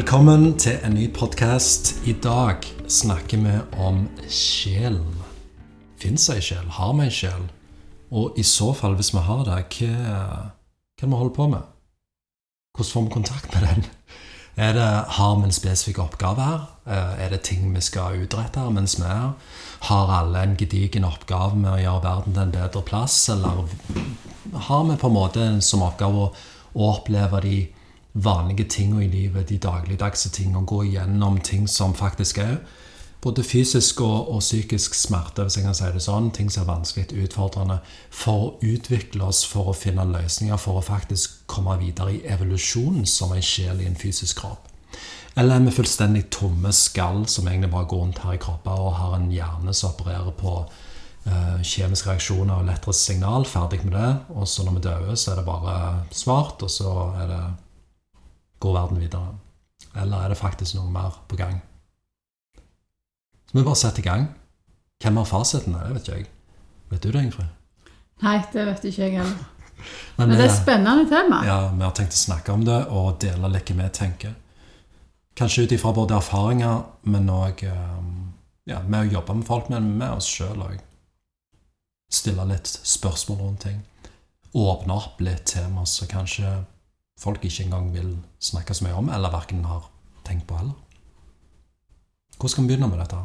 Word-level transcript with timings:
Velkommen 0.00 0.54
til 0.56 0.78
en 0.80 0.94
ny 0.96 1.10
podkast. 1.12 1.90
I 2.08 2.14
dag 2.24 2.64
snakker 2.88 3.36
vi 3.36 3.50
om 3.84 3.98
sjel. 4.32 4.94
Fins 6.00 6.24
ei 6.32 6.38
sjel? 6.40 6.70
Har 6.72 6.94
vi 6.96 7.04
ei 7.04 7.12
sjel? 7.12 7.42
Og 8.08 8.38
i 8.40 8.44
så 8.48 8.70
fall, 8.72 8.94
hvis 8.96 9.10
vi 9.12 9.20
har 9.26 9.42
det, 9.44 9.58
hva, 9.76 9.90
er 10.96 11.04
vi 11.04 11.18
holde 11.20 11.34
på 11.36 11.50
med? 11.52 11.66
Hvordan 12.72 12.92
får 12.94 13.04
vi 13.04 13.12
kontakt 13.12 13.52
med 13.52 13.66
den? 13.66 13.84
Er 14.56 14.72
det, 14.78 14.86
har 15.18 15.34
vi 15.36 15.50
en 15.50 15.52
spesifikk 15.52 16.00
oppgave 16.06 16.46
her? 16.48 16.62
Eh, 16.86 17.20
Er 17.26 17.34
det 17.34 17.42
ting 17.50 17.68
vi 17.74 17.82
skal 17.84 18.22
utrette 18.22 18.60
her 18.60 18.72
mens 18.72 18.96
vi 18.96 19.04
er? 19.04 19.34
Har 19.90 20.14
alle 20.16 20.46
en 20.46 20.56
gedigen 20.56 21.04
oppgave 21.04 21.60
med 21.60 21.74
å 21.74 21.82
gjøre 21.82 22.06
verden 22.06 22.38
til 22.38 22.46
en 22.46 22.56
bedre 22.56 22.82
plass? 22.88 23.18
Eller 23.28 23.68
har 24.70 24.88
vi 24.88 24.96
på 24.96 25.12
en 25.12 25.18
måte 25.18 25.50
som 25.60 25.84
oppgave 25.84 26.30
å 26.72 26.88
oppleve 26.88 27.44
de 27.44 27.58
vanlige 28.12 28.64
tingene 28.64 29.04
i 29.04 29.08
livet, 29.08 29.48
de 29.48 29.58
dagligdagse 29.58 30.30
tingene, 30.30 30.58
og 30.58 30.66
gå 30.66 30.82
igjennom 30.82 31.40
ting 31.40 31.68
som 31.70 31.94
faktisk 31.94 32.38
er 32.38 32.56
både 33.20 33.44
fysisk 33.44 34.00
og, 34.00 34.30
og 34.32 34.40
psykisk 34.40 34.94
smerte, 34.94 35.44
hvis 35.44 35.58
jeg 35.58 35.66
kan 35.66 35.76
si 35.76 35.88
det 35.92 36.02
sånn, 36.04 36.30
ting 36.32 36.48
som 36.52 36.64
er 36.64 36.70
vanskelig, 36.72 37.26
utfordrende, 37.26 37.78
for 38.10 38.46
å 38.46 38.50
utvikle 38.64 39.28
oss, 39.28 39.42
for 39.44 39.70
å 39.70 39.76
finne 39.76 40.06
løsninger, 40.08 40.56
for 40.60 40.80
å 40.80 40.84
faktisk 40.84 41.42
komme 41.50 41.76
videre 41.82 42.16
i 42.16 42.22
evolusjonen 42.32 43.06
som 43.06 43.34
en 43.36 43.44
sjel 43.44 43.82
i 43.82 43.88
en 43.90 43.98
fysisk 43.98 44.40
kropp. 44.40 44.68
Eller 45.38 45.56
er 45.56 45.66
vi 45.68 45.74
fullstendig 45.74 46.24
tomme 46.32 46.72
skall 46.74 47.22
som 47.30 47.46
egentlig 47.48 47.70
bare 47.70 47.88
går 47.90 48.00
rundt 48.02 48.22
her 48.24 48.34
i 48.34 48.40
kroppen 48.42 48.80
og 48.82 48.96
har 48.98 49.12
en 49.14 49.28
hjerne 49.30 49.74
som 49.76 49.92
opererer 49.92 50.32
på 50.40 50.54
eh, 51.28 51.60
kjemiske 51.62 52.10
reaksjoner 52.10 52.56
og 52.56 52.64
elektrisk 52.66 53.12
signal, 53.12 53.46
ferdig 53.46 53.84
med 53.84 53.94
det, 53.94 54.10
og 54.34 54.48
så 54.50 54.66
når 54.66 54.78
vi 54.78 54.86
dør, 54.88 55.10
så 55.14 55.32
er 55.32 55.38
det 55.38 55.46
bare 55.46 55.76
svart, 56.10 56.64
og 56.66 56.72
så 56.72 56.94
er 57.20 57.30
det 57.30 57.42
går 58.60 58.74
verden 58.76 59.00
videre? 59.00 59.38
Eller 59.96 60.24
er 60.24 60.32
det 60.32 60.38
faktisk 60.38 60.76
noe 60.78 60.90
mer 60.92 61.16
på 61.28 61.38
gang? 61.40 61.60
Så 63.50 63.58
vi 63.58 63.64
bare 63.66 63.78
setter 63.80 64.04
i 64.04 64.06
gang. 64.06 64.28
Hvem 65.02 65.16
har 65.16 65.26
fasiten? 65.26 65.74
Det 65.74 65.94
vet 65.94 66.08
ikke 66.08 66.18
jeg. 66.18 66.28
Vet 66.90 67.02
du 67.02 67.10
det, 67.10 67.22
Ingrid? 67.24 67.48
Nei, 68.20 68.36
det 68.52 68.66
vet 68.68 68.84
ikke 68.84 69.02
jeg 69.06 69.16
heller. 69.18 69.48
Men, 70.18 70.28
Men 70.28 70.36
det 70.36 70.44
er 70.44 70.50
et 70.50 70.58
spennende 70.58 71.08
tema. 71.08 71.40
ja, 71.46 71.58
vi 71.72 71.82
har 71.86 71.92
tenkt 71.96 72.12
å 72.12 72.20
snakke 72.20 72.52
om 72.52 72.64
det 72.68 72.82
og 72.92 73.14
dele 73.22 73.48
litt 73.48 73.70
hva 73.72 73.78
vi 73.78 73.88
tenker. 73.96 74.34
Kanskje 75.40 75.64
ut 75.64 75.72
ifra 75.72 75.92
både 75.96 76.18
erfaringer, 76.18 76.82
men 77.08 77.30
òg 77.32 77.62
ja, 77.64 78.80
med 78.84 78.98
å 79.00 79.12
jobbe 79.14 79.38
med 79.38 79.46
folk, 79.48 79.70
men 79.72 79.86
med 79.96 80.18
oss 80.18 80.28
sjøl 80.28 80.60
òg. 80.66 80.82
Stille 82.12 82.44
litt 82.50 82.68
spørsmål 82.68 83.38
rundt 83.40 83.64
ting. 83.64 83.78
Åpne 84.52 84.98
opp 84.98 85.22
litt 85.24 85.46
temaer 85.48 85.88
som 85.88 86.10
kanskje 86.10 86.50
folk 87.20 87.44
ikke 87.44 87.66
engang 87.66 87.90
vil 87.94 88.14
snakke 88.40 88.74
så 88.74 88.86
mye 88.86 88.96
om, 88.96 89.10
eller 89.12 89.32
verken 89.32 89.64
har 89.68 89.90
tenkt 90.24 90.46
på 90.48 90.56
heller. 90.56 90.76
Hvor 92.40 92.48
skal 92.48 92.64
vi 92.64 92.72
begynne 92.72 92.88
med 92.88 92.98
dette? 93.02 93.20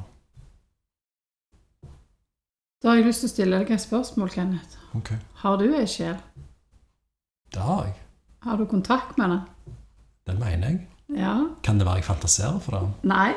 Da 2.83 2.91
har 2.91 2.99
jeg 2.99 3.07
lyst 3.07 3.23
til 3.23 3.29
å 3.29 3.33
stille 3.33 3.59
deg 3.61 3.71
et 3.71 3.81
spørsmål, 3.81 4.29
Kenneth. 4.29 4.75
Ok, 4.95 5.13
Har 5.41 5.57
du 5.57 5.69
ei 5.73 5.87
sjel? 5.89 6.17
Det 7.53 7.63
har 7.63 7.85
jeg. 7.87 7.95
Har 8.43 8.59
du 8.59 8.65
kontakt 8.69 9.17
med 9.17 9.31
den? 9.31 9.75
Det 10.27 10.35
mener 10.39 10.67
jeg. 10.69 10.87
Ja? 11.15 11.35
Kan 11.63 11.79
det 11.79 11.87
være 11.87 12.01
jeg 12.01 12.09
fantaserer 12.09 12.59
for 12.59 12.75
det? 12.75 13.09
Nei? 13.09 13.31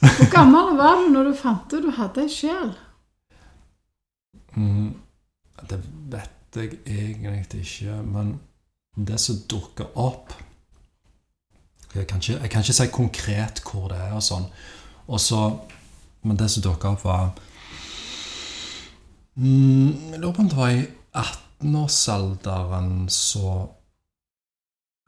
Hvor 0.00 0.30
gammel 0.32 0.76
var 0.78 0.96
du 1.02 1.10
når 1.12 1.28
du 1.28 1.36
fant 1.36 1.74
ut 1.74 1.84
du 1.84 1.90
hadde 1.92 2.24
ei 2.24 2.32
sjel? 2.32 2.72
Mm, 4.56 4.94
det 5.70 5.78
vet 6.10 6.56
jeg 6.56 6.78
egentlig 6.88 7.60
ikke, 7.62 8.00
men 8.02 8.38
det 8.96 9.18
som 9.22 9.42
dukker 9.48 9.92
opp 9.98 10.34
jeg 11.94 12.06
kan, 12.06 12.20
ikke, 12.22 12.38
jeg 12.42 12.50
kan 12.50 12.62
ikke 12.62 12.74
si 12.76 12.86
konkret 12.94 13.62
hvor 13.66 13.88
det 13.90 13.98
er 13.98 14.12
og 14.14 14.22
sånn. 14.22 14.44
Og 15.10 15.18
men 16.22 16.38
det 16.38 16.50
som 16.52 16.62
dukket 16.62 16.90
opp, 16.92 17.04
var 17.04 17.30
mm, 19.34 20.12
Jeg 20.12 20.20
lurer 20.20 20.34
på 20.36 20.44
om 20.44 20.50
det 20.52 20.58
var 20.58 20.74
i 20.76 20.86
18-årsalderen 21.16 23.08
så 23.10 23.68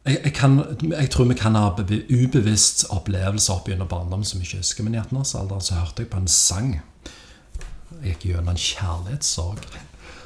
jeg, 0.03 0.19
jeg, 0.25 0.33
kan, 0.35 0.57
jeg 0.83 1.11
tror 1.15 1.29
vi 1.31 1.39
kan 1.39 1.55
ha 1.55 1.69
ubevisst 2.11 2.89
opplevelse 2.91 3.53
opp 3.55 3.69
gjennom 3.71 3.87
barndommen 3.87 4.27
som 4.27 4.41
vi 4.41 4.49
ikke 4.49 4.65
husker, 4.65 4.83
men 4.83 4.97
i 4.97 4.99
18-årsalderen 4.99 5.63
så 5.63 5.79
hørte 5.79 6.03
jeg 6.03 6.11
på 6.11 6.19
en 6.19 6.27
sang. 6.27 6.73
Jeg 8.01 8.17
gikk 8.17 8.27
gjennom 8.33 8.51
en 8.51 8.59
kjærlighetssorg. 8.59 9.63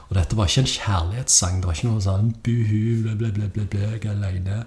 Og 0.06 0.14
dette 0.14 0.36
var 0.38 0.46
ikke 0.46 0.62
en 0.62 0.70
kjærlighetssang. 0.70 1.58
Det 1.58 1.68
var 1.68 1.78
ikke 1.78 1.88
noe 1.90 2.04
sånn 2.04 2.28
buhu, 2.46 2.82
ble, 3.02 3.14
ble, 3.18 3.32
ble, 3.34 3.48
ble, 3.54 3.64
ble, 3.72 3.82
jeg 3.96 4.04
er 4.04 4.12
alene. 4.12 4.60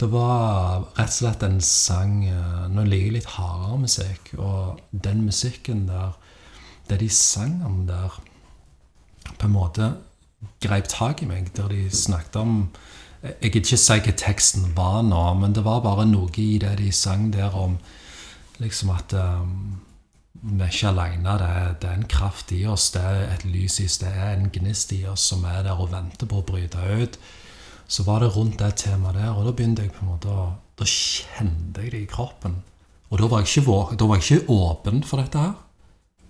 Det 0.00 0.08
var 0.10 0.88
rett 0.96 1.12
og 1.12 1.16
slett 1.16 1.44
en 1.46 1.60
sang 1.62 2.24
eh, 2.26 2.64
Nå 2.72 2.86
liker 2.88 3.06
jeg 3.06 3.16
litt 3.18 3.32
hardere 3.36 3.78
musikk, 3.84 4.32
og 4.38 4.80
den 4.90 5.22
musikken 5.26 5.86
der, 5.90 6.16
det 6.90 6.98
de 7.04 7.10
sang 7.14 7.60
om 7.66 7.84
der, 7.86 8.18
på 9.30 9.46
en 9.46 9.54
måte 9.54 9.92
greip 10.64 10.88
tak 10.90 11.22
i 11.22 11.28
meg, 11.28 11.52
der 11.56 11.68
de 11.70 11.84
snakket 11.92 12.40
om 12.40 12.56
Jeg 13.22 13.52
gidder 13.52 13.60
ikke 13.60 13.76
si 13.76 13.96
hva 14.00 14.12
teksten 14.16 14.70
var 14.76 15.02
nå, 15.04 15.22
men 15.36 15.52
det 15.52 15.60
var 15.66 15.82
bare 15.84 16.06
noe 16.08 16.32
i 16.40 16.54
det 16.58 16.78
de 16.78 16.88
sang 16.92 17.28
der 17.34 17.52
om 17.52 17.76
liksom 18.60 18.94
at 18.94 19.12
um, 19.12 19.79
vi 20.32 20.62
er 20.62 20.70
ikke 20.70 20.88
alene. 20.88 21.36
Det 21.38 21.50
det 21.82 21.90
er 21.90 21.98
en 21.98 22.08
kraft 22.08 22.52
i 22.52 22.64
oss, 22.66 22.90
det 22.94 23.02
er 23.02 23.34
et 23.34 23.44
lys 23.44 23.80
i 23.80 23.84
oss, 23.84 23.98
det 23.98 24.08
er 24.08 24.32
en 24.34 24.50
gnist 24.52 24.92
i 24.92 25.04
oss 25.06 25.28
som 25.32 25.44
er 25.44 25.62
der 25.66 25.80
og 25.80 25.92
venter 25.92 26.26
på 26.26 26.40
å 26.40 26.46
bryte 26.46 26.78
ut. 26.78 27.18
Så 27.90 28.06
var 28.06 28.20
det 28.20 28.34
rundt 28.36 28.58
det 28.58 28.76
temaet 28.76 29.18
der, 29.18 29.32
og 29.34 29.44
da 29.44 29.52
begynte 29.52 29.82
jeg 29.82 29.92
på 29.92 30.04
en 30.04 30.12
måte 30.14 30.28
å 30.28 30.50
Da 30.80 30.86
kjente 30.88 31.82
jeg 31.82 31.90
det 31.92 31.98
i 32.00 32.06
kroppen. 32.08 32.54
Og 33.10 33.18
da 33.20 33.26
var 33.28 33.42
jeg 33.42 33.60
ikke, 33.60 33.96
da 34.00 34.06
var 34.08 34.16
jeg 34.16 34.24
ikke 34.24 34.54
åpen 34.54 35.02
for 35.04 35.20
dette 35.20 35.36
her. 35.38 35.50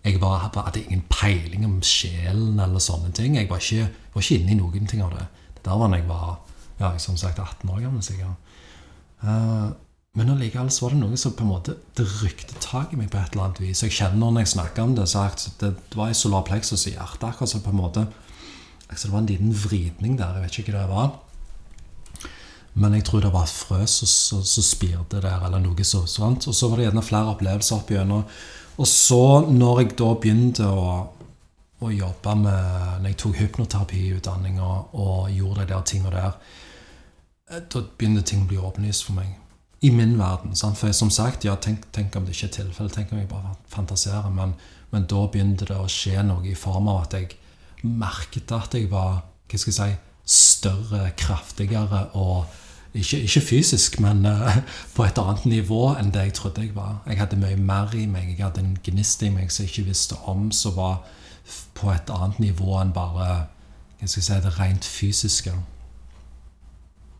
Jeg 0.02 0.20
var, 0.20 0.48
hadde 0.56 0.80
ingen 0.80 1.04
peiling 1.06 1.66
om 1.68 1.76
sjelen 1.86 2.58
eller 2.58 2.82
sånne 2.82 3.12
ting. 3.14 3.36
Jeg 3.36 3.46
var 3.46 3.62
ikke, 3.62 3.86
var 4.10 4.24
ikke 4.24 4.40
inne 4.40 4.50
i 4.50 4.58
noen 4.58 4.90
ting 4.90 5.04
av 5.04 5.12
det. 5.14 5.26
Det 5.54 5.62
der 5.68 5.78
var 5.78 5.92
da 5.92 6.00
jeg 6.00 6.08
var 6.08 6.40
ja, 6.80 6.90
som 6.98 7.16
sagt 7.20 7.38
18 7.38 7.70
år 7.70 7.84
gammel. 7.84 8.02
sikkert. 8.02 8.50
Eh, 9.22 9.68
men 10.18 10.32
allikevel 10.32 10.70
så 10.74 10.86
var 10.86 10.94
det 10.94 11.00
noe 11.04 11.18
som 11.20 11.36
på 11.38 11.44
en 11.46 11.52
måte 11.52 11.76
det 11.98 12.06
rykte 12.18 12.56
tak 12.62 12.90
i 12.92 12.98
meg 12.98 13.12
på 13.12 13.20
et 13.20 13.34
eller 13.34 13.46
annet 13.46 13.60
vis. 13.62 13.84
Jeg 13.84 13.94
kjenner 13.94 14.18
når 14.24 14.42
jeg 14.42 14.54
snakker 14.56 14.82
om 14.82 14.94
det, 14.98 15.06
så 15.08 15.28
det, 15.60 15.74
det 15.92 15.98
var 15.98 16.10
i 16.10 16.16
solar 16.18 16.42
plexus 16.46 16.88
i 16.90 16.96
hjertet. 16.96 17.28
Akkurat 17.28 17.52
som 17.52 17.62
på 17.62 17.70
en 17.70 17.78
måte 17.78 18.06
altså 18.90 19.06
Det 19.06 19.12
var 19.12 19.20
en 19.20 19.26
liten 19.26 19.52
vridning 19.54 20.16
der. 20.18 20.34
Jeg 20.34 20.42
vet 20.42 20.58
ikke 20.58 20.72
hva 20.74 20.80
det 20.82 20.90
var. 20.90 21.12
Men 22.74 22.94
jeg 22.94 23.04
tror 23.06 23.22
det 23.22 23.30
var 23.32 23.46
et 23.46 23.54
frø 23.54 23.84
som 23.86 24.42
spirte 24.66 25.20
der, 25.22 25.44
eller 25.46 25.62
noe 25.62 25.84
så, 25.86 26.02
sånt. 26.10 26.48
Og 26.50 26.54
så 26.54 26.68
var 26.68 26.80
det 26.80 26.88
gjerne 26.88 27.04
flere 27.06 27.30
opplevelser 27.34 27.76
opp 27.76 27.92
igjennom. 27.94 28.24
Og 28.82 28.88
så, 28.90 29.22
når 29.46 29.80
jeg 29.82 29.92
da 30.00 30.08
begynte 30.22 30.66
å, 30.66 30.94
å 31.80 31.90
jobbe 31.90 32.34
med 32.40 32.98
Når 33.02 33.08
jeg 33.12 33.18
tok 33.22 33.38
hypnoterapiutdanninga 33.44 34.66
og, 34.66 34.94
og 34.94 35.30
gjorde 35.34 35.68
de 35.68 35.70
der 35.70 35.86
tinga 35.86 36.10
der, 36.14 36.34
eh, 37.50 37.62
da 37.62 37.84
begynte 37.98 38.26
ting 38.26 38.42
å 38.42 38.50
bli 38.50 38.58
åpenlyst 38.58 39.06
for 39.06 39.20
meg. 39.20 39.36
I 39.80 39.90
min 39.90 40.18
verden. 40.18 40.56
Sant? 40.56 40.78
For 40.78 40.92
som 40.92 41.10
sagt, 41.10 41.44
ja, 41.44 41.54
tenk, 41.56 41.86
tenk 41.92 42.16
om 42.16 42.26
det 42.26 42.36
ikke 42.36 42.50
er 42.50 42.56
tilfelle, 42.58 42.92
Tenk 42.92 43.12
om 43.12 43.18
jeg 43.18 43.28
bare 43.28 43.54
fantaserer. 43.72 44.28
Men, 44.30 44.54
men 44.92 45.06
da 45.08 45.24
begynte 45.26 45.68
det 45.70 45.78
å 45.80 45.88
skje 45.88 46.22
noe 46.26 46.44
i 46.48 46.56
form 46.58 46.90
av 46.92 47.06
at 47.06 47.16
jeg 47.16 47.30
merket 47.82 48.52
at 48.52 48.76
jeg 48.76 48.90
var 48.90 49.22
hva 49.50 49.58
skal 49.58 49.72
jeg 49.72 49.78
si, 49.78 50.00
større, 50.30 51.08
kraftigere 51.18 52.04
og 52.14 52.44
ikke, 52.94 53.18
ikke 53.24 53.40
fysisk, 53.40 54.00
men 54.02 54.26
uh, 54.26 54.60
på 54.96 55.06
et 55.06 55.18
annet 55.18 55.46
nivå 55.48 55.94
enn 55.94 56.12
det 56.14 56.28
jeg 56.28 56.36
trodde 56.38 56.66
jeg 56.66 56.74
var. 56.76 57.00
Jeg 57.06 57.18
hadde 57.22 57.38
mye 57.40 57.56
mer 57.56 57.94
i 57.96 58.04
meg. 58.10 58.34
Jeg 58.34 58.44
hadde 58.44 58.62
en 58.64 58.76
gnist 58.84 59.22
i 59.22 59.32
meg 59.32 59.50
som 59.50 59.64
jeg 59.64 59.72
ikke 59.72 59.88
visste 59.90 60.18
om, 60.30 60.50
som 60.54 60.76
var 60.76 61.00
på 61.74 61.90
et 61.90 62.10
annet 62.12 62.38
nivå 62.42 62.76
enn 62.82 62.92
bare 62.94 63.30
hva 64.00 64.08
skal 64.08 64.20
jeg 64.20 64.26
si, 64.26 64.40
det 64.44 64.56
rent 64.58 64.86
fysiske 64.86 65.54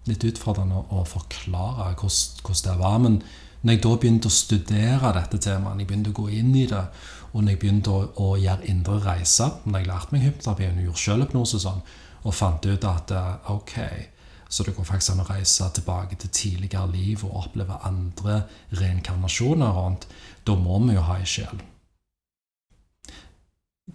litt 0.08 0.24
utfordrende 0.24 0.84
å 0.94 1.04
forklare 1.08 1.92
hvordan, 1.94 2.60
det 2.64 2.76
var. 2.80 2.98
Men 3.04 3.18
når 3.60 3.76
jeg 3.76 3.82
da 3.84 3.94
begynte 4.00 4.30
å 4.30 4.34
studere 4.34 5.14
dette 5.16 5.40
temaet, 5.44 5.82
jeg 5.82 5.90
begynte 5.90 6.14
å 6.14 6.20
gå 6.20 6.28
inn 6.40 6.54
i 6.56 6.66
det, 6.70 6.84
og 7.32 7.42
når 7.42 7.54
jeg 7.54 7.60
begynte 7.62 7.92
å, 7.94 8.06
å 8.18 8.30
gjøre 8.40 8.66
indre 8.66 8.96
reiser 9.04 9.60
Når 9.62 9.78
jeg 9.78 9.86
lærte 9.86 10.14
meg 10.14 10.24
hypnoterapi 10.24 10.66
og 10.66 10.80
gjorde 10.82 11.02
selvhypnose 11.04 11.60
og 11.60 11.62
sånn, 11.62 11.84
og 12.26 12.34
fant 12.34 12.66
ut 12.66 12.86
at 12.90 13.12
eh, 13.14 13.52
ok, 13.54 13.76
så 14.50 14.66
det 14.66 14.74
går 14.76 14.88
faktisk 14.88 15.14
an 15.14 15.22
å 15.22 15.28
reise 15.28 15.68
tilbake 15.76 16.18
til 16.20 16.34
tidligere 16.34 16.90
liv 16.90 17.22
og 17.24 17.44
oppleve 17.44 17.78
andre 17.86 18.42
reinkarnasjoner 18.80 19.76
rundt, 19.78 20.08
da 20.44 20.56
må 20.58 20.80
vi 20.88 20.98
jo 20.98 21.06
ha 21.06 21.20
ei 21.20 21.28
sjel 21.28 21.62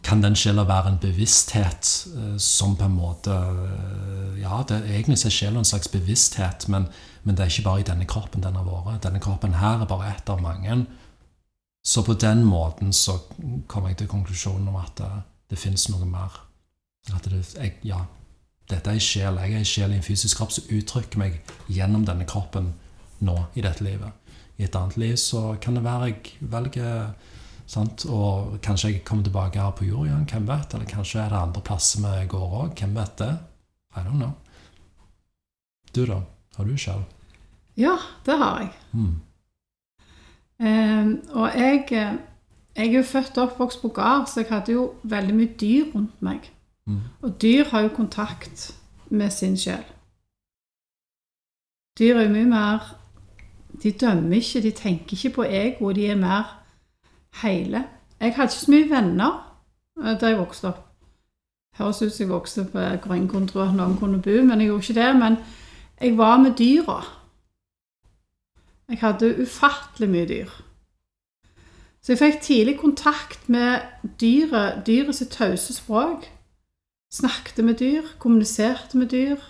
kan 0.05 0.21
den 0.21 0.35
sjela 0.37 0.67
være 0.69 0.91
en 0.93 0.99
bevissthet 1.01 1.89
eh, 2.13 2.37
som 2.41 2.75
på 2.77 2.85
en 2.85 2.97
måte 2.97 3.33
eh, 3.33 4.41
Ja, 4.41 4.61
det, 4.67 4.83
egentlig 4.85 5.17
er 5.25 5.33
sjela 5.33 5.61
en 5.61 5.65
slags 5.65 5.89
bevissthet, 5.89 6.67
men, 6.69 6.87
men 7.23 7.35
det 7.35 7.45
er 7.45 7.53
ikke 7.53 7.65
bare 7.65 7.81
i 7.81 7.87
denne 7.87 8.05
kroppen 8.05 8.43
den 8.43 8.57
har 8.59 8.67
vært. 8.67 9.01
Denne 9.07 9.21
kroppen 9.23 9.57
her 9.57 9.81
er 9.81 9.89
bare 9.89 10.11
ett 10.11 10.29
av 10.29 10.43
mange. 10.43 10.83
Så 11.85 12.03
på 12.05 12.13
den 12.13 12.43
måten 12.45 12.93
så 12.93 13.17
kom 13.67 13.87
jeg 13.87 13.97
til 13.97 14.11
konklusjonen 14.11 14.67
om 14.69 14.77
at 14.81 14.93
det, 14.99 15.09
det 15.49 15.61
fins 15.61 15.87
noe 15.89 16.05
mer. 16.05 16.37
At 17.13 17.25
det, 17.29 17.41
jeg, 17.55 17.73
ja, 17.85 18.03
dette 18.69 18.89
er 18.89 18.99
en 18.99 19.07
sjel. 19.07 19.39
Jeg 19.41 19.53
er 19.53 19.63
en 19.63 19.71
sjel 19.71 19.93
i 19.93 19.99
en 19.99 20.05
fysisk 20.05 20.37
kropp 20.37 20.53
som 20.53 20.69
uttrykker 20.73 21.21
meg 21.21 21.39
gjennom 21.71 22.05
denne 22.05 22.27
kroppen 22.29 22.73
nå 23.25 23.37
i 23.55 23.65
dette 23.65 23.85
livet. 23.85 24.11
i 24.57 24.63
et 24.63 24.75
annet 24.75 24.97
liv 24.97 25.15
så 25.19 25.57
kan 25.61 25.75
det 25.75 25.83
være 25.83 26.07
jeg 26.07 26.37
velger 26.39 27.13
sant? 27.65 28.05
Og 28.05 28.57
kanskje 28.63 28.91
jeg 28.91 29.03
kommer 29.07 29.23
tilbake 29.25 29.61
her 29.61 29.73
på 29.75 29.87
jord 29.87 30.07
igjen, 30.07 30.25
hvem 30.29 30.47
vet? 30.47 30.73
Eller 30.73 30.89
kanskje 30.89 31.21
er 31.23 31.33
det 31.33 31.41
andre 31.41 31.61
plasser 31.65 32.03
vi 32.05 32.27
går 32.31 32.57
òg, 32.61 32.73
hvem 32.79 32.95
vet 32.95 33.17
det? 33.21 33.33
I 33.95 34.03
don't 34.05 34.19
know. 34.19 34.33
Du, 35.95 36.05
da? 36.05 36.21
Har 36.57 36.65
du 36.65 36.77
sjøl? 36.77 37.03
Ja, 37.77 37.95
det 38.25 38.37
har 38.37 38.59
jeg. 38.59 38.71
Mm. 38.91 39.15
Eh, 40.59 41.07
og 41.35 41.49
jeg, 41.55 41.83
eh, 41.91 42.17
jeg 42.75 42.87
er 42.87 42.97
jo 42.97 43.03
født 43.03 43.37
og 43.37 43.49
oppvokst 43.49 43.81
på 43.81 43.87
gard, 43.87 44.27
så 44.27 44.39
jeg 44.39 44.49
hadde 44.49 44.71
jo 44.71 44.93
veldig 45.03 45.35
mye 45.35 45.55
dyr 45.59 45.91
rundt 45.95 46.21
meg. 46.21 46.51
Mm. 46.87 47.01
Og 47.21 47.41
dyr 47.41 47.63
har 47.71 47.81
jo 47.81 47.95
kontakt 47.95 48.75
med 49.09 49.31
sin 49.31 49.57
sjel. 49.57 49.83
Dyr 51.99 52.15
er 52.15 52.27
jo 52.27 52.33
mye 52.33 52.45
mer 52.45 52.95
De 53.83 53.91
dømmer 53.91 54.35
ikke, 54.35 54.61
de 54.61 54.71
tenker 54.71 55.17
ikke 55.17 55.29
på 55.35 55.43
ego, 55.43 55.91
de 55.91 56.05
er 56.07 56.15
mer 56.15 56.64
hele. 57.41 57.83
Jeg 58.19 58.35
hadde 58.35 58.51
ikke 58.51 58.65
så 58.65 58.71
mye 58.71 58.89
venner 58.89 59.33
eh, 60.01 60.15
da 60.19 60.31
jeg 60.31 60.39
vokste 60.39 60.71
opp. 60.71 60.81
Høres 61.75 62.01
ut 62.01 62.13
som 62.13 62.23
jeg 62.23 62.31
vokste 62.31 62.63
på 62.71 62.79
tro 63.49 63.61
at 63.61 63.75
noen 63.75 63.97
kunne 63.99 64.21
bo, 64.23 64.35
men 64.43 64.61
jeg 64.61 64.69
gjorde 64.69 64.83
ikke 64.83 65.01
det. 65.01 65.15
Men 65.19 65.37
jeg 66.01 66.17
var 66.17 66.37
med 66.37 66.55
dyra. 66.55 67.01
Jeg 68.89 68.97
hadde 69.01 69.35
ufattelig 69.41 70.09
mye 70.09 70.27
dyr. 70.29 70.53
Så 72.01 72.13
jeg 72.13 72.21
fikk 72.21 72.41
tidlig 72.41 72.79
kontakt 72.79 73.49
med 73.49 73.81
dyret, 74.21 74.83
dyret 74.85 75.27
tause 75.31 75.73
språk. 75.73 76.29
Snakket 77.11 77.65
med 77.65 77.79
dyr, 77.79 78.01
kommuniserte 78.19 78.97
med 78.97 79.09
dyr. 79.09 79.41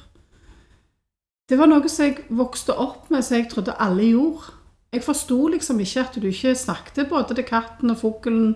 Det 1.49 1.57
var 1.59 1.67
noe 1.69 1.89
som 1.89 2.05
jeg 2.07 2.23
vokste 2.29 2.73
opp 2.73 3.11
med, 3.11 3.21
som 3.21 3.37
jeg 3.37 3.49
trodde 3.51 3.75
alle 3.79 4.07
gjorde. 4.07 4.55
Jeg 4.95 5.03
forsto 5.03 5.47
liksom 5.51 5.79
ikke 5.83 6.05
at 6.05 6.15
du 6.15 6.27
ikke 6.29 6.53
snakket 6.55 7.09
både 7.09 7.35
til 7.35 7.43
katten 7.43 7.91
og 7.91 7.97
fuglen, 7.99 8.53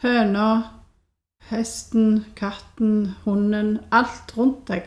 høna, 0.00 0.46
hesten, 1.50 2.24
katten, 2.38 3.10
hunden, 3.26 3.74
alt 3.92 4.32
rundt 4.32 4.62
deg. 4.70 4.86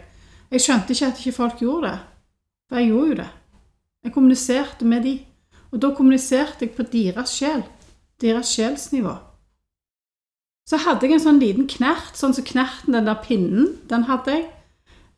Jeg 0.49 0.63
skjønte 0.63 0.95
ikke 0.95 1.11
at 1.11 1.21
ikke 1.21 1.35
folk 1.35 1.61
gjorde 1.61 1.91
det. 1.91 1.99
For 2.65 2.81
jeg 2.81 2.89
gjorde 2.89 3.11
jo 3.11 3.19
det. 3.21 3.29
Jeg 4.03 4.13
kommuniserte 4.15 4.89
med 4.89 5.05
de. 5.05 5.13
Og 5.71 5.81
da 5.83 5.94
kommuniserte 5.94 6.65
jeg 6.65 6.73
på 6.73 6.88
deres 6.89 7.38
sjel. 7.38 7.61
Deres 8.21 8.55
sjelsnivå. 8.57 9.13
Så 10.67 10.81
hadde 10.81 11.05
jeg 11.05 11.19
en 11.19 11.25
sånn 11.27 11.41
liten 11.44 11.69
knert, 11.69 12.17
sånn 12.17 12.33
som 12.33 12.47
knerten, 12.47 12.97
den 12.97 13.05
der 13.05 13.21
pinnen, 13.21 13.75
den 13.91 14.09
hadde 14.09 14.33
jeg. 14.33 14.47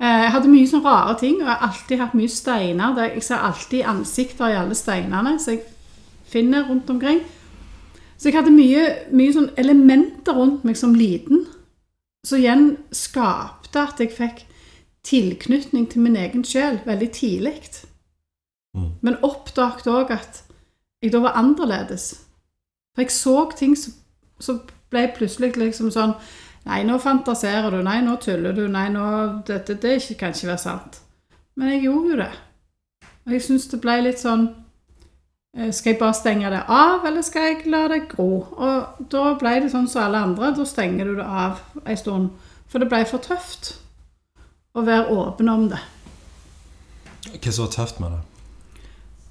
Eh, 0.02 0.22
Jeg 0.24 0.32
hadde 0.32 0.52
mye 0.52 0.68
sånne 0.68 0.86
rare 0.86 1.18
ting, 1.20 1.42
og 1.42 1.48
jeg 1.48 1.56
har 1.56 1.68
alltid 1.68 2.00
hatt 2.00 2.16
mye 2.16 2.32
steiner. 2.32 3.02
Jeg 3.04 3.24
ser 3.24 3.44
alltid 3.44 3.84
ansikter 3.84 4.48
i 4.48 4.56
alle 4.56 4.76
steinene, 4.76 5.40
så 5.40 5.52
jeg 5.52 5.64
finner 6.30 6.70
rundt 6.70 6.90
omkring. 6.90 7.20
Så 8.18 8.30
jeg 8.30 8.38
hadde 8.40 8.52
mye, 8.52 8.86
mye 9.12 9.34
sånn 9.34 9.52
elementer 9.58 10.36
rundt 10.36 10.64
meg 10.68 10.78
som 10.78 10.96
liten, 10.96 11.46
som 12.24 12.40
igjen 12.40 12.78
skapte 12.92 13.80
at 13.80 14.00
jeg 14.00 14.12
fikk 14.12 14.46
tilknytning 15.08 15.88
til 15.90 16.04
min 16.04 16.18
egen 16.20 16.44
sjel 16.44 16.82
veldig 16.86 17.12
tidlig. 17.16 17.56
Mm. 18.76 18.92
Men 19.02 19.20
oppdaget 19.24 19.88
òg 19.88 20.12
at 20.12 20.44
jeg 21.02 21.14
da 21.14 21.22
var 21.24 21.38
annerledes. 21.40 22.12
For 22.94 23.04
jeg 23.06 23.12
så 23.16 23.38
ting 23.56 23.78
som, 23.80 23.94
som 24.40 24.62
ble 24.92 25.08
plutselig 25.16 25.56
liksom 25.58 25.92
sånn 25.96 26.16
Nei, 26.70 26.84
nå 26.86 27.00
fantaserer 27.02 27.74
du. 27.74 27.82
Nei, 27.86 28.00
nå 28.06 28.16
tuller 28.22 28.54
du. 28.54 28.68
Nei, 28.70 28.90
nå 28.94 29.06
Dette 29.48 29.74
det 29.74 29.98
det 30.06 30.18
kan 30.20 30.36
ikke 30.36 30.52
være 30.52 30.62
sant. 30.62 31.00
Men 31.58 31.74
jeg 31.74 31.88
gjorde 31.88 32.12
jo 32.12 32.18
det. 32.20 32.32
Og 33.26 33.34
jeg 33.36 33.46
syns 33.46 33.68
det 33.72 33.82
ble 33.82 33.96
litt 34.06 34.22
sånn 34.22 34.46
eh, 35.58 35.72
Skal 35.76 35.94
jeg 35.94 36.00
bare 36.00 36.18
stenge 36.18 36.52
det 36.54 36.62
av, 36.66 37.06
eller 37.06 37.26
skal 37.26 37.50
jeg 37.50 37.68
la 37.70 37.84
det 37.92 38.04
gro? 38.14 38.30
Og 38.54 39.04
da 39.12 39.34
ble 39.42 39.56
det 39.64 39.74
sånn 39.74 39.90
som 39.90 40.06
alle 40.06 40.24
andre. 40.30 40.54
Da 40.58 40.66
stenger 40.70 41.10
du 41.10 41.18
det 41.20 41.26
av 41.26 41.62
en 41.84 42.00
stund. 42.00 42.50
For 42.70 42.82
det 42.82 42.90
ble 42.92 43.02
for 43.10 43.26
tøft 43.26 43.74
å 44.78 44.86
være 44.86 45.10
åpen 45.10 45.50
om 45.50 45.70
det. 45.74 45.82
Hva 47.34 47.52
som 47.52 47.66
var 47.66 47.74
tøft 47.74 48.04
med 48.04 48.14
det? 48.14 48.26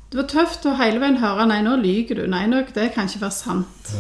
Det 0.08 0.19
var 0.19 0.31
tøft 0.32 0.64
å 0.67 0.75
hele 0.79 1.02
veien 1.02 1.20
høre 1.20 1.46
'nei, 1.46 1.61
nå 1.62 1.76
lyver 1.76 2.17
du'. 2.17 2.26
'Nei, 2.26 2.46
nå, 2.49 2.64
det 2.75 2.93
kan 2.94 3.06
ikke 3.06 3.20
være 3.20 3.38
sant'. 3.38 3.93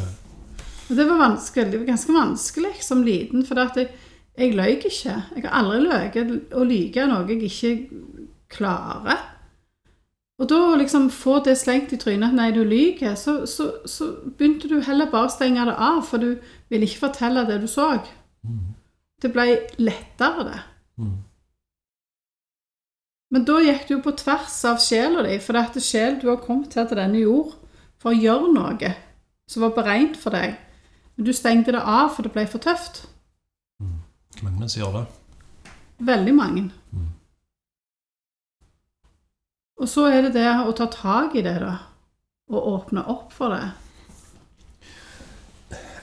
Og 0.88 0.96
det 0.96 1.04
var 1.08 1.20
vanskelig, 1.20 1.72
det 1.72 1.80
var 1.82 1.90
ganske 1.90 2.12
vanskelig 2.12 2.74
som 2.84 3.02
liten, 3.04 3.44
for 3.46 3.60
at 3.60 3.76
jeg, 3.76 3.90
jeg 4.38 4.54
løy 4.56 4.78
ikke. 4.78 5.16
Jeg 5.36 5.44
har 5.44 5.56
aldri 5.60 5.82
løyet. 5.84 6.54
Å 6.56 6.64
lyge 6.64 7.02
er 7.02 7.10
noe 7.10 7.26
jeg 7.28 7.42
ikke 7.50 7.74
klarer. 8.48 9.26
Og 10.38 10.46
da 10.48 10.58
liksom 10.78 11.08
få 11.10 11.40
det 11.44 11.56
slengt 11.58 11.92
i 11.92 11.98
trynet 11.98 12.28
at 12.30 12.34
'nei, 12.34 12.50
du 12.54 12.62
lyver', 12.64 13.14
så, 13.14 13.46
så, 13.46 13.72
så 13.86 14.12
begynte 14.38 14.68
du 14.70 14.80
heller 14.80 15.10
bare 15.10 15.26
å 15.26 15.34
stenge 15.34 15.64
det 15.66 15.74
av, 15.74 16.02
for 16.06 16.22
du 16.22 16.38
ville 16.70 16.86
ikke 16.86 17.08
fortelle 17.08 17.46
det 17.46 17.60
du 17.60 17.66
så. 17.66 17.98
Mm. 18.46 18.76
Det 19.22 19.32
ble 19.34 19.46
lettere, 19.78 20.44
det. 20.46 20.60
Mm. 20.96 21.16
Men 23.30 23.44
da 23.44 23.58
gikk 23.60 23.88
du 23.88 23.98
på 24.02 24.14
tvers 24.16 24.64
av 24.64 24.78
sjela 24.80 25.26
di, 25.26 25.34
for 25.42 25.58
det 25.58 25.82
er 25.82 25.84
sjel 25.84 26.20
du 26.22 26.28
har 26.30 26.40
kommet 26.40 26.74
her 26.78 26.86
til 26.88 26.96
denne 26.96 27.18
jord 27.18 27.58
for 27.98 28.14
å 28.14 28.20
gjøre 28.22 28.52
noe 28.54 28.94
som 29.50 29.66
var 29.66 29.74
beregnet 29.74 30.16
for 30.16 30.30
deg. 30.30 30.54
Men 31.18 31.26
du 31.26 31.32
stengte 31.34 31.74
det 31.74 31.82
av, 31.82 32.12
for 32.14 32.22
det 32.22 32.30
ble 32.30 32.44
for 32.46 32.62
tøft. 32.62 33.02
Hvor 33.82 34.44
mange 34.46 34.60
mennesker 34.60 34.84
gjør 34.84 35.00
det? 35.00 35.06
Veldig 36.06 36.34
mange. 36.34 36.62
Mm. 36.94 37.08
Og 39.82 39.90
så 39.90 40.06
er 40.12 40.28
det 40.28 40.36
det 40.36 40.46
å 40.46 40.70
ta 40.78 40.86
tak 40.94 41.34
i 41.34 41.42
det, 41.42 41.56
da. 41.58 41.74
Og 42.54 42.70
åpne 42.70 43.02
opp 43.10 43.34
for 43.34 43.50
det. 43.50 43.66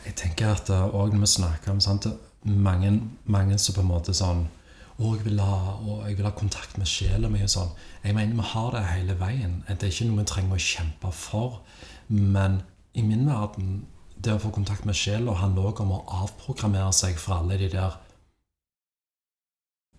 Jeg 0.06 0.18
tenker 0.20 0.52
at 0.52 0.68
òg 0.76 1.16
når 1.16 1.24
vi 1.24 1.32
snakker 1.38 1.72
om 1.72 1.80
sant, 1.80 2.10
mange, 2.44 2.92
mange 3.24 3.56
som 3.58 3.80
på 3.80 3.86
en 3.86 3.90
måte 3.90 4.14
sånn 4.14 4.46
å, 5.00 5.16
jeg 5.16 5.24
vil, 5.26 5.40
ha, 5.40 5.80
å, 5.80 6.02
jeg 6.10 6.20
vil 6.20 6.28
ha 6.28 6.36
kontakt 6.36 6.76
med 6.80 6.92
sjela 6.92 7.32
mi 7.32 7.42
og 7.44 7.56
sånn. 7.56 7.72
Jeg 8.04 8.20
mener 8.20 8.36
vi 8.36 8.52
har 8.52 8.70
det 8.76 8.86
hele 8.92 9.16
veien. 9.20 9.58
Det 9.68 9.80
er 9.80 9.96
ikke 9.96 10.12
noe 10.12 10.22
vi 10.22 10.30
trenger 10.30 10.60
å 10.60 10.68
kjempe 10.68 11.16
for. 11.16 11.62
Men 12.12 12.62
i 12.96 13.04
min 13.04 13.26
verden, 13.32 13.86
det 14.16 14.34
å 14.34 14.42
få 14.42 14.52
kontakt 14.56 14.86
med 14.88 14.98
sjela 14.98 15.36
handler 15.40 15.72
òg 15.72 15.82
om 15.84 15.96
å 15.98 16.04
avprogrammere 16.24 16.94
seg 16.96 17.20
fra 17.22 17.42
alle 17.42 17.60
de 17.62 17.70
der 17.74 18.02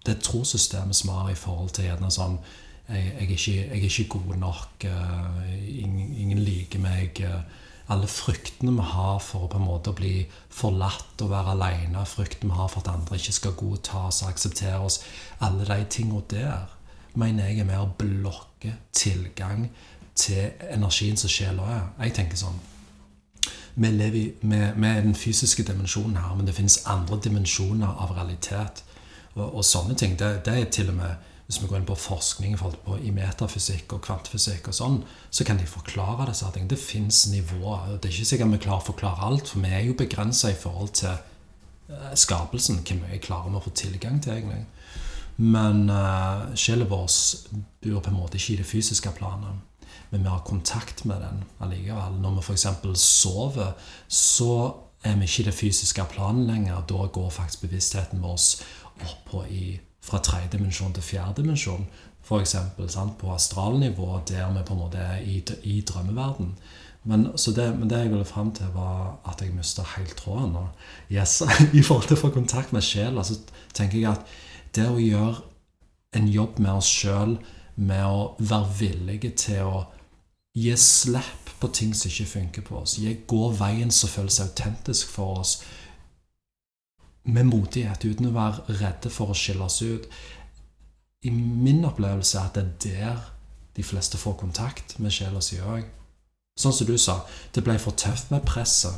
Det 0.06 0.20
trossystemet 0.22 0.94
som 0.94 1.10
har 1.10 1.30
i 1.32 1.38
forhold 1.38 1.72
til 1.74 1.88
gjerne 1.88 2.10
sånn 2.14 2.38
jeg, 2.86 3.02
jeg, 3.02 3.24
er 3.24 3.30
ikke, 3.34 3.52
jeg 3.52 3.78
er 3.80 3.86
ikke 3.88 4.18
god 4.18 4.36
nok, 4.38 4.84
eh, 4.86 5.80
ingen, 5.82 6.12
ingen 6.14 6.38
liker 6.38 6.78
meg. 6.78 7.20
eh, 7.20 7.40
alle 7.88 8.06
fryktene 8.10 8.72
vi 8.74 8.82
har 8.82 9.18
for 9.22 9.46
å 9.46 9.50
på 9.50 9.58
en 9.60 9.66
måte 9.66 9.92
bli 9.94 10.26
forlatt 10.50 11.22
og 11.22 11.30
være 11.30 11.54
alene, 11.54 12.02
frykten 12.06 12.50
vi 12.50 12.58
har 12.58 12.70
for 12.70 12.82
at 12.82 12.90
andre 12.90 13.18
ikke 13.18 13.34
skal 13.36 13.54
godta 13.58 14.06
oss 14.08 14.22
og 14.24 14.32
akseptere 14.32 14.80
oss, 14.82 15.00
alle 15.40 15.66
de 15.68 15.84
tingene 15.90 16.22
der 16.30 16.72
mener 17.14 17.46
jeg 17.46 17.62
er 17.62 17.68
med 17.68 17.80
å 17.80 17.92
blokke 17.98 18.74
tilgang 18.92 19.68
til 20.14 20.50
energien 20.70 21.16
som 21.16 21.30
sjela 21.30 21.68
er. 21.72 21.84
Jeg 22.04 22.16
tenker 22.18 22.40
sånn 22.40 22.58
vi 23.76 23.92
lever 23.92 24.32
med 24.42 24.84
er 24.88 25.04
den 25.04 25.14
fysiske 25.14 25.62
dimensjonen 25.68 26.16
her, 26.16 26.34
men 26.34 26.46
det 26.48 26.56
finnes 26.56 26.82
andre 26.88 27.20
dimensjoner 27.24 27.98
av 28.00 28.14
realitet. 28.16 28.84
Og, 29.34 29.46
og 29.50 29.64
sånne 29.64 29.94
ting, 29.94 30.16
det, 30.18 30.30
det 30.46 30.54
er 30.60 30.70
til 30.72 30.92
og 30.92 31.00
med 31.00 31.32
hvis 31.46 31.60
vi 31.62 31.68
går 31.70 31.78
inn 31.78 31.86
på 31.86 31.94
forskning 31.94 32.56
på, 32.58 32.96
i 33.06 33.12
metafysikk 33.14 33.92
og 33.94 34.02
kvantefysikk, 34.02 34.66
og 34.66 34.74
sånn, 34.74 34.96
så 35.30 35.44
kan 35.46 35.60
de 35.60 35.68
forklare 35.70 36.26
disse 36.26 36.48
tingene. 36.50 36.72
Det 36.72 36.80
fins 36.82 37.20
nivåer. 37.30 38.00
Det 38.00 38.08
er 38.08 38.16
ikke 38.16 38.30
sikkert 38.32 38.54
vi 38.56 38.62
klarer 38.64 38.82
å 38.82 38.88
forklare 38.88 39.28
alt, 39.28 39.52
for 39.52 39.62
vi 39.62 39.70
er 39.70 39.84
jo 39.86 39.94
begrensa 39.98 40.50
i 40.50 40.58
forhold 40.58 40.96
til 40.98 41.12
eh, 41.12 42.16
skapelsen. 42.18 42.80
Hvor 42.82 42.98
mye 42.98 43.20
klarer 43.22 43.52
vi 43.52 43.60
å 43.60 43.62
få 43.62 43.74
tilgang 43.78 44.18
til, 44.24 44.40
egentlig. 44.40 44.64
Men 45.36 45.84
uh, 45.92 46.48
sjelen 46.56 46.88
vår 46.88 47.06
bor 47.84 48.02
på 48.02 48.10
en 48.10 48.16
måte 48.16 48.40
ikke 48.40 48.54
i 48.54 48.60
det 48.62 48.66
fysiske 48.66 49.12
planet. 49.18 49.62
Men 50.10 50.22
vi 50.22 50.28
har 50.28 50.44
kontakt 50.46 51.04
med 51.04 51.20
den 51.20 51.44
allikevel. 51.60 52.20
Når 52.22 52.38
vi 52.38 52.44
f.eks. 52.46 52.66
sover, 53.02 53.72
så 54.08 54.52
er 55.02 55.16
vi 55.16 55.28
ikke 55.28 55.42
i 55.42 55.48
det 55.50 55.54
fysiske 55.54 56.04
planet 56.10 56.46
lenger. 56.46 56.84
Da 56.88 57.08
går 57.12 57.30
faktisk 57.30 57.66
bevisstheten 57.66 58.22
vår 58.22 58.38
opp 59.06 59.34
i 59.50 59.78
fra 60.06 60.20
tredje 60.22 60.52
dimensjon 60.54 60.94
til 60.94 61.02
fjerde 61.02 61.42
dimensjon, 61.42 61.86
f.eks. 62.26 62.56
på 63.18 63.32
astralnivå, 63.34 64.20
der 64.28 64.52
vi 64.54 64.64
på 64.66 64.74
en 64.74 64.82
måte 64.84 65.02
er 65.02 65.22
i, 65.22 65.40
i 65.62 65.80
drømmeverden. 65.80 66.54
Men, 67.06 67.28
det, 67.34 67.66
men 67.78 67.90
det 67.90 67.98
jeg 67.98 68.10
ville 68.10 68.26
fram 68.26 68.50
til, 68.54 68.70
var 68.74 69.20
at 69.30 69.42
jeg 69.42 69.54
mista 69.54 69.84
helt 69.96 70.16
tråden. 70.18 70.56
Og 70.56 71.12
yes, 71.12 71.42
I 71.78 71.82
forhold 71.82 72.08
til 72.08 72.18
å 72.18 72.22
få 72.24 72.32
kontakt 72.34 72.74
med 72.74 72.86
sjela, 72.86 73.22
så 73.26 73.38
tenker 73.74 74.00
jeg 74.00 74.10
at 74.10 74.26
det 74.74 74.88
å 74.90 74.98
gjøre 74.98 75.36
en 76.18 76.26
jobb 76.30 76.58
med 76.62 76.80
oss 76.80 76.90
sjøl, 76.90 77.36
med 77.76 78.02
å 78.08 78.32
være 78.38 78.72
villige 78.78 79.34
til 79.36 79.68
å 79.68 79.84
gi 80.56 80.72
slipp 80.80 81.52
på 81.60 81.68
ting 81.68 81.92
som 81.96 82.10
ikke 82.10 82.30
funker 82.30 82.64
på 82.64 82.78
oss, 82.80 82.96
gi, 83.00 83.12
gå 83.28 83.50
veien 83.58 83.92
som 83.92 84.12
føles 84.12 84.40
autentisk 84.40 85.12
for 85.12 85.42
oss, 85.42 85.58
med 87.26 87.48
modighet, 87.48 88.04
uten 88.06 88.28
å 88.30 88.36
være 88.36 88.76
redde 88.80 89.10
for 89.10 89.32
å 89.32 89.36
skille 89.36 89.66
oss 89.66 89.80
ut. 89.82 90.04
I 91.26 91.32
min 91.34 91.82
opplevelse 91.88 92.38
er 92.38 92.46
at 92.46 92.58
det 92.84 92.92
er 92.92 93.16
der 93.16 93.24
de 93.76 93.84
fleste 93.84 94.18
får 94.20 94.36
kontakt 94.40 94.94
med 95.02 95.12
sjela 95.12 95.42
si 95.44 95.58
òg. 95.60 95.82
Sånn 96.56 96.72
som 96.72 96.88
du 96.88 96.94
sa, 97.00 97.18
det 97.52 97.64
ble 97.66 97.74
for 97.82 97.98
tøft 97.98 98.30
med 98.32 98.46
presset. 98.46 98.94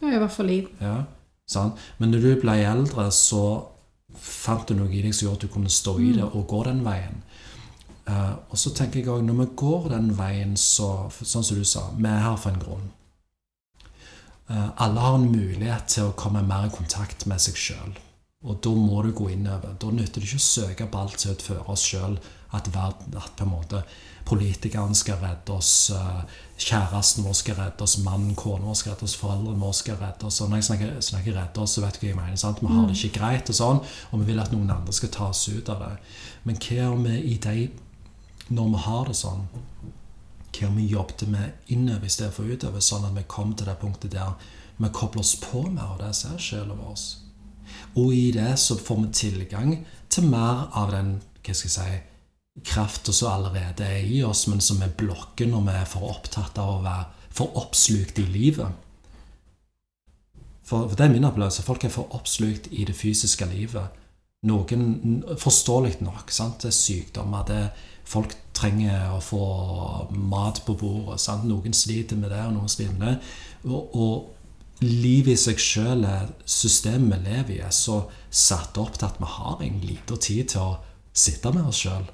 Ja, 0.00 0.08
jeg 0.10 0.22
var 0.24 0.32
for 0.32 0.48
liten. 0.48 0.80
Ja, 0.82 1.04
sant? 1.50 1.78
Men 2.00 2.10
når 2.10 2.24
du 2.24 2.32
ble 2.42 2.56
eldre, 2.64 3.06
så 3.14 3.44
fant 4.18 4.66
du 4.66 4.74
noe 4.78 4.90
i 4.90 5.04
deg 5.04 5.14
som 5.14 5.28
gjorde 5.28 5.44
at 5.44 5.46
du 5.46 5.54
kunne 5.54 5.70
stå 5.70 5.98
i 6.02 6.10
det 6.16 6.26
og 6.26 6.48
gå 6.50 6.64
den 6.66 6.82
veien. 6.86 7.22
Eh, 8.06 8.32
og 8.50 8.58
så 8.60 8.70
tenker 8.76 9.00
jeg 9.00 9.08
også, 9.08 9.24
når 9.24 9.38
vi 9.40 9.46
går 9.56 9.88
den 9.94 10.10
veien, 10.18 10.56
så 10.60 11.10
Sånn 11.22 11.44
som 11.44 11.56
du 11.56 11.64
sa, 11.64 11.86
vi 11.96 12.08
er 12.10 12.20
her 12.26 12.36
for 12.36 12.52
en 12.52 12.60
grunn. 12.60 12.90
Eh, 14.50 14.68
alle 14.76 15.00
har 15.00 15.14
en 15.16 15.30
mulighet 15.32 15.88
til 15.88 16.10
å 16.10 16.16
komme 16.16 16.42
mer 16.44 16.66
i 16.68 16.74
kontakt 16.74 17.24
med 17.26 17.40
seg 17.40 17.56
sjøl. 17.56 17.94
Og 18.44 18.58
da 18.60 18.70
må 18.76 19.00
du 19.02 19.12
gå 19.16 19.30
innover. 19.32 19.72
Da 19.80 19.88
nytter 19.88 20.20
det 20.20 20.28
ikke 20.28 20.42
å 20.42 20.44
søke 20.44 20.86
på 20.92 21.00
alt 21.00 21.20
som 21.20 21.32
utfører 21.32 21.70
oss 21.72 21.84
sjøl. 21.88 22.18
At, 22.54 22.68
verden- 22.70 23.16
at 23.16 23.32
på 23.38 23.42
en 23.42 23.50
måte 23.50 23.80
politikerne 24.28 24.94
skal 24.94 25.16
redde 25.18 25.52
oss, 25.52 25.90
eh, 25.90 26.20
kjæresten 26.58 27.24
vår 27.24 27.34
skal 27.34 27.56
redde 27.58 27.82
oss, 27.82 27.96
mannen, 28.04 28.34
kona 28.34 28.68
vår 28.68 28.76
skal 28.78 28.92
redde 28.92 29.08
oss, 29.08 29.16
foreldrene 29.16 29.60
våre 29.60 29.74
skal 29.74 29.96
redde 29.96 30.28
oss. 30.28 30.40
Og 30.40 30.50
når 30.50 30.60
jeg 30.60 30.64
snakker, 30.68 31.00
snakker 31.00 31.38
redde 31.40 31.64
oss, 31.64 31.74
så 31.74 31.80
vet 31.82 31.94
du 31.98 32.04
hva 32.04 32.10
jeg 32.12 32.16
mener. 32.20 32.36
sant? 32.36 32.60
Vi 32.60 32.66
har 32.66 32.86
det 32.86 32.96
ikke 33.00 33.18
greit, 33.18 33.48
og 33.50 33.54
sånn, 33.56 33.82
og 34.12 34.20
vi 34.20 34.24
vil 34.26 34.40
at 34.40 34.52
noen 34.52 34.70
andre 34.70 34.92
skal 34.92 35.08
ta 35.08 35.28
oss 35.28 35.48
ut 35.48 35.68
av 35.68 35.78
det. 35.80 35.98
Men 36.44 36.56
hva 36.56 36.92
om 36.92 37.02
vi 37.04 37.16
i 37.32 37.38
de 37.38 37.70
når 38.48 38.70
vi 38.74 38.82
har 38.86 39.08
det 39.08 39.16
sånn? 39.18 39.46
Hva 40.54 40.70
vi 40.76 40.86
jobbet 40.86 41.26
med 41.28 41.72
innover 41.74 42.06
i 42.06 42.12
stedet 42.12 42.34
for 42.36 42.46
utover, 42.46 42.82
sånn 42.84 43.06
at 43.08 43.16
vi 43.16 43.26
kom 43.28 43.54
til 43.56 43.68
det 43.70 43.78
punktet 43.80 44.14
der 44.14 44.36
vi 44.76 44.90
kobler 44.94 45.22
oss 45.22 45.34
på 45.38 45.64
mer 45.68 45.94
av 45.94 46.00
det 46.02 46.12
som 46.18 46.34
er 46.34 46.42
sjela 46.42 46.76
vår? 46.78 46.98
Og 47.98 48.10
i 48.14 48.30
det 48.34 48.52
så 48.60 48.76
får 48.78 49.00
vi 49.02 49.12
tilgang 49.18 49.76
til 50.10 50.28
mer 50.30 50.68
av 50.74 50.92
den 50.94 51.16
hva 51.44 51.54
skal 51.54 51.70
jeg 51.70 51.74
si, 51.74 52.02
krafta 52.64 53.12
som 53.12 53.32
allerede 53.32 53.84
er 53.84 54.06
i 54.06 54.22
oss, 54.24 54.46
men 54.46 54.62
som 54.62 54.78
vi 54.80 54.88
blokker 55.02 55.50
når 55.50 55.66
vi 55.66 55.74
er 55.74 55.90
for 55.90 56.14
opptatt 56.14 56.58
av 56.62 56.76
å 56.76 56.82
være 56.84 57.24
for 57.34 57.56
oppslukt 57.58 58.20
i 58.22 58.26
livet. 58.30 58.70
For, 60.64 60.86
for 60.88 60.94
det 60.96 61.08
er 61.08 61.12
min 61.12 61.26
opplevelse. 61.26 61.64
Folk 61.66 61.84
er 61.84 61.92
for 61.92 62.14
oppslukt 62.14 62.70
i 62.70 62.86
det 62.86 62.94
fysiske 62.96 63.48
livet. 63.50 63.98
Noen 64.46 65.24
Forståelig 65.40 65.98
nok. 66.04 66.30
sant? 66.30 66.62
Det 66.62 66.70
er 66.70 66.78
sykdommer. 66.78 67.44
Det, 67.48 67.58
folk 68.04 68.34
trenger 68.54 69.12
å 69.16 69.20
få 69.22 69.44
mat 70.10 70.62
på 70.66 70.76
bordet. 70.78 71.20
sant? 71.20 71.46
Noen 71.48 71.74
sliter 71.74 72.16
med 72.16 72.30
det, 72.30 72.42
og 72.46 72.56
noen 72.56 72.72
sliter 72.72 72.96
med 72.98 73.08
det. 73.08 73.34
Og, 73.70 73.96
og 73.96 74.84
livet 74.84 75.34
i 75.34 75.40
seg 75.40 75.62
sjøl 75.62 76.04
systemet 76.44 77.24
vi 77.24 77.30
lever 77.30 77.54
i, 77.56 77.62
er 77.64 77.74
så 77.74 78.04
satt 78.30 78.78
opp 78.78 78.98
til 78.98 79.08
at 79.08 79.20
vi 79.20 79.30
har 79.36 79.64
en 79.64 79.80
liten 79.82 80.20
tid 80.20 80.52
til 80.54 80.62
å 80.62 80.76
sitte 81.14 81.52
med 81.54 81.70
oss 81.70 81.82
sjøl. 81.84 82.06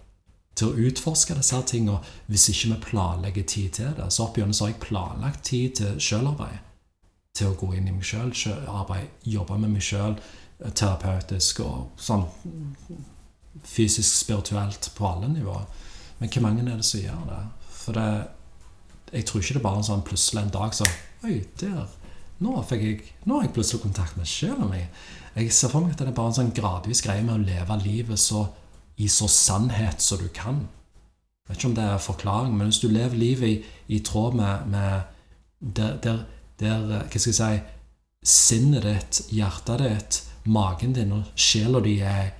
Til 0.59 0.71
å 0.71 0.89
utforske 0.89 1.37
disse 1.39 1.61
tingene. 1.67 2.01
Hvis 2.29 2.51
ikke 2.53 2.75
vi 2.75 2.81
planlegger 2.91 3.47
tid 3.49 3.79
til 3.79 3.95
det. 3.97 4.11
Så 4.13 4.27
opp 4.29 4.41
så 4.41 4.67
har 4.67 4.75
jeg 4.75 4.83
planlagt 4.83 5.45
tid 5.49 5.79
til 5.81 6.01
sjølarbeid. 6.01 6.67
Til 7.39 7.53
å 7.53 7.57
gå 7.57 7.73
inn 7.79 7.89
i 7.89 7.95
meg 7.95 8.05
sjøl, 8.05 8.33
jobbe 9.25 9.57
med 9.63 9.71
meg 9.77 9.85
sjøl, 9.87 10.19
terapeutisk 10.75 11.63
og 11.65 11.95
sånn 11.97 12.27
fysisk, 13.65 14.11
spirituelt, 14.25 14.91
på 14.97 15.07
alle 15.09 15.31
nivåer. 15.33 15.65
Men 16.21 16.29
hvor 16.29 16.45
mange 16.45 16.67
er 16.67 16.77
det 16.77 16.87
som 16.87 17.01
gjør 17.01 17.25
det? 17.31 17.41
For 17.81 17.97
det, 17.97 18.09
jeg 19.13 19.27
tror 19.27 19.41
ikke 19.41 19.57
det 19.57 19.63
er 19.63 19.69
bare 19.69 19.81
en 19.81 19.89
sånn 19.89 20.05
plutselig 20.07 20.43
en 20.45 20.53
dag 20.55 20.77
som, 20.77 20.99
Oi, 21.25 21.43
der 21.61 21.89
nå, 22.41 22.55
jeg, 22.73 23.01
nå 23.29 23.37
har 23.37 23.45
jeg 23.45 23.53
plutselig 23.57 23.83
kontakt 23.83 24.17
med 24.17 24.29
sjela 24.29 24.65
mi. 24.69 24.81
Jeg 25.35 25.53
ser 25.53 25.73
for 25.73 25.85
meg 25.85 25.93
at 25.95 26.01
det 26.01 26.09
er 26.09 26.17
bare 26.17 26.33
en 26.33 26.39
sånn 26.39 26.55
gradvis 26.57 27.03
greie 27.05 27.25
med 27.25 27.35
å 27.37 27.43
leve 27.43 27.77
livet 27.85 28.21
så, 28.21 28.47
i 28.97 29.09
så 29.13 29.29
sannhet 29.31 30.01
som 30.05 30.23
du 30.23 30.29
kan. 30.33 30.63
Jeg 31.45 31.53
vet 31.53 31.61
ikke 31.61 31.69
om 31.69 31.77
det 31.77 31.85
er 31.85 32.03
forklaring, 32.05 32.57
men 32.57 32.71
hvis 32.71 32.81
du 32.81 32.89
lever 32.89 33.21
livet 33.21 33.51
i, 33.51 33.77
i 33.97 34.01
tråd 34.07 34.39
med, 34.39 34.73
med 34.73 35.75
der, 35.77 35.99
der, 36.01 36.25
der, 36.63 36.89
Hva 37.11 37.21
skal 37.21 37.33
jeg 37.33 37.39
si 37.41 37.77
Sinnet 38.21 38.85
ditt, 38.85 39.19
hjertet 39.33 39.81
ditt, 39.81 40.17
magen 40.45 40.93
din 40.97 41.13
og 41.17 41.31
sjela 41.41 41.81
di 41.85 41.99
er 42.05 42.35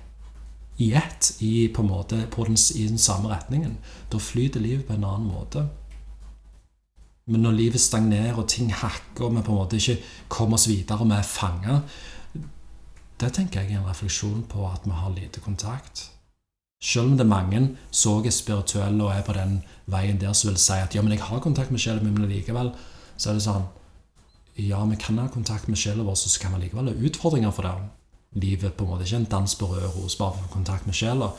i 0.81 0.93
ett, 0.97 1.35
i, 1.39 1.67
på 1.67 1.83
måte, 1.83 2.23
på 2.31 2.43
den, 2.47 2.57
i 2.75 2.87
den 2.87 2.97
samme 2.97 3.29
retningen, 3.29 3.77
da 4.09 4.19
flyter 4.19 4.63
livet 4.63 4.87
på 4.87 4.95
en 4.95 5.05
annen 5.05 5.27
måte. 5.29 5.67
Men 7.29 7.45
når 7.45 7.57
livet 7.57 7.81
stagnerer 7.81 8.39
og 8.39 8.47
ting 8.49 8.71
hakker, 8.73 9.27
og 9.27 9.35
vi 9.35 9.43
på 9.45 9.53
en 9.53 9.59
måte 9.59 9.77
ikke 9.77 9.99
kommer 10.27 10.57
oss 10.57 10.65
videre, 10.69 10.97
og 10.97 11.11
vi 11.11 11.19
er 11.19 11.27
fanga 11.27 11.81
Det 13.21 13.29
tenker 13.35 13.61
jeg 13.61 13.75
er 13.75 13.83
en 13.83 13.85
refleksjon 13.85 14.41
på 14.49 14.65
at 14.65 14.81
vi 14.85 14.95
har 14.97 15.13
lite 15.13 15.43
kontakt. 15.45 16.07
Selv 16.81 17.11
om 17.11 17.17
det 17.17 17.21
er 17.21 17.29
mange 17.29 17.59
som 17.91 18.25
er 18.25 18.33
spirituelle 18.33 19.03
og 19.03 19.13
er 19.13 19.21
på 19.21 19.35
den 19.37 19.59
veien 19.85 20.17
der 20.17 20.33
som 20.33 20.49
vil 20.49 20.57
si 20.57 20.73
at 20.73 20.95
ja, 20.95 21.03
men 21.05 21.13
jeg 21.13 21.21
har 21.21 21.39
kontakt 21.39 21.69
med 21.69 21.79
sjelen 21.79 22.03
min, 22.03 22.17
men 22.17 22.31
likevel 22.31 22.73
så 23.17 23.29
er 23.29 23.37
det 23.37 23.45
sånn 23.45 23.69
Ja, 24.57 24.81
vi 24.85 24.97
kan 24.99 25.19
ha 25.21 25.27
kontakt 25.29 25.69
med 25.69 25.77
sjelen 25.77 26.05
vår, 26.05 26.17
så 26.17 26.41
kan 26.41 26.55
vi 26.55 26.65
likevel 26.65 26.89
ha 26.89 27.05
utfordringer 27.07 27.53
for 27.53 27.69
det. 27.69 28.00
Livet 28.39 28.77
på 28.77 28.85
en 28.85 28.93
måte 28.93 29.03
ikke 29.03 29.17
en 29.19 29.31
dans 29.31 29.55
på 29.59 29.67
røde 29.67 29.89
ros 29.91 30.15
bare 30.15 30.37
for 30.37 30.53
kontakt 30.53 30.85
med 30.87 30.95
sjela. 30.95 31.33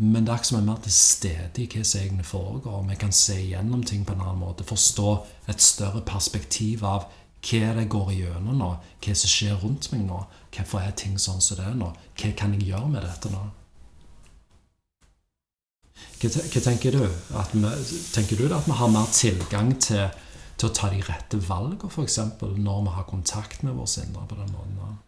Men 0.00 0.24
det 0.24 0.32
er 0.32 0.38
ikke 0.38 0.48
som 0.52 0.60
er 0.60 0.66
mer 0.68 0.82
til 0.82 0.92
stede 0.94 1.60
i 1.60 1.66
hva 1.66 1.80
som 1.84 2.00
egentlig 2.00 2.26
foregår. 2.26 2.82
Vi 2.88 2.96
kan 3.00 3.12
se 3.12 3.34
igjennom 3.42 3.82
ting 3.82 4.04
på 4.06 4.14
en 4.14 4.20
annen 4.22 4.38
måte. 4.40 4.64
Forstå 4.64 5.14
et 5.50 5.62
større 5.62 6.04
perspektiv 6.06 6.84
av 6.86 7.08
hva 7.42 7.72
det 7.74 7.88
går 7.90 8.12
igjennom 8.14 8.60
nå. 8.62 8.68
Hva 9.04 9.16
som 9.18 9.32
skjer 9.32 9.58
rundt 9.58 9.90
meg 9.92 10.04
nå. 10.06 10.20
Hvorfor 10.54 10.84
er 10.84 10.94
ting 10.94 11.18
sånn 11.18 11.42
som 11.42 11.58
det 11.58 11.66
er 11.66 11.74
nå? 11.76 11.90
Hva 12.14 12.30
kan 12.38 12.54
jeg 12.54 12.70
gjøre 12.70 12.92
med 12.94 13.04
dette 13.08 13.32
nå? 13.34 13.42
Hva, 16.22 16.30
tenker 16.62 16.94
du? 16.94 17.02
Vi, 17.02 18.00
tenker 18.14 18.38
du 18.38 18.54
at 18.54 18.70
vi 18.70 18.78
har 18.78 18.94
mer 18.94 19.10
tilgang 19.12 19.74
til, 19.82 20.06
til 20.54 20.70
å 20.70 20.74
ta 20.78 20.94
de 20.94 21.02
rette 21.10 21.42
valgene, 21.42 21.90
f.eks., 21.90 22.18
når 22.40 22.80
vi 22.86 22.96
har 22.96 23.10
kontakt 23.10 23.66
med 23.66 23.74
vår 23.74 23.98
indre 24.06 24.26
på 24.30 24.38
den 24.38 24.54
måten? 24.54 24.98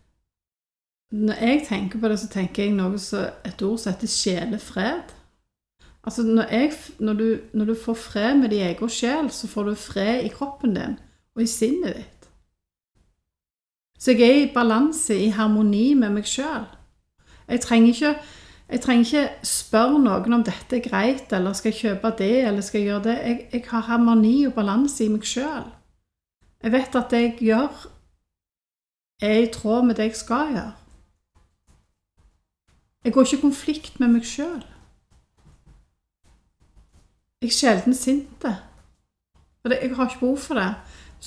Når 1.11 1.35
jeg 1.35 1.65
tenker 1.69 1.99
på 1.99 2.09
det, 2.09 2.19
så 2.21 2.29
tenker 2.31 2.65
jeg 2.65 2.75
noe 2.77 2.99
så, 2.99 3.25
et 3.47 3.63
ord 3.67 3.79
som 3.79 3.93
heter 3.93 4.11
sjelefred. 4.11 5.15
Altså, 6.05 6.23
når, 6.23 6.43
jeg, 6.43 6.73
når, 6.99 7.15
du, 7.15 7.39
når 7.53 7.65
du 7.65 7.75
får 7.75 7.95
fred 7.95 8.35
med 8.39 8.49
din 8.49 8.63
egen 8.63 8.89
sjel, 8.89 9.31
så 9.31 9.49
får 9.49 9.63
du 9.65 9.75
fred 9.75 10.25
i 10.25 10.33
kroppen 10.33 10.75
din 10.75 10.99
og 11.37 11.43
i 11.43 11.47
sinnet 11.47 11.97
ditt. 11.97 12.29
Så 14.01 14.15
jeg 14.17 14.29
er 14.29 14.43
i 14.45 14.53
balanse, 14.55 15.17
i 15.19 15.29
harmoni 15.29 15.95
med 15.95 16.15
meg 16.15 16.29
sjøl. 16.29 16.65
Jeg 17.49 17.61
trenger 17.61 17.89
ikke 17.89 18.15
jeg 18.71 18.81
trenger 18.81 19.05
ikke 19.05 19.47
spørre 19.51 19.99
noen 19.99 20.35
om 20.37 20.43
dette 20.47 20.77
er 20.79 20.85
greit, 20.85 21.33
eller 21.35 21.57
skal 21.59 21.73
jeg 21.73 21.81
kjøpe 21.81 22.13
det, 22.21 22.35
eller 22.47 22.63
skal 22.63 22.79
jeg 22.79 22.87
gjøre 22.87 23.03
det. 23.09 23.17
Jeg, 23.27 23.49
jeg 23.53 23.65
har 23.67 23.89
harmoni 23.89 24.35
og 24.47 24.55
balanse 24.55 25.05
i 25.05 25.11
meg 25.11 25.27
sjøl. 25.27 25.67
Jeg 26.63 26.73
vet 26.73 26.99
at 27.01 27.11
det 27.11 27.23
jeg 27.23 27.33
gjør, 27.49 27.81
er 29.27 29.41
i 29.43 29.51
tråd 29.53 29.89
med 29.89 29.99
det 29.99 30.13
jeg 30.13 30.21
skal 30.21 30.55
gjøre. 30.55 30.80
Jeg 33.05 33.13
går 33.13 33.25
ikke 33.25 33.37
i 33.37 33.41
konflikt 33.41 34.01
med 34.01 34.09
meg 34.09 34.25
sjøl. 34.29 34.65
Jeg 37.41 37.49
er 37.49 37.57
sjelden 37.57 37.95
sint. 37.97 38.45
Jeg 38.45 39.95
har 39.97 40.09
ikke 40.09 40.21
behov 40.21 40.39
for 40.39 40.55
det. 40.55 40.75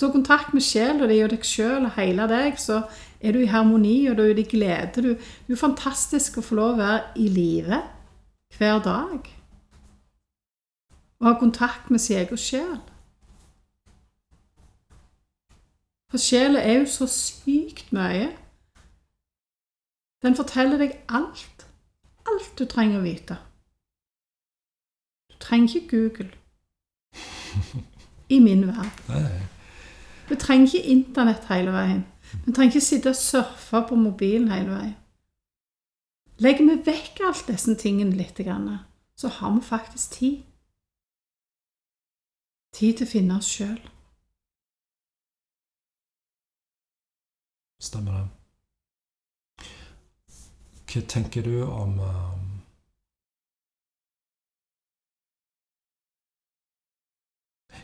Har 0.01 0.11
kontakt 0.11 0.53
med 0.53 0.61
sjela 0.61 1.07
di 1.09 1.19
og 1.21 1.29
deg 1.33 1.45
sjøl 1.45 1.85
og 1.85 1.95
hele 1.97 2.25
deg, 2.29 2.57
så 2.61 2.83
er 3.21 3.33
du 3.33 3.39
i 3.41 3.49
harmoni, 3.49 4.05
og 4.09 4.17
du 4.17 4.23
er 4.23 4.37
i 4.37 4.45
glede. 4.45 5.01
Du, 5.01 5.13
du 5.47 5.53
er 5.53 5.59
fantastisk 5.59 6.37
å 6.37 6.45
få 6.45 6.57
lov 6.57 6.73
å 6.75 6.81
være 6.81 7.01
i 7.21 7.27
live 7.29 7.81
hver 8.57 8.81
dag. 8.85 9.29
Og 11.21 11.29
ha 11.29 11.33
kontakt 11.39 11.89
med 11.89 12.01
sin 12.01 12.21
egen 12.21 12.37
sjel. 12.37 12.81
For 16.09 16.21
sjela 16.21 16.61
er 16.61 16.83
jo 16.83 16.89
så 16.89 17.09
sykt 17.09 17.93
mye. 17.93 18.29
Den 20.21 20.37
forteller 20.37 20.77
deg 20.81 20.97
alt. 21.09 21.52
Alt 22.31 22.53
du 22.59 22.65
trenger 22.69 22.99
å 22.99 23.03
vite. 23.03 23.37
Du 25.31 25.35
trenger 25.43 25.75
ikke 25.75 25.89
Google. 25.91 26.31
I 28.29 28.39
min 28.39 28.67
verden. 28.67 28.91
Du 30.29 30.35
trenger 30.39 30.65
ikke 30.65 30.87
internett 30.87 31.45
hele 31.49 31.71
veien. 31.75 32.05
Du 32.45 32.51
trenger 32.53 32.71
ikke 32.71 32.81
sitte 32.85 33.11
og 33.11 33.15
surfe 33.19 33.81
på 33.89 33.95
mobilen 33.99 34.47
hele 34.51 34.71
veien. 34.71 34.93
Legger 36.39 36.65
vi 36.69 36.77
vekk 36.85 37.19
alt 37.27 37.47
disse 37.51 37.75
tingene 37.75 38.15
litt, 38.15 38.39
så 39.15 39.27
har 39.27 39.51
vi 39.53 39.61
faktisk 39.61 40.11
tid. 40.11 40.37
Tid 42.73 42.97
til 42.97 43.05
å 43.05 43.11
finne 43.11 43.37
oss 43.37 43.51
sjøl. 43.51 43.77
Stemmer 47.83 48.17
det. 48.17 48.42
Hva 50.93 51.01
tenker 51.09 51.41
du 51.41 51.63
om 51.65 51.95
um, 51.97 52.41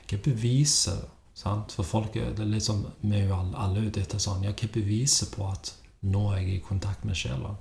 Hva 0.09 0.19
beviser 0.25 0.99
sant? 1.33 1.73
For 1.73 1.87
folk 1.87 2.13
det 2.13 2.45
er 2.45 2.61
sånn, 2.61 2.85
Vi 3.01 3.15
er 3.17 3.25
jo 3.31 3.39
alle, 3.39 3.57
alle 3.57 3.87
ute 3.87 4.03
etter 4.03 4.21
sånn 4.21 4.45
Ja, 4.45 4.53
hva 4.53 4.69
beviser 4.75 5.31
på 5.33 5.47
at 5.49 5.73
nå 6.05 6.27
er 6.35 6.43
jeg 6.43 6.59
i 6.59 6.61
kontakt 6.67 7.07
med 7.07 7.17
sjela? 7.17 7.55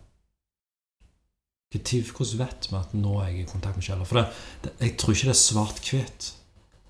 Hvordan 1.72 2.38
vet 2.40 2.68
vi 2.70 2.76
at 2.78 2.92
nå 2.96 3.16
er 3.22 3.32
jeg 3.32 3.40
i 3.42 3.48
kontakt 3.48 3.80
med 3.80 3.88
sjela? 3.88 4.04
For 4.08 4.20
det, 4.20 4.28
det, 4.64 4.76
jeg 4.84 4.94
tror 5.00 5.16
ikke 5.16 5.28
det 5.28 5.34
er 5.34 5.40
svart-hvitt. 5.42 6.28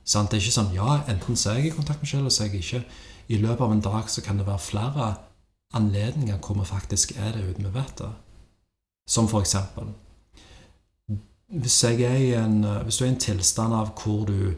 Det 0.03 0.21
er 0.21 0.43
ikke 0.43 0.55
sånn 0.59 0.75
ja, 0.75 1.01
enten 1.11 1.39
så 1.39 1.53
er 1.53 1.63
jeg 1.63 1.71
i 1.71 1.77
kontakt 1.79 2.03
med 2.03 2.11
sjela, 2.11 2.31
så 2.31 2.45
er 2.45 2.53
jeg 2.53 2.63
ikke. 2.63 2.85
I 3.29 3.41
løpet 3.43 3.65
av 3.65 3.75
en 3.75 3.83
dag 3.85 4.11
så 4.11 4.23
kan 4.25 4.39
det 4.39 4.47
være 4.47 4.67
flere 4.67 5.09
anledninger 5.79 6.39
hvor 6.43 6.59
vi 6.59 6.69
faktisk 6.69 7.17
er 7.19 7.35
det 7.37 7.45
uten 7.49 7.67
vi 7.67 7.75
vet 7.75 8.03
det. 8.03 8.13
Som 9.09 9.29
for 9.31 9.41
eksempel 9.41 9.89
hvis, 11.49 11.85
en, 11.85 12.65
hvis 12.85 12.97
du 12.99 13.05
er 13.05 13.09
i 13.09 13.13
en 13.15 13.21
tilstand 13.21 13.75
av 13.75 13.95
hvor 13.97 14.27
du 14.29 14.53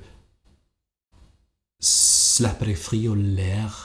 slipper 1.80 2.70
deg 2.70 2.78
fri 2.78 3.04
og 3.08 3.20
ler 3.38 3.76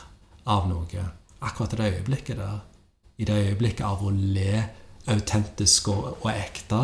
av 0.50 0.66
noe 0.70 1.04
akkurat 1.46 1.76
i 1.76 1.78
det 1.78 1.92
øyeblikket 1.94 2.40
der, 2.40 2.64
i 3.18 3.28
det 3.28 3.36
øyeblikket 3.50 3.86
av 3.86 4.02
å 4.04 4.12
le 4.12 4.64
autentisk 5.12 5.92
og, 5.94 6.08
og 6.24 6.32
ekte, 6.34 6.82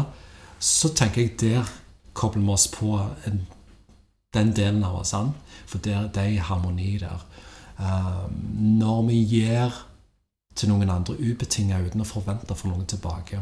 så 0.61 0.91
tenker 0.93 1.25
jeg 1.25 1.39
der 1.41 1.71
kobler 2.13 2.43
vi 2.45 2.53
oss 2.53 2.67
på 2.71 2.99
en, 3.27 3.41
den 4.35 4.51
delen 4.55 4.83
av 4.85 4.99
oss. 5.01 5.13
an. 5.17 5.33
For 5.65 5.81
der, 5.81 6.07
det 6.13 6.27
er 6.27 6.45
harmoni 6.45 6.97
der. 7.01 7.25
Um, 7.81 8.35
når 8.77 9.01
vi 9.07 9.23
gir 9.25 9.73
til 10.55 10.69
noen 10.69 10.91
andre 10.91 11.15
ubetinget 11.17 11.87
uten 11.87 12.03
å 12.03 12.07
forvente 12.07 12.53
å 12.53 12.59
få 12.59 12.69
noe 12.69 12.85
tilbake, 12.85 13.39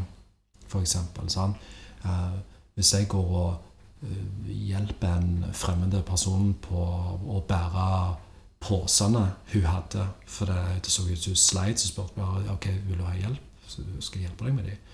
f.eks. 0.70 0.96
Sånn. 1.34 1.56
Uh, 2.04 2.38
hvis 2.78 2.94
jeg 2.94 3.08
går 3.10 3.34
og 3.42 4.06
uh, 4.06 4.48
hjelper 4.48 5.18
en 5.18 5.44
fremmed 5.56 5.96
person 6.08 6.52
på 6.64 6.80
å 6.80 7.42
bære 7.48 7.86
posene 8.60 9.24
hun 9.52 9.66
hadde, 9.66 10.06
for 10.28 10.50
det, 10.50 10.84
det 10.84 10.92
så 10.92 11.06
ut 11.08 11.16
som 11.16 11.32
hun 11.32 11.42
sleit, 11.42 11.80
så 11.80 11.90
spurte 11.90 12.20
jeg 12.20 12.54
ok, 12.54 12.70
vil 12.88 13.00
du 13.00 13.06
ha 13.08 13.16
hjelp, 13.16 13.50
så 13.66 13.84
skal 14.00 14.20
jeg 14.20 14.28
hjelpe 14.28 14.48
deg 14.48 14.56
med 14.58 14.70
dem. 14.70 14.86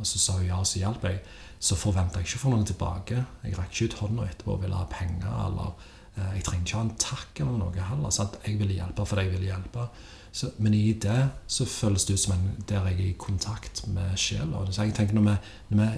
Og 0.00 0.08
så 0.08 0.18
sa 0.18 0.38
hun 0.38 0.48
ja, 0.48 0.58
så 0.66 0.80
hjalp 0.80 1.04
jeg. 1.06 1.20
Så 1.62 1.76
forventa 1.78 2.18
jeg 2.18 2.26
ikke 2.26 2.40
å 2.40 2.42
få 2.42 2.52
noe 2.52 2.66
tilbake. 2.66 3.24
Jeg 3.44 3.58
rakk 3.58 3.74
ikke 3.74 3.90
ut 3.92 3.98
hånda 4.00 4.24
etterpå 4.26 4.56
og 4.56 4.64
ville 4.64 4.78
ha 4.78 4.86
penger. 4.90 5.28
eller 5.46 5.90
Jeg 6.16 6.44
trenger 6.44 6.66
ikke 6.66 6.76
ha 6.76 6.84
en 6.84 6.96
takk 7.00 7.40
eller 7.40 7.60
noe 7.60 7.86
heller. 7.88 8.12
Sant? 8.12 8.36
Jeg 8.44 8.58
ville 8.60 8.76
hjelpe 8.76 9.06
fordi 9.08 9.26
jeg 9.26 9.34
ville 9.36 9.48
hjelpe. 9.48 9.86
Så, 10.32 10.48
men 10.64 10.74
i 10.76 10.94
det 10.96 11.18
så 11.50 11.66
føles 11.68 12.04
det 12.08 12.16
ut 12.16 12.22
som 12.24 12.34
en, 12.36 12.46
der 12.68 12.86
jeg 12.88 12.98
er 12.98 13.08
i 13.10 13.18
kontakt 13.20 13.84
med 13.92 14.16
sjela. 14.20 14.64
Så 14.70 14.86
jeg 14.86 14.96
tenker 14.96 15.16
når 15.16 15.28
vi, 15.28 15.36
når 15.72 15.82
vi 15.82 15.90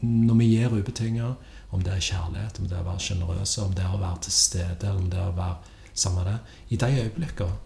når 0.00 0.34
vi 0.38 0.46
gir 0.46 0.74
ubetinga, 0.74 1.32
om 1.74 1.82
det 1.82 1.90
er 1.92 2.04
kjærlighet, 2.04 2.60
om 2.60 2.68
det 2.68 2.76
er 2.76 2.84
å 2.84 2.86
være 2.86 3.02
sjenerøse, 3.02 3.64
om 3.64 3.72
det 3.74 3.82
er 3.82 3.96
å 3.96 3.98
være 4.00 4.20
til 4.24 4.34
stede, 4.36 4.92
om 4.94 5.08
det 5.10 5.18
er 5.18 5.32
å 5.32 5.34
være 5.36 5.74
sammen 5.98 6.22
med 6.22 6.30
det 6.30 6.76
I 6.76 6.78
de 6.78 7.00
øyeblikkene 7.02 7.56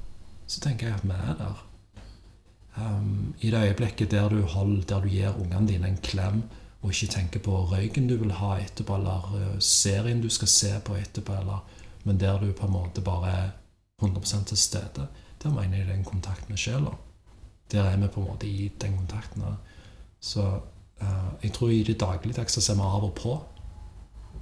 så 0.52 0.61
tenker 0.61 0.88
jeg 0.88 0.97
at 0.97 1.05
vi 1.07 1.17
er 1.17 1.37
der. 1.38 1.61
Um, 2.76 3.35
I 3.41 3.50
det 3.52 3.61
øyeblikket 3.69 4.11
der 4.11 4.29
du, 4.29 4.43
holder, 4.43 4.83
der 4.88 5.00
du 5.00 5.09
gir 5.09 5.37
ungene 5.37 5.69
dine 5.69 5.88
en 5.88 6.00
klem, 6.02 6.43
og 6.83 6.91
ikke 6.91 7.12
tenker 7.12 7.41
på 7.41 7.55
røyken 7.71 8.09
du 8.11 8.17
vil 8.19 8.33
ha 8.35 8.57
etterpå, 8.59 8.97
eller 8.99 9.29
uh, 9.35 9.59
serien 9.62 10.23
du 10.23 10.29
skal 10.31 10.49
se 10.49 10.73
på 10.85 10.97
etterpå, 10.99 11.35
eller, 11.39 11.62
men 12.05 12.21
der 12.21 12.41
du 12.41 12.53
på 12.53 12.67
en 12.67 12.73
måte 12.73 13.01
bare 13.01 13.31
er 13.31 13.51
100 14.03 14.45
til 14.47 14.59
stede, 14.59 15.07
der 15.43 15.51
mener 15.51 15.77
jeg 15.77 15.87
det 15.87 15.95
er 15.95 15.99
en 15.99 16.05
kontakt 16.05 16.51
med 16.51 16.59
sjela. 16.59 16.91
Der 17.73 17.85
er 17.85 17.97
vi 17.97 18.09
på 18.09 18.21
en 18.21 18.27
måte 18.27 18.47
i 18.47 18.73
den 18.81 18.97
kontakten. 18.97 19.43
Så 20.21 20.43
uh, 21.03 21.33
jeg 21.43 21.53
tror 21.53 21.69
i 21.69 21.83
det 21.83 22.01
dagligdagse 22.01 22.61
ser 22.61 22.75
vi 22.75 22.81
av 22.81 23.05
og 23.05 23.15
på. 23.15 23.39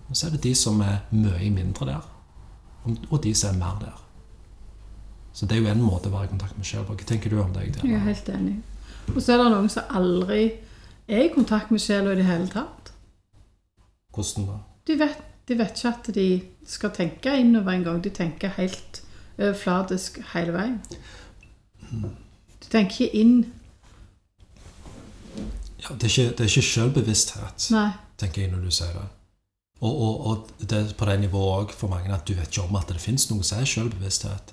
Og 0.09 0.17
så 0.17 0.27
er 0.27 0.31
det 0.31 0.43
de 0.43 0.55
som 0.55 0.81
er 0.81 1.05
mye 1.11 1.51
mindre 1.51 1.87
der, 1.87 2.09
og 3.11 3.23
de 3.23 3.35
som 3.35 3.55
er 3.55 3.59
mer 3.59 3.79
der. 3.81 4.01
Så 5.33 5.47
det 5.47 5.57
er 5.57 5.61
jo 5.61 5.71
en 5.71 5.83
måte 5.83 6.09
å 6.09 6.13
være 6.13 6.25
i 6.25 6.33
kontakt 6.33 6.57
med 6.59 6.67
sjela 6.67 6.85
på. 6.89 6.97
Hva 6.97 7.07
tenker 7.07 7.31
du 7.31 7.39
om 7.43 7.53
det? 7.55 7.69
Jeg 7.85 7.95
er 7.95 8.09
helt 8.09 8.29
enig. 8.29 8.57
Og 9.15 9.23
så 9.23 9.35
er 9.35 9.39
det 9.43 9.53
noen 9.53 9.69
som 9.71 9.95
aldri 9.95 10.51
er 11.11 11.27
i 11.27 11.35
kontakt 11.35 11.71
med 11.71 11.83
sjela 11.83 12.13
i 12.13 12.19
det 12.21 12.27
hele 12.29 12.49
tatt. 12.51 12.93
Hvordan 14.15 14.49
da? 14.49 14.59
De 14.87 14.97
vet, 14.99 15.23
de 15.49 15.59
vet 15.59 15.79
ikke 15.79 15.93
at 15.95 16.11
de 16.15 16.27
skal 16.67 16.93
tenke 16.95 17.37
innover 17.39 17.73
engang. 17.73 18.03
De 18.05 18.11
tenker 18.11 18.55
helt 18.57 19.03
overflatisk 19.39 20.21
hele 20.35 20.55
veien. 20.57 20.77
De 21.91 22.69
tenker 22.71 23.07
ikke 23.07 23.23
inn. 23.23 23.39
Ja, 25.81 25.95
det 25.95 26.11
er 26.11 26.13
ikke, 26.13 26.29
det 26.37 26.45
er 26.45 26.51
ikke 26.51 26.69
selvbevissthet, 26.69 27.71
Nei. 27.73 27.89
tenker 28.21 28.43
jeg 28.43 28.53
når 28.53 28.67
du 28.67 28.71
sier 28.75 28.93
det. 28.93 29.07
Og, 29.81 29.93
og, 29.97 30.27
og 30.27 30.51
det 30.61 30.77
er 30.77 30.91
på 30.97 31.07
det 31.09 31.21
nivået 31.23 31.53
òg 31.55 31.71
for 31.73 31.89
mange 31.89 32.13
at 32.13 32.27
du 32.29 32.35
vet 32.37 32.51
ikke 32.53 32.67
om 32.67 32.77
at 32.77 32.91
det 32.93 33.01
fins 33.01 33.31
noe 33.31 33.47
som 33.47 33.63
er 33.63 33.71
selvbevissthet. 33.71 34.53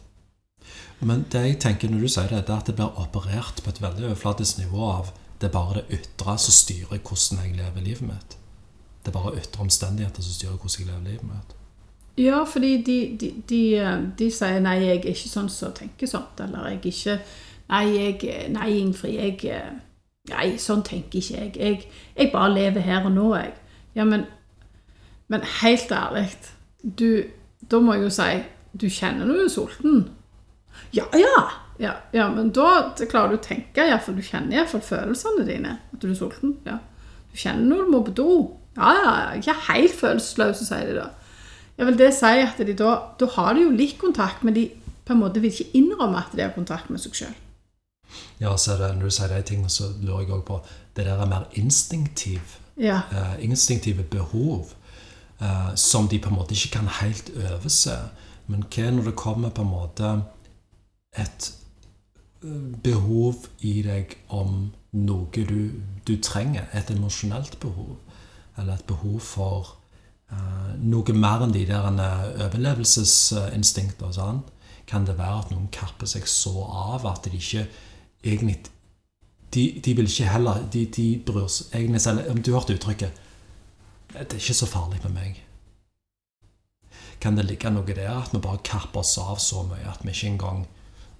Men 0.99 1.25
det 1.31 1.43
jeg 1.43 1.57
tenker 1.61 1.91
når 1.91 2.05
du 2.05 2.09
sier 2.09 2.31
det, 2.31 2.45
det 2.47 2.53
er 2.53 2.61
at 2.61 2.69
det 2.71 2.77
blir 2.77 3.01
operert 3.01 3.59
på 3.63 3.73
et 3.73 3.81
veldig 3.83 4.07
overflatisk 4.07 4.61
nivå 4.63 4.87
av 4.87 5.11
det 5.41 5.47
er 5.47 5.53
bare 5.53 5.73
det 5.81 5.99
ytre 5.99 6.37
som 6.37 6.53
styrer 6.53 6.97
hvordan 6.97 7.43
jeg 7.45 7.55
lever 7.57 7.81
livet 7.85 8.01
mitt. 8.01 8.37
Det 9.05 9.13
er 9.13 9.19
bare 9.19 9.37
ytre 9.37 9.61
omstendigheter 9.61 10.21
som 10.21 10.33
styrer 10.33 10.57
hvordan 10.57 10.79
jeg 10.79 10.87
lever 10.87 11.09
livet 11.11 11.23
mitt. 11.23 11.55
Ja, 12.17 12.43
fordi 12.43 12.81
de, 12.81 13.17
de, 13.19 13.43
de, 13.49 13.59
de 14.19 14.31
sier 14.31 14.59
'nei, 14.59 14.79
jeg 14.81 14.97
er 14.97 15.11
ikke 15.13 15.29
sånn 15.29 15.49
som 15.49 15.73
tenker 15.73 16.07
sånt', 16.07 16.39
eller 16.41 16.69
'jeg 16.69 16.79
er 16.79 16.85
ikke 16.85 17.19
Nei, 17.69 17.85
jeg, 17.97 18.49
nei 18.49 18.69
Ingfrid, 18.79 19.13
jeg 19.43 19.61
Nei, 20.29 20.57
sånn 20.57 20.83
tenker 20.83 21.19
ikke 21.19 21.37
jeg. 21.39 21.51
jeg. 21.55 21.87
Jeg 22.17 22.31
bare 22.33 22.53
lever 22.53 22.83
her 22.83 23.05
og 23.05 23.11
nå, 23.11 23.35
jeg. 23.35 23.53
Ja, 23.95 24.03
men, 24.03 24.25
men 25.27 25.41
helt 25.61 25.91
ærlig, 25.91 26.27
du 26.83 27.23
Da 27.71 27.79
må 27.79 27.93
jeg 27.93 28.03
jo 28.03 28.09
si 28.09 28.43
Du 28.81 28.89
kjenner 28.89 29.25
du 29.25 29.33
er 29.33 29.49
sulten. 29.49 30.09
Ja, 30.95 31.07
ja! 31.13 31.47
Ja, 31.77 31.93
ja 32.11 32.29
men 32.33 32.49
da 32.55 32.93
klarer 32.97 33.35
du 33.35 33.37
å 33.37 33.43
tenke, 33.43 33.85
iallfall. 33.85 34.17
Du 34.17 34.25
kjenner 34.25 34.57
iallfall 34.57 34.81
følelsene 34.85 35.45
dine. 35.47 35.77
At 35.93 36.01
du 36.01 36.09
er 36.09 36.17
sulten. 36.17 36.57
Ja. 36.65 36.79
Du 37.31 37.37
kjenner 37.37 37.69
når 37.69 37.85
du 37.85 37.93
må 37.93 38.03
på 38.07 38.15
do. 38.17 38.31
Ja, 38.77 38.93
ja, 38.97 39.13
ja. 39.13 39.39
Ikke 39.39 39.57
helt 39.69 39.97
følelsesløse, 39.97 40.67
sier 40.67 40.89
de 40.89 40.99
da. 40.99 41.07
Jeg 41.77 41.91
vil 41.91 41.99
det 41.99 42.13
si 42.17 42.37
at 42.41 42.61
de 42.65 42.73
da, 42.73 42.93
da 43.19 43.29
har 43.35 43.53
de 43.53 43.67
jo 43.67 43.73
litt 43.73 43.99
kontakt, 44.01 44.41
men 44.45 44.55
de 44.55 44.69
på 45.05 45.13
en 45.13 45.21
måte 45.21 45.41
vil 45.43 45.53
ikke 45.53 45.77
innrømme 45.77 46.19
at 46.19 46.33
de 46.35 46.43
har 46.43 46.55
kontakt 46.55 46.89
med 46.89 47.01
seg 47.01 47.13
sjøl. 47.15 47.35
Ja, 48.41 48.55
så 48.57 48.77
det, 48.79 48.89
når 48.97 49.09
du 49.09 49.13
sier 49.13 49.31
de 49.31 49.43
tingene, 49.45 49.69
så 49.69 49.91
lurer 50.01 50.23
jeg 50.23 50.33
òg 50.37 50.45
på 50.47 50.61
Det 50.95 51.05
der 51.05 51.21
er 51.21 51.29
mer 51.29 51.45
instinktiv. 51.53 52.57
Ja. 52.77 53.01
Eh, 53.11 53.43
instinktive 53.45 54.03
behov 54.03 54.73
eh, 55.41 55.75
som 55.75 56.07
de 56.07 56.17
på 56.19 56.29
en 56.29 56.35
måte 56.39 56.55
ikke 56.57 56.79
kan 56.79 56.89
helt 57.01 57.29
overse. 57.37 57.97
Men 58.47 58.65
hva 58.65 58.89
når 58.91 59.11
det 59.11 59.15
kommer 59.15 59.53
på 59.53 59.61
en 59.61 59.69
måte 59.69 60.13
et 61.17 61.49
eh, 62.43 62.67
behov 62.83 63.47
i 63.65 63.81
deg 63.85 64.17
om 64.33 64.69
noe 64.97 65.47
du, 65.49 65.81
du 66.07 66.15
trenger? 66.23 66.69
Et 66.73 66.91
emosjonelt 66.93 67.59
behov? 67.63 67.97
Eller 68.57 68.73
et 68.73 68.87
behov 68.89 69.19
for 69.21 69.75
uh, 70.33 70.71
noe 70.81 71.13
mer 71.13 71.43
enn 71.45 71.53
de 71.53 71.65
der 71.69 71.89
overlevelsesinstinkter? 72.47 74.13
Sånn? 74.15 74.41
Kan 74.87 75.05
det 75.05 75.17
være 75.19 75.43
at 75.43 75.51
noen 75.51 75.67
kapper 75.73 76.09
seg 76.09 76.25
så 76.31 76.63
av 76.65 77.05
at 77.09 77.27
de 77.27 77.37
ikke 77.37 77.67
egentlig 78.23 78.61
De, 79.53 79.79
de 79.83 79.93
vil 79.95 80.07
ikke 80.07 80.27
heller 80.27 80.63
De, 80.71 80.85
de 80.91 81.05
bryr 81.23 81.47
seg 81.51 81.75
egentlig 81.75 82.01
selv 82.03 82.29
Om 82.31 82.41
du 82.43 82.53
hørte 82.53 82.75
uttrykket 82.75 83.23
'Det 84.07 84.33
er 84.33 84.39
ikke 84.39 84.53
så 84.53 84.65
farlig 84.65 84.99
med 85.03 85.11
meg'. 85.11 85.41
Kan 87.19 87.35
det 87.37 87.45
ligge 87.45 87.69
noe 87.69 87.85
der 87.85 88.21
at 88.21 88.33
vi 88.33 88.39
bare 88.39 88.63
kapper 88.63 88.99
oss 88.99 89.17
av 89.17 89.37
så 89.37 89.63
mye 89.67 89.89
at 89.89 89.99
vi 90.03 90.09
ikke 90.09 90.27
engang 90.27 90.65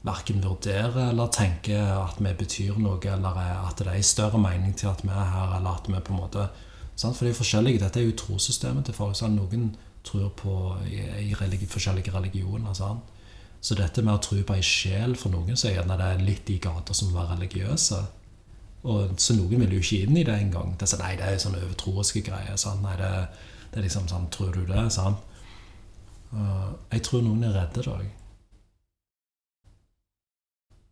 verken 0.05 0.43
vurderer 0.43 1.09
eller 1.09 1.27
tenker 1.33 1.81
at 1.97 2.19
vi 2.21 2.33
betyr 2.37 2.77
noe, 2.79 2.99
eller 3.01 3.41
at 3.67 3.79
det 3.79 3.87
er 3.87 3.97
en 3.97 4.03
større 4.03 4.39
mening 4.39 4.75
til 4.77 4.91
at 4.91 5.03
vi 5.03 5.11
er 5.11 5.31
her, 5.33 5.57
eller 5.57 5.79
at 5.79 5.89
vi 5.89 5.99
på 5.99 6.13
en 6.13 6.21
måte 6.21 6.47
sant? 6.95 7.17
For 7.17 7.25
det 7.25 7.33
er 7.33 7.41
forskjellige, 7.41 7.81
Dette 7.83 8.01
er 8.01 8.09
jo 8.09 8.17
trossystemet 8.17 8.85
til 8.85 8.97
folk. 8.97 9.15
Sant? 9.17 9.35
Noen 9.35 9.71
tror 10.07 10.29
på 10.37 10.75
i, 10.87 11.33
religi, 11.35 11.67
forskjellige 11.69 12.13
religioner. 12.13 12.73
Sant? 12.77 13.13
Så 13.61 13.75
dette 13.75 14.03
med 14.05 14.13
å 14.13 14.21
tro 14.21 14.37
på 14.45 14.55
ei 14.55 14.63
sjel 14.63 15.17
for 15.17 15.33
noen, 15.33 15.57
så 15.57 15.69
er 15.69 15.79
gjerne 15.79 15.97
det 15.99 16.11
litt 16.23 16.49
i 16.53 16.59
gata 16.61 16.93
som 16.95 17.09
å 17.11 17.17
være 17.17 17.35
religiøse. 17.35 18.03
Og, 18.87 19.17
så 19.19 19.35
noen 19.35 19.63
vil 19.63 19.73
jo 19.75 19.81
ikke 19.81 20.03
inn 20.05 20.19
i 20.21 20.25
det 20.27 20.35
engang. 20.37 20.75
Det 20.77 20.87
sånn, 20.87 21.01
nei, 21.03 21.15
det 21.19 21.25
er 21.27 21.41
sånne 21.41 21.63
overtroiske 21.65 22.21
greier. 22.27 22.55
Sant? 22.61 22.83
Nei, 22.85 22.93
det, 23.01 23.09
det, 23.71 23.79
er 23.79 23.87
liksom 23.87 24.07
sånn 24.11 24.29
Tror 24.33 24.53
du 24.55 24.63
det? 24.69 24.85
Sant? 24.93 25.25
Uh, 26.27 26.75
jeg 26.91 27.03
tror 27.07 27.23
noen 27.25 27.47
er 27.47 27.55
redde 27.55 27.83
da. 27.87 27.97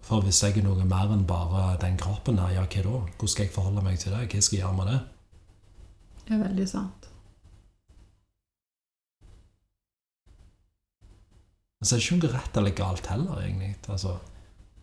For 0.05 0.21
hvis 0.21 0.43
jeg 0.43 0.59
er 0.59 0.67
noe 0.67 0.85
mer 0.85 1.09
enn 1.15 1.25
bare 1.25 1.79
den 1.81 1.97
kroppen 1.97 2.37
her, 2.37 2.53
ja, 2.53 2.63
hva 2.69 2.83
da? 2.85 2.97
Hvordan 3.17 3.31
skal 3.31 3.47
jeg 3.47 3.53
forholde 3.55 3.81
meg 3.85 3.97
til 3.97 4.13
det? 4.13 4.27
Hva 4.29 4.41
skal 4.45 4.57
jeg 4.59 4.61
gjøre 4.61 4.77
med 4.77 4.91
det? 4.91 4.99
Det 6.25 6.35
er 6.35 6.43
veldig 6.43 6.67
sant. 6.69 7.07
Men 11.79 11.89
så 11.89 11.95
er 11.95 11.99
det 11.99 12.05
ikke 12.05 12.19
noe 12.19 12.33
rett 12.35 12.59
eller 12.61 12.75
galt 12.77 13.09
heller, 13.11 13.41
egentlig. 13.41 13.71
Altså, 13.93 14.13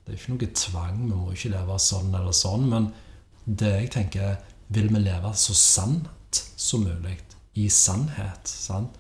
det 0.03 0.13
er 0.13 0.19
ikke 0.19 0.35
noe 0.35 0.49
tvang, 0.59 0.99
vi 1.05 1.13
må 1.13 1.37
ikke 1.37 1.53
leve 1.55 1.79
sånn 1.83 2.11
eller 2.19 2.35
sånn. 2.37 2.67
Men 2.71 2.91
det 3.47 3.73
jeg 3.77 3.93
tenker, 3.95 4.37
vil 4.75 4.91
vi 4.91 5.05
leve 5.05 5.33
så 5.39 5.55
sant 5.59 6.43
som 6.57 6.83
mulig? 6.87 7.21
I 7.59 7.69
sannhet? 7.71 8.49
sant? 8.49 8.99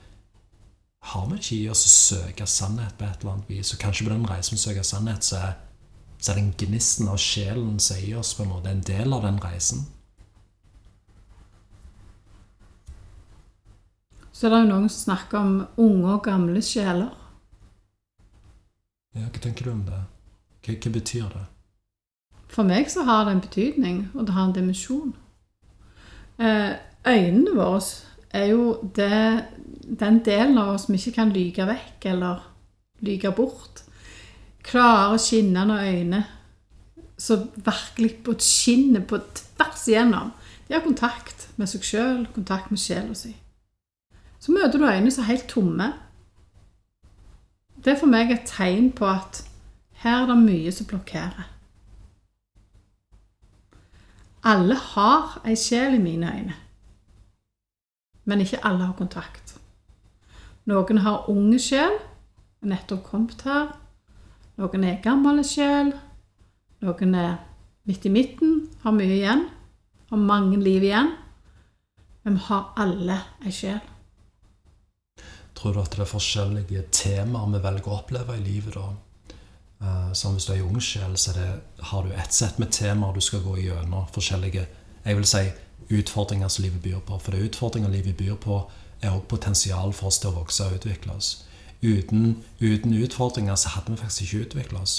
Har 1.10 1.26
vi 1.30 1.38
ikke 1.40 1.56
i 1.56 1.68
oss 1.72 1.82
å 1.88 1.92
søke 1.92 2.46
sannhet 2.46 2.94
på 2.98 3.06
et 3.08 3.22
eller 3.22 3.34
annet 3.34 3.50
vis? 3.50 3.72
Og 3.74 3.80
kanskje 3.82 4.06
på 4.06 4.12
den 4.12 4.26
reisen 4.28 4.54
vi 4.54 4.62
søker 4.62 4.86
sannhet, 4.86 5.26
så 5.26 5.38
er, 5.40 5.54
så 6.22 6.32
er 6.32 6.38
den 6.38 6.52
gnisten 6.54 7.08
av 7.10 7.18
sjelen 7.18 7.80
som 7.82 7.96
er 7.98 8.04
i 8.06 8.14
oss, 8.14 8.36
på 8.38 8.44
en 8.44 8.52
måte 8.52 8.70
en 8.70 8.84
del 8.86 9.10
av 9.12 9.24
den 9.26 9.40
reisen. 9.42 9.82
Så 14.30 14.46
er 14.46 14.54
det 14.54 14.60
jo 14.62 14.68
noen 14.70 14.86
som 14.90 15.08
snakker 15.08 15.40
om 15.40 15.56
unge 15.82 16.14
og 16.14 16.22
gamle 16.26 16.62
sjeler. 16.62 17.10
Ja, 19.18 19.26
hva 19.26 19.42
tenker 19.42 19.66
du 19.66 19.72
om 19.74 19.82
det? 19.88 19.98
Hva, 20.62 20.78
hva 20.78 20.94
betyr 20.94 21.26
det? 21.34 21.42
For 22.52 22.68
meg 22.68 22.90
så 22.92 23.02
har 23.08 23.26
det 23.26 23.34
en 23.34 23.42
betydning, 23.42 24.00
og 24.14 24.26
det 24.28 24.36
har 24.36 24.46
en 24.46 24.54
dimensjon. 24.54 25.12
Eh, 26.38 26.72
øynene 27.08 27.54
våre 27.56 27.80
er 28.30 28.50
jo 28.52 28.76
det, 28.94 29.46
den 30.00 30.22
delen 30.24 30.58
av 30.60 30.76
oss 30.76 30.86
som 30.86 30.96
ikke 30.96 31.16
kan 31.18 31.32
lyge 31.34 31.66
vekk 31.66 32.06
eller 32.14 32.46
lyge 33.02 33.34
bort. 33.36 33.82
Klare, 34.62 35.18
skinnende 35.18 35.80
øyne 35.82 36.24
som 37.18 37.50
virkelig 37.56 38.16
på 38.24 38.34
skinner 38.38 39.00
på 39.00 39.18
tvers 39.34 39.88
igjennom. 39.88 40.32
De 40.68 40.74
har 40.74 40.82
kontakt 40.82 41.48
med 41.56 41.70
seg 41.70 41.84
sjøl, 41.86 42.26
kontakt 42.34 42.70
med 42.70 42.80
sjela 42.80 43.14
si. 43.14 43.34
Så 44.42 44.52
møter 44.52 44.78
du 44.78 44.86
øyne 44.88 45.10
som 45.10 45.22
er 45.22 45.30
helt 45.30 45.48
tomme. 45.50 45.92
Det 47.84 47.92
er 47.92 47.98
for 48.00 48.10
meg 48.10 48.30
et 48.30 48.46
tegn 48.46 48.90
på 48.94 49.06
at 49.06 49.44
her 50.02 50.22
er 50.22 50.30
det 50.32 50.38
mye 50.38 50.72
som 50.74 50.86
blokkerer. 50.90 51.48
Alle 54.42 54.74
har 54.74 55.36
ei 55.46 55.54
sjel 55.54 55.94
i 55.94 56.02
mine 56.02 56.30
øyne, 56.32 56.54
men 58.24 58.42
ikke 58.42 58.64
alle 58.66 58.88
har 58.88 58.98
kontakt. 58.98 59.54
Noen 60.66 60.98
har 61.04 61.28
unge 61.30 61.58
sjel, 61.62 61.94
nettopp 62.62 63.04
kommet 63.06 63.46
her. 63.46 63.70
Noen 64.60 64.84
er 64.84 65.00
gamle 65.04 65.44
sjel. 65.46 65.92
Noen 66.82 67.14
er 67.16 67.38
midt 67.88 68.06
i 68.06 68.12
midten, 68.12 68.66
har 68.82 68.94
mye 68.94 69.16
igjen, 69.16 69.46
har 70.10 70.20
mange 70.20 70.58
liv 70.62 70.84
igjen. 70.84 71.14
Men 72.22 72.36
vi 72.38 72.44
har 72.48 72.68
alle 72.78 73.18
ei 73.42 73.54
sjel. 73.54 73.80
Tror 75.58 75.74
du 75.74 75.80
at 75.82 75.94
det 75.94 76.04
er 76.04 76.10
forskjellige 76.10 76.84
temaer 76.94 77.50
vi 77.52 77.62
velger 77.62 77.90
å 77.90 77.98
oppleve 78.00 78.36
i 78.38 78.44
livet 78.44 78.76
da? 78.76 78.86
Uh, 79.82 80.12
som 80.14 80.36
hvis 80.36 80.46
du 80.46 80.52
er 80.54 80.62
ung 80.62 80.78
sjel, 80.82 81.16
så 81.18 81.34
det, 81.34 81.48
har 81.90 82.06
du 82.06 82.12
ett 82.14 82.34
sett 82.34 82.60
med 82.62 82.70
temaer 82.74 83.14
du 83.14 83.22
skal 83.24 83.42
gå 83.42 83.56
gjennom. 83.64 84.06
Forskjellige 84.14 84.68
jeg 85.02 85.18
vil 85.18 85.26
si, 85.26 85.42
utfordringer 85.90 86.48
som 86.48 86.64
livet 86.64 86.82
byr 86.82 87.00
på. 87.06 87.18
For 87.18 87.34
det 87.34 87.48
utfordringer 87.48 87.90
livet 87.90 88.16
byr 88.16 88.36
på, 88.38 88.60
er 89.02 89.10
også 89.10 89.26
potensial 89.32 89.92
for 89.92 90.12
oss 90.12 90.20
til 90.22 90.30
å 90.30 90.36
vokse 90.36 90.68
og 90.68 90.78
utvikle 90.78 91.16
oss. 91.16 91.32
Uten, 91.82 92.44
uten 92.60 92.94
utfordringer 92.94 93.56
så 93.58 93.68
hadde 93.74 93.90
vi 93.90 93.98
faktisk 93.98 94.22
ikke 94.22 94.44
utvikla 94.46 94.82
oss. 94.82 94.96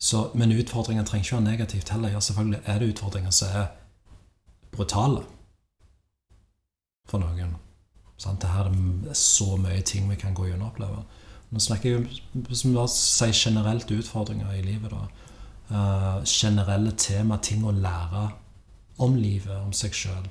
Så, 0.00 0.30
men 0.34 0.52
utfordringer 0.52 1.04
trenger 1.04 1.24
ikke 1.24 1.36
være 1.36 1.44
negativt 1.44 1.88
heller. 1.88 2.08
Ja, 2.12 2.20
selvfølgelig 2.20 2.60
er 2.64 2.78
det 2.78 2.90
utfordringer 2.92 3.30
som 3.30 3.48
er 3.48 3.66
brutale 4.72 5.22
for 7.08 7.22
noen. 7.22 7.54
Sant? 8.20 8.42
Det 8.42 8.50
her 8.50 8.68
er 8.68 9.14
så 9.16 9.56
mye 9.56 9.80
ting 9.80 10.10
vi 10.10 10.18
kan 10.20 10.34
gå 10.34 10.50
gjennom 10.50 10.68
og 10.68 10.74
oppleve. 10.74 11.04
Nå 11.50 11.62
snakker 11.62 11.90
jeg 11.90 12.06
hvis 12.34 12.64
vi 12.66 13.32
generelt 13.32 13.90
utfordringer 13.90 14.52
i 14.52 14.62
livet. 14.62 14.90
da. 14.90 15.06
Uh, 15.70 16.24
generelle 16.24 16.92
tema, 16.92 17.38
ting 17.42 17.64
å 17.64 17.72
lære 17.72 18.28
om 18.98 19.16
livet, 19.16 19.56
om 19.56 19.72
seg 19.72 19.94
sjøl. 19.94 20.28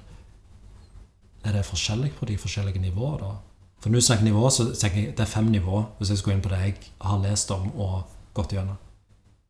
Er 1.44 1.54
det 1.54 1.66
forskjellig 1.66 2.14
på 2.20 2.26
de 2.26 2.38
forskjellige 2.38 2.82
nivåene, 2.82 3.20
da? 3.22 3.55
For 3.80 3.90
når 3.90 4.02
du 4.02 4.06
snakker 4.06 4.24
nivå, 4.24 4.50
så 4.50 4.66
tenker 4.74 5.02
jeg 5.02 5.18
det 5.18 5.26
er 5.26 5.30
fem 5.30 5.46
nivå, 5.52 5.84
hvis 5.98 6.10
jeg 6.10 6.18
skal 6.18 6.32
gå 6.32 6.36
inn 6.36 6.44
på 6.46 6.52
det 6.54 6.62
jeg 6.64 6.76
har 7.02 7.22
lest 7.22 7.52
om 7.52 7.70
og 7.76 8.04
gått 8.34 8.56
gjennom. 8.56 8.78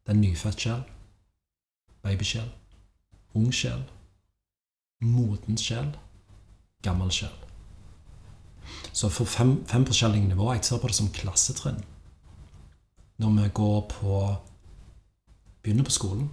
Det 0.05 0.13
er 0.13 0.19
nyfødt 0.19 0.61
sjel, 0.61 0.83
babysjel, 2.03 2.49
ung 3.33 3.53
sjel, 3.53 3.81
moden 5.01 5.57
sjel, 5.57 5.95
gammel 6.83 7.11
sjel. 7.11 7.33
Så 8.93 9.09
for 9.09 9.25
fem, 9.25 9.57
fem 9.67 9.85
forskjellige 9.85 10.27
nivåer. 10.27 10.57
Jeg 10.57 10.65
ser 10.65 10.81
på 10.81 10.87
det 10.87 10.95
som 10.95 11.09
klassetrinn. 11.13 11.83
Når 13.17 13.29
vi 13.29 13.49
går 13.53 13.81
på 13.91 14.19
begynner 15.63 15.83
på 15.83 15.91
skolen, 15.91 16.29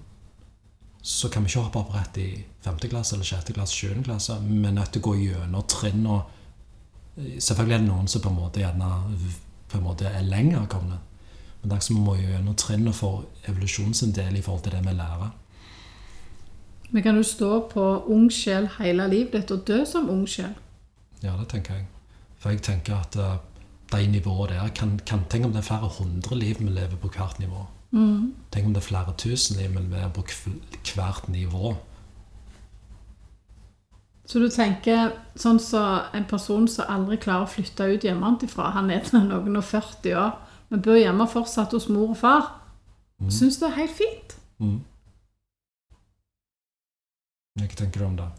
så 1.03 1.29
kan 1.29 1.43
vi 1.43 1.51
ikke 1.51 1.65
hoppe 1.65 1.81
opp 1.81 1.95
rett 1.95 2.19
i 2.21 2.29
5. 2.63 2.77
klasse 2.91 3.17
eller 3.17 3.27
6. 3.27 3.53
klasse, 3.55 3.75
7. 3.75 4.03
klasse. 4.05 4.37
Vi 4.45 4.61
er 4.67 4.75
nødt 4.77 4.93
til 4.93 5.03
å 5.03 5.07
gå 5.09 5.15
gjennom 5.19 5.65
trinn. 5.69 6.05
Selvfølgelig 7.16 7.75
er 7.75 7.83
det 7.83 7.88
noen 7.88 8.09
som 8.09 8.22
på 8.25 8.31
en 8.31 8.38
måte 8.38 8.62
gjerne 8.62 8.88
på 9.68 9.79
en 9.79 9.85
måte 9.85 10.09
er 10.09 10.25
lenger 10.25 10.66
komne. 10.70 10.98
Men 11.62 11.72
er 11.72 11.85
som 11.85 11.96
vi 11.96 12.03
må 12.03 12.16
gjennom 12.18 12.57
trinnene 12.59 12.92
for 12.96 13.25
evolusjonen 13.48 13.94
sin 13.94 14.14
del 14.16 14.37
i 14.37 14.42
forhold 14.42 14.64
til 14.64 14.75
det 14.75 14.83
vi 14.87 14.96
lærer. 14.96 15.31
Men 16.92 17.03
kan 17.03 17.16
du 17.16 17.22
stå 17.25 17.68
på 17.72 17.85
ung 18.12 18.27
sjel 18.33 18.68
hele 18.79 19.07
livet 19.09 19.33
ditt 19.33 19.53
og 19.55 19.62
dø 19.68 19.79
som 19.88 20.11
ung 20.12 20.27
sjel? 20.29 20.53
Ja, 21.22 21.37
det 21.38 21.48
tenker 21.53 21.79
jeg. 21.79 21.87
For 22.42 22.53
jeg 22.53 22.64
tenker 22.66 22.98
at 22.98 23.16
uh, 23.16 23.38
de 23.92 24.09
nivåene 24.11 24.59
der 24.59 24.75
kan, 24.75 24.98
kan, 25.07 25.22
Tenk 25.31 25.46
om 25.46 25.55
det 25.55 25.62
er 25.62 25.68
flere 25.70 25.88
hundre 25.98 26.37
liv 26.37 26.59
vi 26.59 26.68
lever 26.68 26.98
på 27.01 27.09
hvert 27.14 27.38
nivå. 27.40 27.64
Mm. 27.92 28.35
Tenk 28.53 28.66
om 28.66 28.75
det 28.75 28.83
er 28.83 28.88
flere 28.88 29.14
tusen 29.18 29.61
liv 29.61 29.70
vi 29.70 29.87
lever 29.87 30.12
på 30.12 30.25
hvert 30.27 31.29
nivå. 31.29 31.77
Så 34.33 34.40
du 34.40 34.47
tenker 34.49 35.11
sånn 35.37 35.59
som 35.61 35.66
så 35.66 35.81
en 36.16 36.25
person 36.25 36.64
som 36.71 36.88
aldri 36.88 37.18
klarer 37.21 37.45
å 37.45 37.51
flytte 37.53 37.85
ut 37.85 38.05
hjemmefra, 38.07 38.71
han 38.73 38.88
er 38.88 39.03
til 39.05 39.21
noen 39.29 39.59
og 39.61 39.66
40 39.68 40.14
år, 40.16 40.38
men 40.73 40.81
bor 40.87 40.97
hjemme 40.97 41.27
fortsatt 41.29 41.75
hos 41.77 41.90
mor 41.92 42.14
og 42.14 42.16
far, 42.16 42.47
mm. 43.21 43.29
syns 43.29 43.61
det 43.61 43.68
er 43.68 43.77
helt 43.83 43.99
fint. 43.99 44.33
Mm. 44.62 44.79
Hva 47.61 47.68
tenker 47.77 48.01
du 48.01 48.07
om 48.07 48.16
det? 48.23 48.31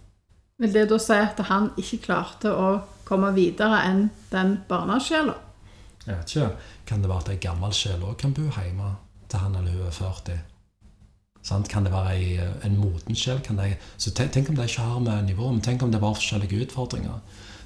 Vil 0.64 0.74
det 0.74 0.88
da 0.90 0.98
si 0.98 1.14
at 1.14 1.44
han 1.52 1.70
ikke 1.78 2.02
klarte 2.08 2.50
å 2.58 2.72
komme 3.06 3.30
videre 3.38 3.84
enn 3.86 4.08
den 4.32 4.56
barnesjela? 4.66 5.36
Jeg 6.08 6.16
vet 6.16 6.34
ikke. 6.34 6.50
Kan 6.90 7.06
det 7.06 7.12
være 7.12 7.22
at 7.28 7.32
ei 7.36 7.42
gammel 7.44 7.78
sjel 7.78 8.02
òg 8.02 8.18
kan 8.24 8.34
bo 8.34 8.48
hjemme 8.50 8.96
til 9.30 9.46
han 9.46 9.62
eller 9.62 9.78
hun 9.78 9.92
er 9.92 9.94
40? 10.02 10.42
Sant? 11.44 11.68
Kan 11.70 11.84
det 11.84 11.92
være 11.92 12.20
i, 12.20 12.36
en 12.64 12.78
moden 12.80 13.16
sjel? 13.16 13.42
Så 13.98 14.14
tenk, 14.16 14.32
tenk, 14.32 14.50
om 14.50 14.56
det 14.56 14.70
ikke 14.70 14.86
har 14.88 15.00
med 15.04 15.26
nivå, 15.28 15.52
men 15.52 15.62
tenk 15.62 15.84
om 15.84 15.92
det 15.92 16.02
var 16.02 16.16
forskjellige 16.16 16.62
utfordringer. 16.68 17.20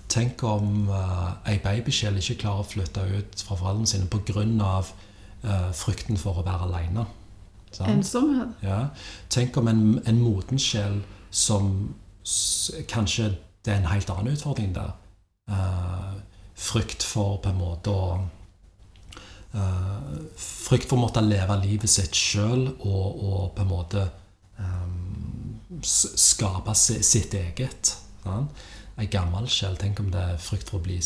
Tenk 0.09 0.43
om 0.47 0.87
uh, 0.89 1.35
ei 1.45 1.59
babysjel 1.59 2.17
ikke 2.17 2.39
klarer 2.41 2.63
å 2.63 2.67
flytte 2.67 3.03
ut 3.11 3.43
fra 3.43 3.57
foreldrene 3.59 3.89
sine 3.89 4.07
pga. 4.09 4.81
Uh, 5.43 5.69
frykten 5.77 6.17
for 6.17 6.39
å 6.39 6.45
være 6.47 6.65
alene. 6.65 7.05
Ensomhet. 7.85 8.55
Ja. 8.65 8.87
Tenk 9.29 9.57
om 9.59 9.67
en, 9.69 9.83
en 10.07 10.21
moden 10.23 10.59
sjel 10.59 11.03
som 11.29 11.93
kanskje 12.89 13.35
det 13.65 13.73
er 13.73 13.81
en 13.81 13.91
helt 13.91 14.09
annen 14.09 14.33
utfordring 14.33 14.73
der. 14.75 14.95
Uh, 15.51 16.17
frykt 16.57 17.03
for 17.03 17.37
på 17.43 17.51
en 17.51 17.59
måte 17.59 17.93
å 17.93 18.17
Frykt 20.37 20.89
for 20.89 20.97
å 20.97 21.05
måtte 21.05 21.23
leve 21.23 21.55
livet 21.63 21.89
sitt 21.89 22.15
sjøl 22.15 22.67
og, 22.67 23.05
og, 23.23 23.43
på 23.55 23.63
en 23.63 23.69
måte 23.71 24.03
um, 24.59 25.59
skape 25.81 26.75
sitt 26.77 27.33
eget. 27.37 27.93
Sånn? 28.23 28.49
Ei 28.97 29.07
gammel 29.13 29.47
sjel, 29.51 29.77
tenk 29.77 30.01
om 30.01 30.09
det 30.13 30.23
er 30.33 30.41
frykt 30.41 30.71
for 30.71 30.81
å 30.81 30.85
bli 30.87 30.97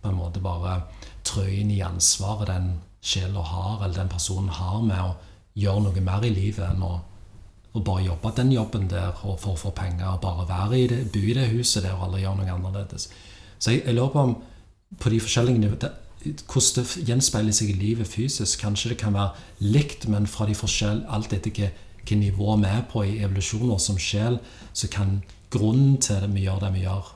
på 0.00 0.08
en 0.08 0.16
måte 0.16 0.40
bare 0.40 0.78
trø 1.26 1.44
i 1.44 1.82
ansvaret 1.84 2.48
den 2.48 2.70
sjela 3.04 3.44
har, 3.44 3.84
eller 3.84 4.00
den 4.00 4.12
personen 4.12 4.48
har, 4.56 4.80
med 4.80 5.00
å 5.04 5.14
gjøre 5.60 5.84
noe 5.86 6.04
mer 6.04 6.24
i 6.24 6.32
livet 6.32 6.64
enn 6.70 6.84
å 6.84 6.94
å 7.70 7.80
bare 7.86 8.02
jobbe 8.02 8.32
den 8.34 8.48
jobben 8.50 8.88
der 8.90 9.14
og 9.22 9.36
for 9.38 9.54
å 9.54 9.58
få 9.58 9.70
penger. 9.70 10.08
og 10.08 10.22
Bare 10.24 10.46
være 10.48 10.78
i 10.78 10.86
det, 10.90 11.04
bo 11.14 11.20
i 11.22 11.34
det 11.36 11.50
huset 11.52 11.84
der 11.84 11.94
og 11.94 12.08
aldri 12.08 12.24
gjøre 12.24 12.40
noe 12.40 12.54
annerledes. 12.56 13.08
Så 13.58 13.76
jeg, 13.76 13.84
jeg 13.86 13.94
lurer 13.94 14.14
på 14.14 14.24
om 14.26 14.32
på 14.98 15.12
de 15.12 15.20
forskjellige 15.22 15.62
nivåene 15.62 15.90
hvordan 16.20 16.84
det 16.84 17.06
gjenspeiler 17.08 17.54
seg 17.56 17.72
i 17.72 17.78
livet 17.80 18.08
fysisk. 18.08 18.60
Kanskje 18.60 18.92
det 18.92 19.00
kan 19.00 19.16
være 19.16 19.32
likt, 19.64 20.06
men 20.08 20.28
fra 20.28 20.46
de 20.48 20.56
forskjell, 20.56 21.04
alt 21.08 21.32
etter 21.32 21.52
hvilket 21.54 22.18
nivå 22.18 22.56
vi 22.60 22.68
er 22.68 22.84
på 22.90 23.04
i 23.06 23.18
evolusjoner 23.24 23.80
som 23.80 23.98
sjel, 23.98 24.38
så 24.72 24.90
kan 24.92 25.20
grunnen 25.50 25.98
til 26.02 26.20
det 26.22 26.30
vi 26.34 26.44
gjør 26.46 26.60
det 26.64 26.72
vi 26.76 26.84
gjør, 26.84 27.12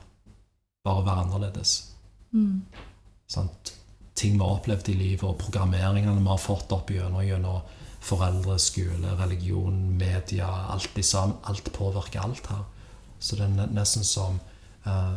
bare 0.85 1.05
være 1.05 1.25
annerledes. 1.25 1.75
Mm. 2.33 2.65
Sånn, 3.31 3.49
ting 4.17 4.35
vi 4.35 4.43
har 4.43 4.57
opplevd 4.57 4.89
i 4.91 4.97
livet, 4.99 5.23
og 5.27 5.39
programmeringene 5.41 6.21
vi 6.21 6.31
har 6.31 6.41
fått 6.41 6.73
opp 6.75 6.91
gjennom, 6.93 7.23
gjennom 7.25 7.61
foreldre, 8.05 8.57
skole, 8.61 9.15
religion, 9.19 9.77
media, 9.97 10.49
alt 10.73 10.97
sammen. 11.01 11.37
Alt 11.49 11.71
påvirker 11.73 12.21
alt 12.21 12.49
her. 12.51 12.65
Så 13.19 13.37
det 13.39 13.47
er 13.47 13.71
nesten 13.73 14.05
som 14.05 14.37
uh, 14.85 15.15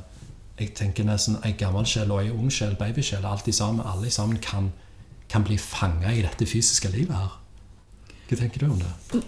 Jeg 0.58 0.74
tenker 0.74 1.06
nesten 1.06 1.38
ei 1.46 1.54
gammel 1.58 1.86
sjel 1.86 2.10
og 2.10 2.22
ei 2.24 2.32
ung 2.34 2.50
sjel, 2.50 2.74
babysjel, 2.78 3.26
alt 3.26 3.46
sammen, 3.54 3.84
alle 3.86 4.10
sammen 4.10 4.40
kan, 4.42 4.72
kan 5.30 5.44
bli 5.46 5.58
fanga 5.58 6.10
i 6.10 6.24
dette 6.26 6.46
fysiske 6.46 6.90
livet 6.94 7.14
her. 7.14 7.36
Hva 8.28 8.40
tenker 8.40 8.64
du 8.64 8.72
om 8.72 8.80
det? 8.80 9.22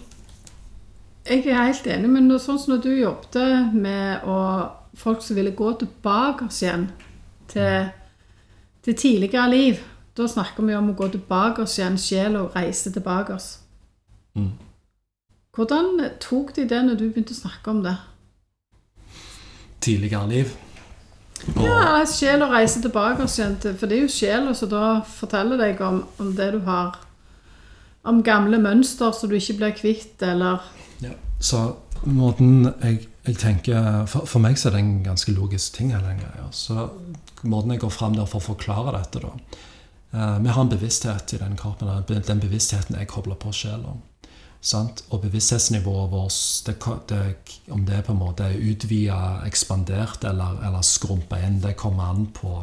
Jeg 1.29 1.45
er 1.47 1.63
helt 1.69 1.87
enig, 1.87 2.09
men 2.09 2.27
sånn 2.39 2.59
som 2.59 2.75
når 2.75 2.83
du 2.83 2.91
jobbet 2.97 3.73
med 3.77 4.27
å, 4.27 4.37
folk 4.97 5.23
som 5.23 5.37
ville 5.37 5.55
gå 5.55 5.71
tilbake 5.79 6.49
igjen 6.51 6.89
til, 7.53 7.89
til 8.83 8.97
tidligere 8.97 9.47
liv 9.53 9.81
da 10.17 10.27
snakker 10.27 10.65
vi 10.67 10.75
om 10.75 10.91
å 10.91 10.97
gå 10.97 11.07
tilbake 11.13 11.63
igjen, 11.65 11.97
sjel 11.99 12.35
og 12.39 12.55
reise 12.57 12.91
tilbake 12.91 13.35
oss. 13.37 13.51
Mm. 14.35 14.51
Hvordan 15.55 16.01
tok 16.23 16.53
de 16.55 16.67
det 16.67 16.81
når 16.87 16.99
du 16.99 17.05
begynte 17.07 17.35
å 17.35 17.39
snakke 17.39 17.71
om 17.71 17.81
det? 17.85 17.95
Tidligere 19.81 20.27
liv. 20.31 20.51
Og, 21.55 21.63
Ja, 21.65 22.01
sjela 22.05 22.47
reiser 22.51 22.83
tilbake 22.83 23.25
oss 23.25 23.39
igjen 23.39 23.57
For 23.61 23.89
det 23.89 23.97
er 23.97 24.03
jo 24.05 24.11
sjela 24.13 24.53
som 24.57 24.69
da 24.69 25.01
forteller 25.07 25.57
deg 25.57 25.81
om, 25.81 26.03
om 26.21 26.35
det 26.37 26.51
du 26.53 26.59
har 26.67 26.99
Om 28.07 28.21
gamle 28.25 28.59
mønster 28.61 29.13
som 29.15 29.29
du 29.29 29.37
ikke 29.37 29.57
blir 29.59 29.73
kvitt, 29.77 30.21
eller 30.25 30.61
ja. 31.01 31.15
Så 31.41 31.63
måten 32.05 32.67
jeg, 32.81 33.07
jeg 33.25 33.37
tenker 33.41 34.05
for, 34.09 34.25
for 34.29 34.41
meg 34.41 34.57
så 34.57 34.69
er 34.69 34.77
det 34.77 34.83
en 34.83 35.03
ganske 35.05 35.33
logisk 35.33 35.75
ting. 35.77 35.91
hele 35.93 36.13
den 36.13 36.21
greia. 36.21 36.47
Så 36.53 36.87
måten 37.41 37.73
jeg 37.73 37.81
går 37.81 37.93
fram 37.93 38.17
der 38.17 38.29
for 38.29 38.41
å 38.41 38.47
forklare 38.51 38.93
dette, 38.97 39.21
da 39.21 39.33
eh, 40.13 40.37
Vi 40.41 40.53
har 40.53 40.61
en 40.61 40.69
bevissthet 40.69 41.33
i 41.33 41.41
den 41.41 41.57
kroppen. 41.57 41.89
Den 42.09 42.41
bevisstheten 42.41 42.97
er 42.97 43.09
kobla 43.09 43.37
på 43.37 43.53
sjela. 43.53 43.97
Sant? 44.61 45.03
Og 45.09 45.23
bevissthetsnivået 45.23 46.11
vårt, 46.11 46.35
det, 46.67 46.75
det, 47.09 47.21
om 47.73 47.85
det 47.85 48.03
på 48.05 48.13
en 48.13 48.19
måte 48.21 48.45
er 48.45 48.61
utvida, 48.61 49.41
ekspandert 49.47 50.23
eller, 50.29 50.59
eller 50.67 50.85
skrumpa 50.85 51.39
inn, 51.41 51.61
det 51.63 51.75
kommer 51.79 52.11
an 52.11 52.27
på 52.35 52.59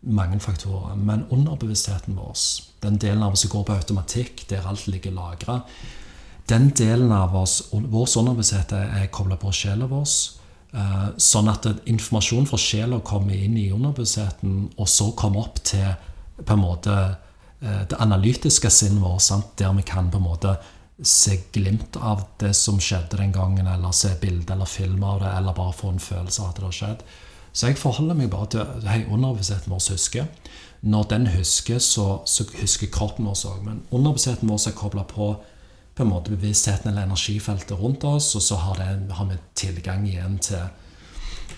mange 0.00 0.40
faktorer. 0.40 0.94
Men 0.94 1.24
underbevisstheten 1.30 2.18
vår, 2.20 2.36
den 2.84 2.98
delen 3.00 3.24
av 3.24 3.32
oss 3.32 3.46
som 3.46 3.54
går 3.56 3.64
på 3.64 3.78
automatikk, 3.80 4.44
der 4.50 4.68
alt 4.68 4.86
ligger 4.86 5.16
lagra, 5.16 5.62
den 6.48 6.70
delen 6.76 7.12
av 7.12 7.34
oss, 7.36 7.62
vår 7.72 8.12
underbevissthet 8.20 8.72
er 8.76 9.08
kobla 9.12 9.36
på 9.36 9.52
sjela 9.52 9.88
vår. 9.88 10.04
eh, 10.72 11.08
Sånn 11.16 11.48
at 11.48 11.66
informasjon 11.84 12.46
fra 12.48 12.60
sjela 12.60 13.00
kommer 13.00 13.34
inn 13.36 13.56
i 13.56 13.70
underbevisstheten, 13.72 14.70
og 14.76 14.88
så 14.88 15.10
kommer 15.16 15.48
opp 15.48 15.60
til 15.64 15.90
på 16.44 16.54
en 16.54 16.62
måte 16.62 16.94
eh, 17.60 17.84
det 17.88 18.00
analytiske 18.00 18.70
sinnet 18.70 19.02
vårt, 19.02 19.56
der 19.56 19.72
vi 19.76 19.82
kan 19.82 20.10
på 20.10 20.20
en 20.20 20.28
måte 20.28 20.56
se 21.02 21.36
glimt 21.52 21.96
av 21.96 22.24
det 22.40 22.54
som 22.58 22.80
skjedde 22.82 23.20
den 23.20 23.32
gangen, 23.32 23.66
eller 23.66 23.92
se 23.92 24.14
bilde 24.20 24.52
eller 24.52 24.66
film 24.66 25.02
av 25.04 25.20
det, 25.22 25.32
eller 25.36 25.54
bare 25.54 25.72
få 25.72 25.92
en 25.94 26.02
følelse 26.02 26.42
av 26.42 26.48
at 26.48 26.56
det 26.56 26.66
har 26.66 26.78
skjedd. 26.78 27.04
Så 27.52 27.70
jeg 27.70 27.78
forholder 27.78 28.18
meg 28.18 28.30
bare 28.30 28.50
til 28.52 28.88
hei, 28.88 29.04
underbevisstheten 29.06 29.72
vår 29.72 29.84
husker. 29.92 30.26
Når 30.80 31.06
den 31.10 31.26
husker, 31.32 31.78
så, 31.82 32.20
så 32.26 32.46
husker 32.60 32.90
kroppen 32.94 33.26
vår 33.26 33.46
òg. 33.50 33.62
Men 33.64 33.80
underbevisstheten 33.90 34.50
vår 34.50 34.68
er 34.70 34.76
kobla 34.78 35.06
på 35.08 35.36
på 35.98 36.04
en 36.04 36.12
måte 36.12 36.30
bevisstheten 36.30 36.92
eller 36.92 37.08
energifeltet 37.08 37.74
rundt 37.80 38.04
oss, 38.06 38.28
og 38.38 38.42
så 38.42 38.56
har, 38.62 38.76
det, 38.78 39.14
har 39.18 39.26
vi 39.26 39.38
tilgang 39.58 40.04
igjen 40.06 40.36
til, 40.38 40.68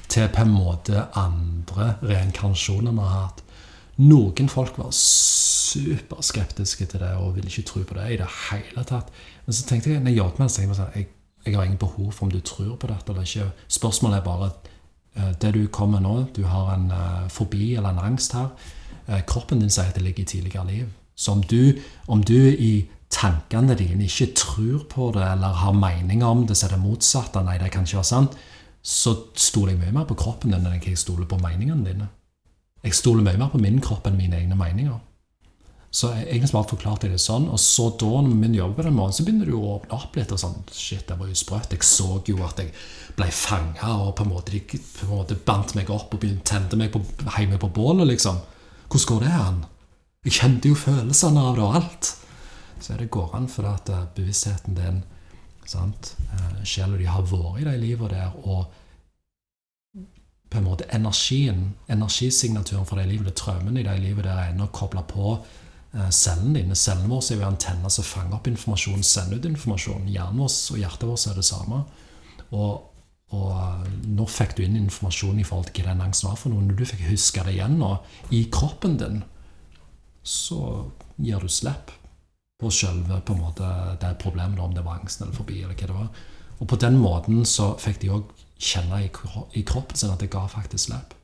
til 0.09 0.31
på 0.33 0.47
en 0.47 0.55
måte 0.55 1.03
andre 1.13 1.91
reinkarnasjoner 2.01 2.97
vi 2.97 3.05
har 3.05 3.27
hatt. 3.27 3.43
Noen 4.01 4.49
folk 4.49 4.79
var 4.81 4.93
superskeptiske 5.71 6.87
til 6.89 7.03
det 7.03 7.11
og 7.21 7.35
ville 7.37 7.51
ikke 7.51 7.67
tro 7.69 7.83
på 7.85 7.97
det 7.99 8.07
i 8.15 8.21
det 8.21 8.29
hele 8.49 8.85
tatt. 8.89 9.11
Men 9.47 9.57
så 9.57 9.67
tenkte 9.69 9.91
jeg 9.93 10.01
når 10.01 10.15
jeg 10.15 10.21
jobbet 10.23 10.39
med 10.39 10.49
det, 10.49 10.55
så 10.55 10.77
sånn, 10.79 10.95
jeg, 10.97 11.09
jeg 11.47 11.57
har 11.57 11.65
ingen 11.69 11.81
behov 11.81 12.13
for 12.13 12.27
om 12.27 12.33
du 12.33 12.41
tror 12.41 12.77
på 12.81 12.89
dette 12.89 13.13
eller 13.13 13.27
ikke. 13.29 13.51
Spørsmålet 13.69 14.21
er 14.21 14.25
bare 14.25 14.49
eh, 15.17 15.33
det 15.43 15.51
du 15.57 15.67
kommer 15.73 16.01
nå, 16.05 16.15
du 16.37 16.45
har 16.49 16.73
en 16.75 16.87
uh, 16.93 17.27
fobi 17.33 17.75
eller 17.75 17.91
en 17.93 18.07
angst 18.11 18.37
her. 18.39 18.49
Uh, 19.09 19.21
kroppen 19.29 19.61
din 19.61 19.73
sier 19.73 19.91
at 19.91 19.99
det 19.99 20.07
ligger 20.07 20.25
i 20.25 20.33
tidligere 20.33 20.67
liv. 20.71 20.87
Så 21.15 21.35
om 21.37 21.43
du, 21.45 21.77
om 22.09 22.25
du 22.25 22.39
i 22.39 22.89
tankene 23.13 23.75
dine 23.77 24.07
ikke 24.07 24.31
tror 24.39 24.87
på 24.89 25.11
det 25.13 25.27
eller 25.27 25.61
har 25.61 25.77
meninger 25.77 26.27
om 26.27 26.47
det, 26.47 26.57
så 26.57 26.71
er 26.71 26.77
det 26.77 26.85
motsatte. 26.87 27.43
Nei, 27.45 27.59
det 27.61 27.69
kan 27.75 27.85
ikke 27.85 28.01
være 28.01 28.13
sant. 28.15 28.39
Så 28.81 29.13
stoler 29.37 29.75
jeg 29.75 29.83
mye 29.83 29.93
mer 29.99 30.09
på 30.09 30.17
kroppen 30.17 30.55
din 30.55 30.65
enn 30.65 30.81
jeg 30.81 30.97
stoler 30.97 31.29
på 31.29 31.37
meningene 31.43 31.85
dine. 31.85 32.09
Jeg 32.85 32.97
stoler 32.97 33.25
mye 33.25 33.39
mer 33.41 33.53
på 33.53 33.61
min 33.61 33.81
kropp 33.85 34.07
enn 34.09 34.19
mine 34.19 34.39
egne 34.39 34.57
meninger. 34.57 34.99
Så 35.91 36.13
egentlig 36.15 36.53
bare 36.55 36.71
forklarte 36.71 37.09
jeg 37.09 37.17
det 37.17 37.23
sånn. 37.23 37.49
Og 37.51 37.59
så 37.59 37.89
da, 37.99 38.09
når 38.23 38.31
vi 38.31 38.37
begynner 38.45 38.75
på 38.77 38.85
den 38.87 38.95
måten, 38.95 39.17
så 39.17 39.25
begynner 39.27 39.51
du 39.51 39.57
å 39.59 39.73
åpne 39.75 39.97
opp 39.99 40.17
litt. 40.17 40.33
og 40.33 40.39
sånn, 40.39 40.61
Shit, 40.71 41.09
det 41.09 41.19
var 41.19 41.29
jo 41.29 41.39
sprøtt. 41.39 41.75
Jeg 41.75 41.87
så 41.87 42.21
jo 42.31 42.39
at 42.47 42.63
jeg 42.63 42.71
ble 43.19 43.27
fanga, 43.35 43.91
og 44.07 44.15
på 44.17 44.25
en 44.25 44.31
måte 44.31 44.55
de 44.55 44.63
på 44.71 45.09
en 45.09 45.13
måte 45.17 45.35
bandt 45.35 45.75
meg 45.75 45.91
opp 45.91 46.15
og 46.15 46.23
begynte 46.23 46.47
tente 46.53 46.79
meg 46.79 46.93
på, 46.95 47.03
hjemme 47.35 47.59
på 47.59 47.73
bålet, 47.75 48.07
liksom. 48.13 48.39
Hvordan 48.87 49.09
går 49.11 49.27
det 49.27 49.35
an? 49.35 49.61
Jeg 50.25 50.37
kjente 50.39 50.71
jo 50.71 50.79
følelsene 50.79 51.43
av 51.43 51.59
det 51.59 51.67
og 51.67 51.77
alt. 51.81 52.13
Så 52.81 52.97
det 52.97 53.11
går 53.11 53.35
an, 53.37 53.51
for 53.51 53.67
at 53.69 53.91
eh, 53.91 54.07
bevisstheten 54.15 54.79
din 54.79 55.03
sant, 55.67 56.15
eh, 56.31 56.63
Sjela 56.65 56.97
di 56.97 57.11
har 57.11 57.27
vært 57.27 57.61
i 57.61 57.67
de 57.67 57.75
livene 57.83 58.15
der, 58.15 58.39
og 58.47 58.71
på 60.51 60.59
en 60.59 60.67
måte 60.67 60.85
energien, 60.91 61.75
energisignaturen 61.87 62.87
for 62.87 62.99
livet, 62.99 63.27
det 63.29 63.37
traumen 63.39 63.79
i 63.79 63.85
det 63.87 63.97
livet, 64.03 64.25
der, 64.27 64.35
er 64.35 64.51
ennå 64.51 64.67
kobla 64.75 65.05
på 65.07 65.37
eh, 65.37 66.09
cellene 66.11 66.59
dine. 66.59 66.79
Cellene 66.79 67.11
våre 67.13 67.37
er 67.37 67.39
jo 67.39 67.47
antenner 67.47 67.93
som 67.95 68.07
fanger 68.07 68.39
opp 68.39 68.51
informasjon, 68.51 69.05
sender 69.07 69.39
ut 69.39 69.47
informasjon. 69.53 70.09
Hjernen 70.11 70.43
vår 70.43 70.57
og 70.75 70.81
hjertet 70.83 71.07
vårt 71.07 71.27
er 71.31 71.39
det 71.39 71.47
samme. 71.47 71.85
Og, 72.51 72.89
og 73.37 73.53
eh, 73.55 73.87
nå 74.11 74.27
fikk 74.27 74.57
du 74.59 74.65
inn 74.67 74.81
informasjon 74.81 75.39
i 75.39 75.47
forhold 75.47 75.71
til 75.71 75.87
hva 75.87 75.95
den 75.95 76.05
angsten 76.09 76.33
var 76.33 76.43
for 76.43 76.51
noe. 76.51 76.67
Når 76.67 76.83
du 76.83 76.85
fikk 76.97 77.07
huske 77.13 77.47
det 77.47 77.55
igjen 77.55 77.79
nå, 77.79 77.95
i 78.35 78.43
kroppen 78.51 78.99
din, 78.99 79.23
så 80.27 80.61
gir 81.21 81.41
du 81.41 81.49
slipp 81.49 81.95
på 82.61 82.75
selve 82.75 83.23
på 83.25 83.39
en 83.39 83.45
måte, 83.47 83.71
det 84.03 84.17
problemet, 84.21 84.59
om 84.61 84.75
det 84.75 84.83
var 84.85 84.99
angsten 84.99 85.29
eller 85.29 85.39
forbi, 85.39 85.63
eller 85.63 85.79
hva 85.79 85.87
det 85.87 85.97
var. 85.97 86.11
Og 86.61 86.69
på 86.69 86.77
den 86.83 86.99
måten 87.01 87.45
så 87.49 87.71
fikk 87.81 88.03
de 88.03 88.11
òg 88.19 88.40
kjenne 88.61 89.03
i, 89.05 89.63
kroppen 89.63 89.97
sin 89.97 90.13
at 90.13 90.21
det 90.21 90.31
ga 90.31 90.45
faktisk 90.47 90.91
slipp. 90.91 91.15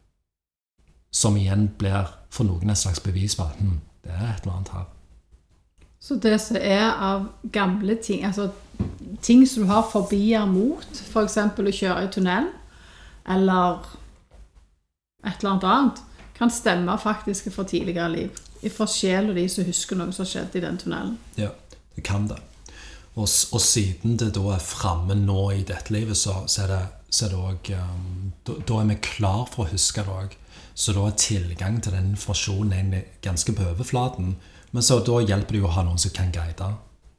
Som 1.12 1.36
igjen 1.36 1.68
blir 1.78 2.08
for 2.32 2.48
noen 2.48 2.70
et 2.70 2.80
slags 2.80 3.00
bevis 3.00 3.36
på 3.36 3.46
at 3.46 3.60
hm, 3.60 3.80
det 4.04 4.12
er 4.12 4.30
et 4.30 4.44
eller 4.44 4.56
annet 4.56 4.72
her. 4.74 4.86
Så 6.00 6.16
det 6.22 6.36
som 6.40 6.56
er 6.60 6.90
av 6.90 7.28
gamle 7.52 7.96
ting, 8.02 8.24
altså 8.24 8.50
ting 9.22 9.46
som 9.48 9.64
du 9.64 9.70
har 9.70 9.86
forbier 9.90 10.44
mot, 10.46 11.00
f.eks. 11.10 11.38
å 11.38 11.76
kjøre 11.78 12.04
i 12.04 12.10
tunnel, 12.12 12.50
eller 13.26 13.86
et 15.24 15.40
eller 15.40 15.50
annet 15.50 15.70
annet, 15.70 16.02
kan 16.36 16.52
stemme 16.52 16.98
faktisk 17.00 17.48
fra 17.54 17.64
tidligere 17.64 18.10
liv. 18.12 18.42
Fra 18.76 18.86
sjela 18.90 19.34
di 19.34 19.46
som 19.48 19.64
husker 19.66 19.98
noe 19.98 20.12
som 20.14 20.26
skjedde 20.28 20.58
i 20.58 20.64
den 20.64 20.78
tunnelen. 20.78 21.16
Ja, 21.38 21.50
det 21.96 22.04
kan 22.04 22.28
det. 22.28 22.38
Og, 23.16 23.24
og 23.24 23.62
siden 23.64 24.18
det 24.20 24.34
da 24.36 24.44
er 24.52 24.62
framme 24.62 25.16
nå 25.16 25.50
i 25.56 25.64
dette 25.64 25.92
livet, 25.94 26.18
så, 26.20 26.42
så 26.50 26.66
er 26.66 26.72
det 26.74 26.84
så 27.08 27.26
er 27.26 27.28
det 27.32 27.38
også, 27.38 27.76
um, 27.80 28.32
da, 28.46 28.56
da 28.68 28.80
er 28.80 28.88
vi 28.90 28.96
klar 29.02 29.46
for 29.52 29.64
å 29.64 29.70
huske 29.70 30.02
det 30.04 30.12
òg. 30.12 30.34
Så 30.76 30.92
da 30.92 31.06
er 31.08 31.20
tilgang 31.20 31.78
til 31.80 31.94
den 31.94 32.10
informasjonen 32.12 32.74
egentlig 32.76 33.04
ganske 33.24 33.54
på 33.56 33.68
overflaten. 33.70 34.34
Men 34.74 34.84
så 34.84 34.98
da 35.00 35.22
hjelper 35.22 35.56
det 35.56 35.62
jo 35.62 35.70
å 35.70 35.76
ha 35.78 35.84
noen 35.86 36.02
som 36.02 36.12
kan 36.12 36.34
guide. 36.34 36.68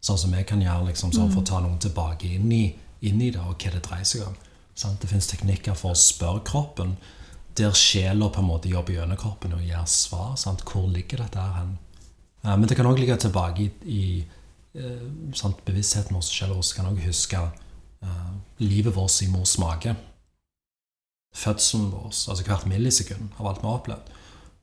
Sånn 0.05 0.19
som 0.21 0.35
jeg 0.37 0.45
kan 0.49 0.61
gjøre 0.61 0.91
liksom, 0.91 1.13
sånn, 1.15 1.31
for 1.33 1.41
å 1.41 1.47
ta 1.47 1.61
noen 1.63 1.79
tilbake 1.81 2.29
inn 2.35 2.51
i, 2.53 2.65
inn 3.07 3.23
i 3.23 3.31
det, 3.33 3.41
og 3.41 3.57
hva 3.57 3.73
det 3.73 3.81
dreier 3.87 4.05
seg 4.05 4.27
om. 4.27 4.35
Sant? 4.77 4.99
Det 5.01 5.09
fins 5.09 5.31
teknikker 5.31 5.77
for 5.77 5.95
å 5.95 5.97
spørre 5.97 6.43
kroppen, 6.45 6.93
der 7.57 7.73
sjela 7.73 8.29
på 8.29 8.43
en 8.43 8.51
måte 8.51 8.69
jobber 8.69 8.99
gjennom 8.99 9.17
kroppen 9.17 9.55
og 9.57 9.65
gir 9.65 9.89
svar. 9.89 10.35
Sant? 10.37 10.61
Hvor 10.67 10.85
ligger 10.91 11.23
dette 11.23 11.47
hen? 11.57 11.73
Men 12.45 12.67
det 12.69 12.77
kan 12.77 12.85
òg 12.85 13.01
ligge 13.01 13.17
tilbake 13.17 13.65
i, 13.65 13.71
i 13.89 14.03
sant, 15.33 15.63
bevisstheten 15.65 16.15
vår. 16.15 16.21
selv 16.21 16.57
også 16.57 16.75
kan 16.75 16.91
også 16.91 17.07
huske 17.07 17.37
eh, 17.37 18.33
livet 18.59 18.95
vårt 18.95 19.21
i 19.21 19.29
mors 19.31 19.57
mage. 19.57 19.95
Fødselen 21.35 21.91
vår, 21.91 22.11
altså 22.11 22.43
hvert 22.43 22.65
millisekund 22.65 23.29
av 23.39 23.47
alt 23.47 23.63
vi 23.63 23.67
har 23.67 23.79
opplevd. 23.81 24.13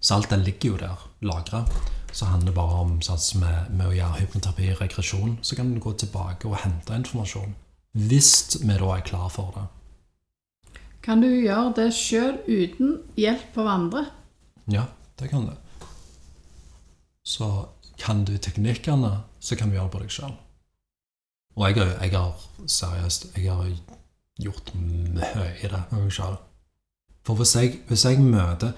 Så 0.01 0.15
alt 0.15 0.31
det 0.31 0.41
ligger 0.45 0.69
jo 0.69 0.77
der, 0.77 1.05
lagra. 1.21 1.65
Så 2.13 2.29
handler 2.29 2.53
det 2.53 2.57
bare 2.59 2.81
om 2.85 2.99
sånn, 3.03 3.41
med, 3.41 3.71
med 3.75 3.89
å 3.89 3.95
gjøre 3.95 4.21
hypnoterapi 4.21 4.73
og 4.75 4.83
regresjon. 4.83 5.39
Så 5.43 5.57
kan 5.57 5.73
du 5.73 5.81
gå 5.81 5.95
tilbake 5.99 6.49
og 6.51 6.61
hente 6.63 6.95
informasjon. 6.95 7.55
Hvis 7.95 8.59
vi 8.61 8.75
da 8.75 8.91
er 8.95 9.07
klar 9.07 9.31
for 9.33 9.55
det. 9.57 9.65
Kan 11.05 11.21
du 11.21 11.29
gjøre 11.29 11.73
det 11.77 11.91
sjøl 11.95 12.39
uten 12.47 12.99
hjelp 13.21 13.59
av 13.61 13.71
andre? 13.71 14.05
Ja, 14.73 14.87
det 15.21 15.29
kan 15.33 15.49
du. 15.49 15.87
Så 17.25 17.69
kan 18.01 18.25
du 18.25 18.37
teknikkene, 18.39 19.23
så 19.45 19.59
kan 19.61 19.71
du 19.71 19.77
gjøre 19.77 19.93
på 19.93 20.01
deg 20.03 20.13
sjøl. 20.13 20.33
Og 21.55 21.69
jeg, 21.69 21.85
jeg 22.01 22.15
har 22.17 22.33
seriøst 22.67 23.29
jeg 23.37 23.53
har 23.53 23.69
gjort 24.43 24.73
mye 24.75 25.51
i 25.63 25.71
det 25.71 25.83
med 25.93 26.01
meg 26.07 26.15
sjøl. 26.15 26.39
For 27.25 27.39
hvis 27.39 27.55
jeg, 27.57 27.79
hvis 27.89 28.05
jeg 28.05 28.21
møter 28.21 28.75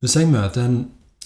Hvis 0.00 0.14
jeg 0.16 0.28
møter 0.30 0.64
en 0.64 0.76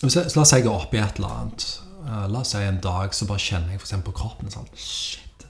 jeg, 0.03 0.31
La 0.35 0.43
oss 0.43 0.51
si 0.51 0.57
jeg 0.59 0.67
er 0.67 0.73
oppe 0.73 0.97
i 0.97 1.01
et 1.01 1.19
eller 1.19 1.35
annet. 1.41 1.67
Eh, 2.05 2.25
La 2.33 2.41
oss 2.41 2.55
si 2.55 2.63
en 2.63 2.81
dag 2.83 3.15
så 3.15 3.29
bare 3.29 3.43
kjenner 3.43 3.75
jeg 3.75 3.81
eksempel 3.81 4.13
på 4.13 4.19
kroppen 4.21 4.53
sånn 4.53 4.71
Shit. 4.77 5.47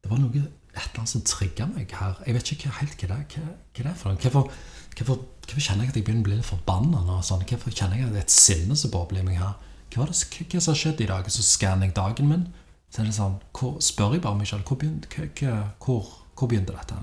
Det 0.00 0.10
var 0.10 0.20
noe 0.20 0.40
et 0.40 0.80
eller 0.80 1.02
annet 1.02 1.12
som 1.12 1.24
trigga 1.26 1.66
meg 1.70 1.92
her. 1.96 2.18
Jeg 2.26 2.36
vet 2.36 2.52
ikke 2.54 2.72
helt 2.80 3.04
hva 3.04 3.16
det, 3.16 3.36
hva, 3.36 3.46
hva 3.46 3.84
det 3.84 3.90
er 3.92 3.98
for 3.98 4.12
noe. 4.12 4.20
Hvorfor, 4.22 4.52
hvorfor, 4.96 5.24
hvorfor 5.46 5.64
kjenner 5.64 5.86
jeg 5.86 5.92
at 5.94 5.98
jeg 6.00 6.06
begynner 6.06 6.24
å 6.24 6.28
bli 6.28 6.38
litt 6.38 6.50
forbanna 6.50 7.02
nå? 7.06 7.18
Sånn? 7.26 7.46
Hvorfor 7.48 7.74
kjenner 7.74 7.98
jeg 7.98 8.08
at 8.08 8.14
det 8.14 8.22
er 8.22 8.28
et 8.28 8.34
sinne 8.36 8.78
som 8.78 8.92
bobler 8.94 9.24
i 9.24 9.26
meg 9.26 9.40
her? 9.40 9.56
Hva, 9.90 10.04
var 10.04 10.12
det, 10.12 10.60
som 10.62 10.70
har 10.70 10.78
skjedd 10.78 11.00
i 11.02 11.08
dag? 11.10 11.30
Så 11.30 11.42
skanner 11.42 11.88
jeg 11.88 11.96
dagen 11.96 12.30
min. 12.30 12.46
Så 12.90 13.02
er 13.02 13.08
det 13.08 13.16
sånn, 13.16 13.38
hvor, 13.54 13.78
spør 13.82 14.14
jeg 14.14 14.22
bare 14.22 14.38
meg 14.38 14.50
sjøl 14.50 14.62
hvor, 14.66 16.06
hvor, 16.34 16.48
begynte 16.48 16.74
dette? 16.74 16.98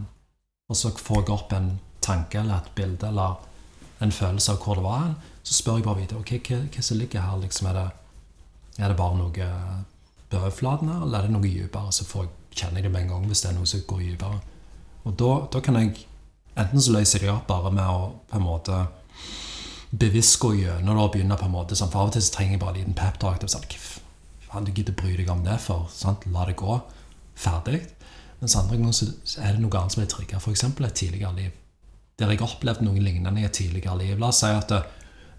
Og 0.68 0.76
så 0.80 0.92
får 0.96 1.22
jeg 1.22 1.36
opp 1.36 1.54
en 1.56 1.70
tanke 2.04 2.40
eller 2.40 2.62
et 2.62 2.74
bilde 2.76 3.08
eller 3.08 3.38
en 4.04 4.12
følelse 4.12 4.54
av 4.54 4.64
hvor 4.64 4.80
det 4.80 4.86
var. 4.88 5.14
Så 5.44 5.56
spør 5.60 5.80
jeg 5.80 5.88
bare 5.88 6.02
videre 6.02 6.20
okay, 6.20 6.42
hva, 6.44 6.60
hva 6.72 6.84
som 6.84 7.00
ligger 7.00 7.24
her. 7.24 7.40
liksom 7.44 7.72
Er 7.72 7.80
det, 7.80 7.88
er 8.78 8.92
det 8.92 9.00
bare 9.00 9.20
noe 9.20 9.50
på 10.28 10.40
overflaten 10.42 10.92
her, 10.92 11.04
eller 11.06 11.20
er 11.20 11.28
det 11.28 11.36
noe 11.36 11.48
dypere? 11.48 11.96
Så 11.96 12.08
jeg, 12.08 12.32
kjenner 12.58 12.82
jeg 12.82 12.88
det 12.88 12.94
med 12.94 13.06
en 13.06 13.12
gang 13.16 13.28
hvis 13.30 13.44
det 13.44 13.52
er 13.52 13.58
noe 13.60 13.70
som 13.70 13.84
går 13.88 14.06
dypere. 14.06 14.40
Og 15.08 15.16
da, 15.20 15.34
da 15.54 15.64
kan 15.64 15.82
jeg 15.82 15.98
Enten 16.58 16.82
så 16.82 16.90
løser 16.90 17.22
de 17.22 17.28
opp 17.30 17.44
bare 17.46 17.70
med 17.70 17.86
å 17.86 18.06
på 18.32 18.40
en 18.40 18.42
måte 18.42 18.78
bevisst 19.92 20.40
gå 20.40 20.54
gjennom 20.58 20.98
det 20.98 21.04
og 21.04 21.14
begynne 21.14 21.38
på 21.40 21.48
en 21.48 21.54
måte 21.54 21.78
sånn, 21.78 21.92
For 21.92 22.04
av 22.04 22.12
og 22.12 22.18
til 22.18 22.26
så 22.26 22.34
trenger 22.36 22.58
jeg 22.58 22.64
bare 22.64 22.76
en 22.76 22.80
liten 22.82 22.98
peptalk. 22.98 23.46
Sånn, 23.48 23.64
«Hva 23.68 24.52
faen, 24.52 24.66
du 24.68 24.72
gidder 24.72 24.96
bry 24.96 25.16
deg 25.16 25.30
om 25.32 25.44
det 25.46 25.60
for? 25.64 25.88
Sant? 25.92 26.26
La 26.32 26.46
det 26.48 26.58
gå. 26.60 26.80
Ferdig. 27.38 27.82
Mens 28.42 28.56
andre 28.56 28.78
ganger 28.78 28.94
så 28.96 29.42
er 29.42 29.56
det 29.56 29.64
noe 29.64 29.80
annet 29.80 29.96
som 29.96 30.04
er 30.04 30.12
trigga. 30.12 30.40
F.eks. 30.40 30.64
et 30.64 30.94
tidligere 30.94 31.34
liv. 31.36 31.52
Der 32.18 32.32
jeg 32.32 32.40
har 32.42 32.48
opplevd 32.50 32.84
noe 32.86 33.02
lignende 33.02 33.42
i 33.42 33.46
et 33.46 33.54
tidligere 33.54 33.98
liv. 34.00 34.16
La 34.20 34.32
oss 34.32 34.42
si 34.44 34.52
at 34.52 34.70
det, 34.70 34.84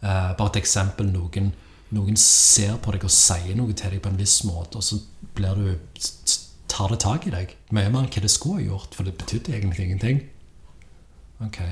eh, 0.03 0.35
Bare 0.39 0.49
et 0.49 0.61
eksempel. 0.63 1.11
Noen, 1.13 1.53
noen 1.91 2.17
ser 2.17 2.77
på 2.77 2.93
deg 2.93 3.05
og 3.05 3.11
sier 3.11 3.57
noe 3.57 3.73
til 3.73 3.91
deg 3.91 4.03
på 4.03 4.13
en 4.13 4.19
viss 4.19 4.43
måte, 4.45 4.79
og 4.79 4.85
så 4.85 5.01
blir 5.35 5.55
du, 5.55 5.79
tar 6.69 6.89
det 6.89 7.01
tak 7.01 7.27
i 7.27 7.35
deg. 7.35 7.55
Mye 7.71 7.91
mer 7.91 8.05
enn 8.05 8.13
hva 8.13 8.23
det 8.23 8.31
skulle 8.31 8.63
ha 8.63 8.67
gjort, 8.67 8.95
for 8.95 9.05
det 9.05 9.17
betydde 9.19 9.55
egentlig 9.57 9.87
ingenting. 9.87 10.23
Ok, 11.41 11.63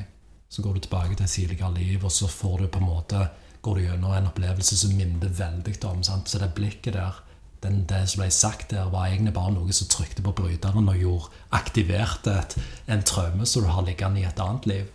Så 0.56 0.62
går 0.64 0.72
du 0.72 0.80
tilbake 0.80 1.12
til 1.12 1.24
et 1.24 1.30
tidligere 1.30 1.74
liv, 1.74 2.04
og 2.04 2.12
så 2.12 2.26
får 2.32 2.62
du 2.62 2.68
på 2.72 2.80
en 2.80 2.88
måte 2.88 3.18
går 3.60 3.74
du 3.76 3.82
gjennom 3.82 4.12
en 4.16 4.28
opplevelse 4.30 4.76
som 4.80 4.94
minner 4.96 5.28
veldig 5.28 5.74
om. 5.84 6.02
Sant? 6.06 6.30
Så 6.30 6.38
det 6.40 6.54
blikket 6.56 6.94
der, 6.96 7.18
den, 7.60 7.82
det 7.90 8.06
som 8.08 8.22
ble 8.22 8.30
sagt 8.32 8.70
der, 8.70 8.88
var 8.88 9.10
egentlig 9.10 9.34
bare 9.36 9.52
noe 9.52 9.76
som 9.76 9.90
trykte 9.92 10.24
på 10.24 10.32
bryteren 10.38 10.88
og 10.88 10.96
gjorde, 10.96 11.28
aktiverte 11.58 12.38
et, 12.40 12.56
en 12.88 13.04
traume 13.04 13.44
som 13.44 13.66
du 13.66 13.68
har 13.68 13.84
liggende 13.84 14.22
i 14.22 14.24
et 14.24 14.40
annet 14.40 14.68
liv. 14.70 14.88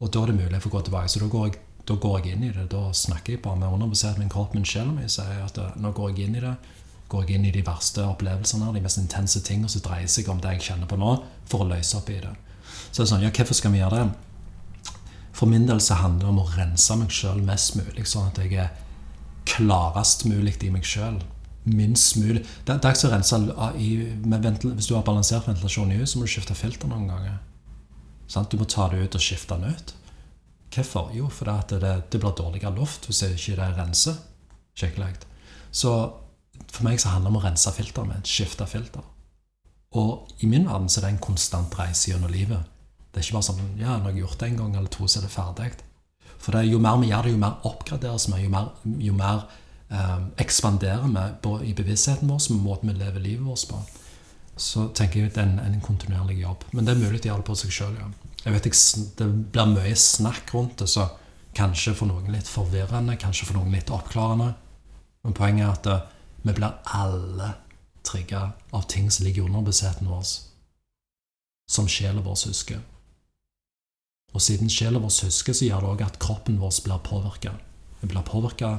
Og 0.00 0.08
da 0.08 0.22
er 0.22 0.32
det 0.32 0.38
mulig 0.40 0.62
for 0.62 0.70
å 0.70 0.76
gå 0.78 0.82
tilbake. 0.86 1.12
Så 1.12 1.20
da 1.20 1.28
går 1.36 1.46
jeg, 1.50 1.60
da 1.90 1.96
går 2.06 2.18
jeg 2.18 2.32
inn 2.32 2.48
i 2.48 2.52
det. 2.56 2.64
Da 2.72 2.82
snakker 2.96 3.36
jeg 3.36 3.44
bare 3.44 3.60
med 3.60 3.76
underbevisstheten 3.76 4.24
min 4.24 4.32
kropp, 4.32 4.56
min 4.56 4.64
sjel 4.64 4.88
min, 4.88 5.12
sier 5.12 5.44
at 5.44 5.60
eh, 5.60 5.76
nå 5.76 5.92
går 5.96 6.14
jeg 6.14 6.30
inn 6.30 6.38
i 6.40 6.44
det. 6.46 6.54
Går 7.12 7.26
jeg 7.26 7.36
inn 7.36 7.50
i 7.50 7.52
de 7.54 7.64
verste 7.66 8.08
opplevelsene, 8.08 8.72
de 8.72 8.82
mest 8.88 9.04
intense 9.04 9.44
tingene 9.44 9.68
som 9.68 9.84
dreier 9.84 10.08
seg 10.08 10.32
om 10.32 10.40
det 10.40 10.56
jeg 10.56 10.70
kjenner 10.70 10.88
på 10.88 10.96
nå, 10.96 11.12
for 11.44 11.66
å 11.66 11.68
løse 11.74 12.00
opp 12.00 12.08
i 12.08 12.22
det. 12.24 12.32
Så 12.88 13.02
det 13.02 13.04
er 13.04 13.12
sånn, 13.12 13.26
ja, 13.26 13.32
hvorfor 13.36 13.60
skal 13.60 13.76
vi 13.76 13.84
gjøre 13.84 14.00
det? 14.00 14.25
For 15.36 15.48
min 15.50 15.66
del 15.68 15.80
så 15.84 15.98
handler 16.00 16.24
det 16.24 16.32
om 16.32 16.40
å 16.40 16.50
rense 16.54 16.96
meg 16.96 17.12
sjøl 17.12 17.42
mest 17.44 17.74
mulig, 17.76 18.06
sånn 18.08 18.30
at 18.30 18.38
jeg 18.40 18.56
er 18.56 18.70
klarest 19.46 20.24
mulig 20.28 20.56
i 20.64 20.70
meg 20.72 20.86
sjøl. 20.86 21.18
Minst 21.66 22.16
mulig. 22.20 22.44
Det 22.64 22.76
er 22.76 22.78
ikke 22.78 23.02
så 23.02 23.10
rense 23.10 23.38
med 23.42 24.46
Hvis 24.62 24.86
du 24.86 24.94
har 24.94 25.04
balansert 25.04 25.48
ventilasjon 25.48 25.92
i 25.92 25.98
huset, 25.98 26.12
så 26.14 26.18
må 26.18 26.28
du 26.28 26.32
skifte 26.32 26.54
filter 26.54 26.88
noen 26.88 27.08
ganger. 27.10 27.40
Sånn? 28.30 28.46
Du 28.50 28.56
må 28.60 28.68
ta 28.70 28.86
det 28.90 29.02
ut 29.02 29.18
og 29.18 29.22
skifte 29.22 29.58
den 29.58 29.74
ut. 29.74 29.94
Hvorfor? 30.72 31.10
Jo, 31.14 31.28
fordi 31.32 31.78
det, 31.80 31.92
det, 32.12 32.20
blir 32.20 32.36
dårligere 32.36 32.74
luft 32.76 33.06
hvis 33.08 33.22
jeg 33.22 33.36
ikke 33.36 33.58
det 33.60 33.68
renser 33.78 34.16
skikkelig. 34.76 35.26
Så 35.70 35.92
for 36.72 36.86
meg 36.86 37.00
så 37.00 37.12
handler 37.12 37.30
det 37.30 37.34
om 37.34 37.40
å 37.40 37.44
rense 37.44 37.74
filteret 37.76 38.10
mitt. 38.12 38.30
Skifte 38.30 38.66
filter. 38.70 39.04
Og 39.96 40.32
i 40.44 40.48
min 40.50 40.66
verden 40.68 40.88
så 40.88 41.00
er 41.00 41.06
det 41.06 41.12
en 41.14 41.26
konstant 41.28 41.76
reise 41.78 42.10
gjennom 42.10 42.32
livet. 42.32 42.75
Det 43.16 43.22
er 43.22 43.30
ikke 43.30 43.38
bare 43.38 43.46
sånn 43.46 43.60
ja, 43.80 43.94
når 43.96 44.10
jeg 44.10 44.12
har 44.12 44.16
gjort 44.20 44.40
det 44.42 44.46
en 44.50 44.56
gang 44.60 44.74
eller 44.76 44.90
to, 44.92 45.06
så 45.08 45.22
er 45.22 45.22
det 45.24 45.32
ferdig. 45.32 45.70
For 46.36 46.52
det, 46.52 46.66
jo 46.68 46.80
mer 46.84 46.98
vi 47.00 47.06
gjør 47.08 47.24
det, 47.24 47.30
jo 47.32 47.38
mer 47.40 47.62
oppgraderes 47.64 48.26
vi. 48.28 48.40
Jo 48.42 48.50
mer, 48.52 48.66
jo 49.00 49.12
mer 49.16 49.46
eh, 49.88 50.18
ekspanderer 50.44 51.06
vi 51.08 51.70
i 51.70 51.72
bevisstheten 51.78 52.28
vår, 52.28 52.42
med 52.52 52.66
måten 52.66 52.90
vi 52.90 52.98
lever 52.98 53.24
livet 53.24 53.46
vårt 53.46 53.70
på. 53.70 53.78
Så 54.60 54.90
tenker 54.92 55.22
jeg 55.22 55.30
at 55.30 55.38
det 55.38 55.44
er 55.46 55.48
en, 55.48 55.62
en 55.64 55.80
kontinuerlig 55.80 56.42
jobb. 56.42 56.66
Men 56.76 56.84
det 56.84 56.92
er 56.92 57.00
mulig 57.06 57.22
å 57.22 57.30
gjøre 57.30 57.40
det 57.40 57.48
på 57.48 57.56
seg 57.62 57.72
sjøl. 57.72 57.94
Ja. 57.96 58.10
Jeg 58.42 58.52
vet 58.52 58.68
ikke, 58.68 59.06
Det 59.18 59.28
blir 59.54 59.70
mye 59.72 59.94
snakk 59.96 60.52
rundt 60.52 60.82
det, 60.82 60.88
så 60.92 61.06
kanskje 61.56 61.94
for 61.96 62.10
noen 62.10 62.28
litt 62.34 62.50
forvirrende, 62.52 63.16
kanskje 63.16 63.48
for 63.48 63.56
noen 63.56 63.72
litt 63.72 63.92
oppklarende. 63.96 64.50
Men 65.24 65.38
poenget 65.40 65.64
er 65.64 65.72
at 65.72 65.88
det, 65.88 65.96
eh, 66.02 66.12
vi 66.44 66.52
blir 66.60 66.76
alle 67.00 67.54
trigga 68.06 68.52
av 68.76 68.84
ting 68.92 69.08
som 69.10 69.24
ligger 69.24 69.48
under 69.48 69.64
bevisstheten 69.64 70.12
vår, 70.12 70.34
som 71.72 71.88
sjela 71.88 72.20
vår 72.20 72.44
husker. 72.52 72.84
Og 74.34 74.42
siden 74.42 74.70
sjela 74.70 75.00
vår 75.00 75.12
husker, 75.26 75.52
så 75.52 75.68
gjør 75.68 75.84
det 75.84 75.92
òg 75.92 76.02
at 76.06 76.18
kroppen 76.22 76.58
vår 76.60 76.80
blir 76.84 77.02
påvirka. 77.04 77.54
Vi 78.00 78.08
blir 78.10 78.26
påvirka 78.26 78.78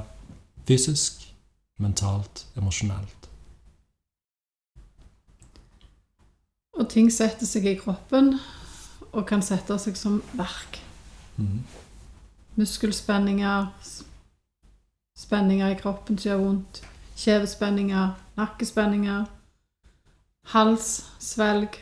fysisk, 0.68 1.24
mentalt, 1.78 2.46
emosjonelt. 2.56 3.28
Og 6.78 6.86
ting 6.90 7.08
setter 7.10 7.48
seg 7.48 7.66
i 7.66 7.78
kroppen 7.78 8.36
og 9.10 9.24
kan 9.26 9.42
sette 9.42 9.74
seg 9.82 9.96
som 9.98 10.20
verk. 10.38 10.78
Mm. 11.38 11.64
Muskelspenninger, 12.58 13.66
spenninger 15.18 15.74
i 15.74 15.78
kroppen 15.80 16.18
som 16.18 16.30
gjør 16.30 16.44
vondt, 16.44 16.80
kjevespenninger, 17.18 18.14
nakkespenninger, 18.38 19.26
hals, 20.54 20.90
svelg, 21.18 21.80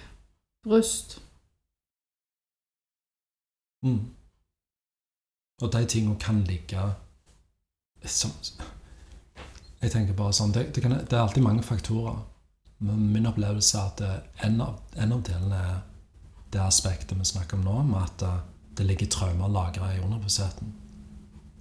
bryst. 0.65 1.19
Mm. 3.87 4.01
Og 5.63 5.73
de 5.73 5.85
tingene 5.89 6.19
kan 6.21 6.43
ligge 6.45 6.83
som 8.05 8.33
Jeg 9.81 9.91
tenker 9.93 10.17
bare 10.17 10.35
sånn 10.37 10.53
det, 10.53 10.69
det, 10.75 10.83
kan, 10.85 10.93
det, 10.93 11.13
er 11.13 11.23
alltid 11.23 11.45
mange 11.45 11.63
faktorer. 11.65 12.19
Men 12.85 13.07
min 13.13 13.29
opplevelse 13.29 13.79
er 13.79 13.93
at 13.93 14.45
en 14.47 14.61
av, 14.61 14.81
en 14.97 15.15
av 15.17 15.23
delene 15.25 15.61
er 15.71 15.79
det 16.53 16.61
aspektet 16.63 17.17
vi 17.19 17.25
snakker 17.25 17.57
om 17.57 17.65
nå, 17.65 17.77
med 17.89 18.03
at 18.03 18.25
det 18.77 18.87
ligger 18.87 19.09
traumer 19.13 19.49
lagra 19.53 19.95
i 19.95 20.01
underbevisstheten 20.03 20.75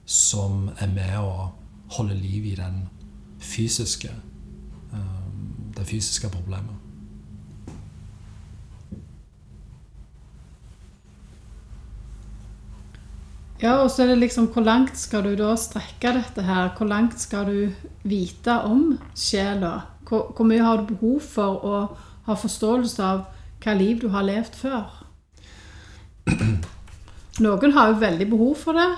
som 0.06 0.68
er 0.78 0.92
med 0.92 1.16
å 1.18 1.50
holde 1.96 2.18
liv 2.20 2.46
i 2.52 2.58
den 2.60 2.84
fysiske 3.42 4.12
det 5.78 5.88
fysiske 5.88 6.30
problemet. 6.30 6.76
Ja, 13.62 13.78
og 13.80 13.91
så 13.91 14.04
er 14.04 14.08
det 14.12 14.18
liksom 14.20 14.50
Hvor 14.52 14.65
langt 14.65 14.98
skal 15.00 15.24
du 15.24 15.36
da 15.39 15.54
strekke 15.56 16.12
dette 16.18 16.44
her? 16.44 16.74
Hvor 16.76 16.88
langt 16.89 17.20
skal 17.22 17.48
du 17.48 17.89
vite 18.04 18.58
om 18.68 18.98
sjela? 19.15 19.80
Hvor, 20.06 20.34
hvor, 20.36 20.46
mye 20.46 20.63
har 20.63 20.84
du 20.84 20.94
behov 20.94 21.22
for 21.24 21.65
å 21.65 21.80
ha 22.28 22.36
forståelse 22.38 23.04
av 23.04 23.26
hva 23.63 23.74
liv 23.74 24.02
du 24.02 24.10
har 24.13 24.26
levd 24.28 24.58
før? 24.60 25.02
Noen 27.46 27.74
har 27.76 27.91
jo 27.91 28.02
veldig 28.02 28.28
behov 28.30 28.56
for 28.60 28.78
det 28.78 28.89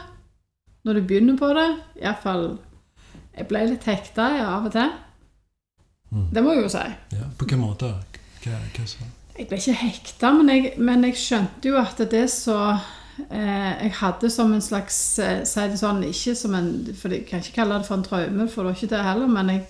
når 0.87 0.99
du 0.99 1.07
begynner 1.07 1.37
på 1.39 1.51
det. 1.55 1.67
Iallfall 2.01 2.57
Jeg 3.37 3.47
ble 3.47 3.63
litt 3.69 3.85
hekta 3.85 4.27
av 4.41 4.65
og 4.67 4.73
til. 4.73 4.91
Mm. 6.09 6.27
Det 6.33 6.43
må 6.43 6.53
jeg 6.55 6.63
jo 6.63 6.69
si. 6.73 6.83
Ja, 7.13 7.27
På 7.37 7.45
hvilken 7.45 7.61
måte? 7.61 7.91
Hva, 8.43 8.59
hva 8.73 8.85
så? 8.87 9.07
Jeg 9.37 9.49
ble 9.49 9.59
ikke 9.59 9.79
hekta, 9.83 10.31
men 10.33 10.69
men 10.81 11.03
jeg 11.05 11.19
skjønte 11.21 11.69
jo 11.69 11.77
at 11.77 11.99
det 12.11 12.23
så 12.33 12.57
eh, 12.71 12.87
Jeg 13.17 13.93
hadde 13.97 14.29
som 14.29 14.51
en 14.53 14.61
slags 14.61 14.97
eh, 15.19 15.39
Si 15.47 15.63
det 15.71 15.79
sånn, 15.79 16.03
ikke 16.05 16.35
som 16.37 16.53
en 16.53 16.67
For 16.93 17.09
jeg 17.09 17.25
kan 17.25 17.41
ikke 17.41 17.55
kalle 17.55 17.79
det 17.79 17.87
for 17.89 17.97
en 17.97 18.05
traume, 18.05 18.45
for 18.45 18.61
det 18.61 18.69
var 18.69 18.77
ikke 18.77 18.91
det 18.91 19.03
heller, 19.07 19.31
men 19.31 19.53
jeg 19.55 19.63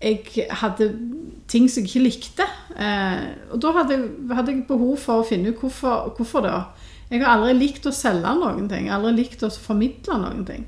jeg 0.00 0.46
hadde 0.62 0.86
ting 1.50 1.66
som 1.68 1.84
jeg 1.84 1.90
ikke 1.90 2.04
likte. 2.06 2.44
Eh, 2.72 3.24
og 3.52 3.60
da 3.60 3.72
hadde, 3.76 3.98
hadde, 4.32 4.54
jeg 4.54 4.66
behov 4.68 4.96
for 5.02 5.20
å 5.20 5.26
finne 5.28 5.52
ut 5.52 5.60
hvorfor, 5.60 6.14
hvorfor 6.16 6.46
det. 6.46 6.54
Jeg 7.10 7.20
har 7.20 7.34
aldri 7.34 7.56
likt 7.58 7.88
å 7.90 7.92
selge 7.92 8.32
noen 8.38 8.68
ting. 8.70 8.88
Aldri 8.88 9.12
likt 9.18 9.44
å 9.44 9.50
formidle 9.52 10.16
noen 10.22 10.46
ting. 10.48 10.64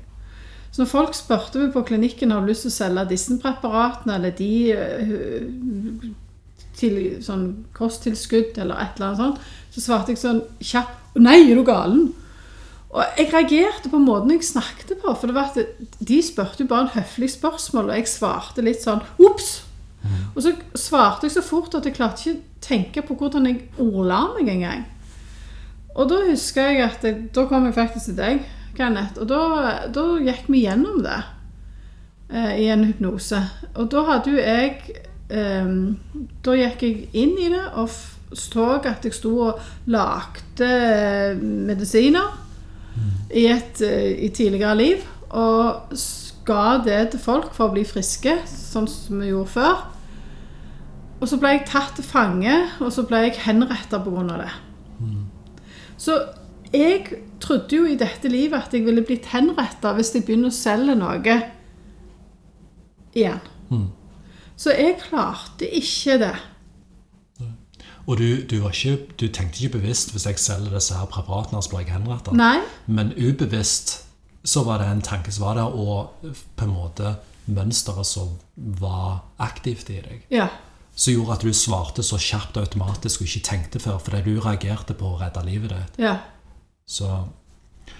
Så 0.73 0.83
når 0.83 0.89
folk 0.91 1.17
spurte 1.17 1.61
meg 1.61 1.73
på 1.73 1.85
klinikken 1.87 2.33
har 2.33 2.41
du 2.41 2.51
lyst 2.51 2.67
til 2.67 2.73
å 2.73 2.77
selge 2.77 3.09
disse 3.11 3.37
preparatene 3.41 4.17
eller 4.17 4.33
de 4.37 4.53
til 6.77 6.97
sånn 7.23 7.47
kosttilskudd 7.75 8.57
eller 8.61 8.81
et 8.81 8.97
eller 8.97 9.11
annet 9.11 9.21
sånt, 9.21 9.47
så 9.73 9.83
svarte 9.83 10.13
jeg 10.13 10.21
sånn 10.23 10.43
kjapt 10.61 10.99
Nei, 11.13 11.43
er 11.45 11.59
du 11.59 11.61
galen? 11.67 12.07
Og 12.93 13.19
jeg 13.19 13.29
reagerte 13.29 13.89
på 13.89 13.99
måten 14.01 14.31
jeg 14.33 14.45
snakket 14.45 14.95
på. 15.01 15.13
For 15.13 15.29
det 15.29 15.35
var 15.35 15.51
at 15.51 15.83
de 16.01 16.17
spurte 16.25 16.63
jo 16.63 16.69
bare 16.69 16.87
en 16.87 16.95
høflig 16.95 17.29
spørsmål, 17.33 17.91
og 17.91 17.99
jeg 17.99 18.09
svarte 18.09 18.65
litt 18.65 18.81
sånn 18.81 19.03
Ops! 19.21 19.51
Mm. 20.03 20.17
Og 20.33 20.39
så 20.43 20.55
svarte 20.77 21.29
jeg 21.29 21.35
så 21.35 21.43
fort 21.45 21.77
at 21.77 21.85
jeg 21.87 21.95
klarte 21.95 22.25
ikke 22.25 22.39
å 22.39 22.65
tenke 22.65 23.05
på 23.05 23.17
hvordan 23.19 23.47
jeg 23.49 23.61
ordla 23.81 24.23
meg 24.35 24.51
engang. 24.55 24.83
Og 25.93 26.09
da 26.09 26.19
husker 26.25 26.73
jeg 26.73 26.83
at 26.87 27.05
jeg, 27.05 27.29
da 27.33 27.45
kom 27.49 27.69
jeg 27.69 27.77
faktisk 27.77 28.11
til 28.11 28.19
deg. 28.19 28.43
Kenneth. 28.77 29.19
Og 29.21 29.29
da, 29.29 29.41
da 29.93 30.05
gikk 30.25 30.47
vi 30.49 30.63
gjennom 30.65 31.03
det 31.05 31.19
eh, 32.33 32.53
i 32.65 32.69
en 32.73 32.87
hypnose. 32.89 33.41
Og 33.77 33.89
da 33.93 34.05
hadde 34.09 34.33
jo 34.33 34.41
jeg 34.41 35.03
eh, 35.33 35.69
Da 36.45 36.57
gikk 36.57 36.85
jeg 36.85 37.07
inn 37.13 37.37
i 37.41 37.49
det 37.53 37.65
og 37.73 37.89
så 38.33 38.79
at 38.81 39.05
jeg 39.05 39.13
sto 39.13 39.33
og 39.49 39.59
lagde 39.93 40.65
eh, 40.67 41.37
medisiner 41.37 42.31
i 43.33 43.45
et 43.49 43.81
eh, 43.85 44.25
i 44.25 44.29
tidligere 44.33 44.75
liv. 44.77 45.07
Og 45.33 45.97
ga 46.45 46.77
det 46.85 46.99
til 47.13 47.21
folk 47.21 47.53
for 47.55 47.69
å 47.69 47.73
bli 47.73 47.85
friske, 47.87 48.35
sånn 48.49 48.89
som 48.89 49.21
vi 49.21 49.31
gjorde 49.31 49.53
før. 49.53 49.83
Og 51.21 51.29
så 51.29 51.39
ble 51.39 51.53
jeg 51.55 51.67
tatt 51.69 51.95
til 51.95 52.05
fange, 52.05 52.53
og 52.83 52.91
så 52.91 53.05
ble 53.07 53.23
jeg 53.27 53.39
henretta 53.45 54.01
pga. 54.03 54.37
det. 54.43 54.51
Så 55.97 56.17
jeg 56.73 57.21
trodde 57.39 57.75
jo 57.75 57.85
i 57.87 57.95
dette 57.95 58.27
livet 58.27 58.65
at 58.65 58.73
jeg 58.73 58.85
ville 58.85 59.05
blitt 59.05 59.29
henretta 59.31 59.93
hvis 59.95 60.13
jeg 60.15 60.25
begynner 60.27 60.51
å 60.51 60.57
selge 60.57 60.95
noe 60.99 61.37
igjen. 63.13 63.39
Mm. 63.69 63.87
Så 64.57 64.73
jeg 64.75 64.97
klarte 65.01 65.67
ikke 65.67 66.17
det. 66.21 66.35
Og 68.03 68.17
du, 68.19 68.41
du, 68.43 68.57
var 68.59 68.73
ikke, 68.75 68.97
du 69.19 69.29
tenkte 69.31 69.63
ikke 69.63 69.77
bevisst 69.77 70.11
hvis 70.11 70.25
jeg 70.27 70.39
selger 70.39 70.73
disse 70.75 70.95
her 70.97 71.07
preparatene, 71.07 71.61
så 71.63 71.71
blir 71.71 71.85
jeg 71.85 71.93
henrettet. 71.95 72.35
Nei. 72.35 72.57
Men 72.85 73.13
ubevisst 73.15 74.01
så 74.43 74.65
var 74.67 74.81
det 74.81 74.89
en 74.91 75.03
tanke 75.05 75.31
som 75.31 75.45
var 75.45 75.55
der, 75.55 75.71
og 75.71 76.33
på 76.59 76.67
en 76.67 76.73
måte 76.75 77.15
mønsteret 77.45 78.07
som 78.07 78.35
var 78.55 79.23
aktivt 79.39 79.89
i 79.91 80.01
deg. 80.03 80.25
Ja. 80.31 80.49
Som 80.95 81.15
gjorde 81.15 81.37
at 81.37 81.45
du 81.47 81.55
svarte 81.55 82.03
så 82.03 82.19
kjapt 82.19 82.59
og 82.59 82.67
automatisk 82.67 83.23
og 83.23 83.29
ikke 83.29 83.47
tenkte 83.47 83.79
før, 83.79 84.01
fordi 84.03 84.21
du 84.27 84.43
reagerte 84.43 84.95
på 84.99 85.13
å 85.13 85.19
redde 85.21 85.45
livet 85.47 85.75
ditt. 85.75 86.03
ja. 86.09 86.17
Så 86.85 87.07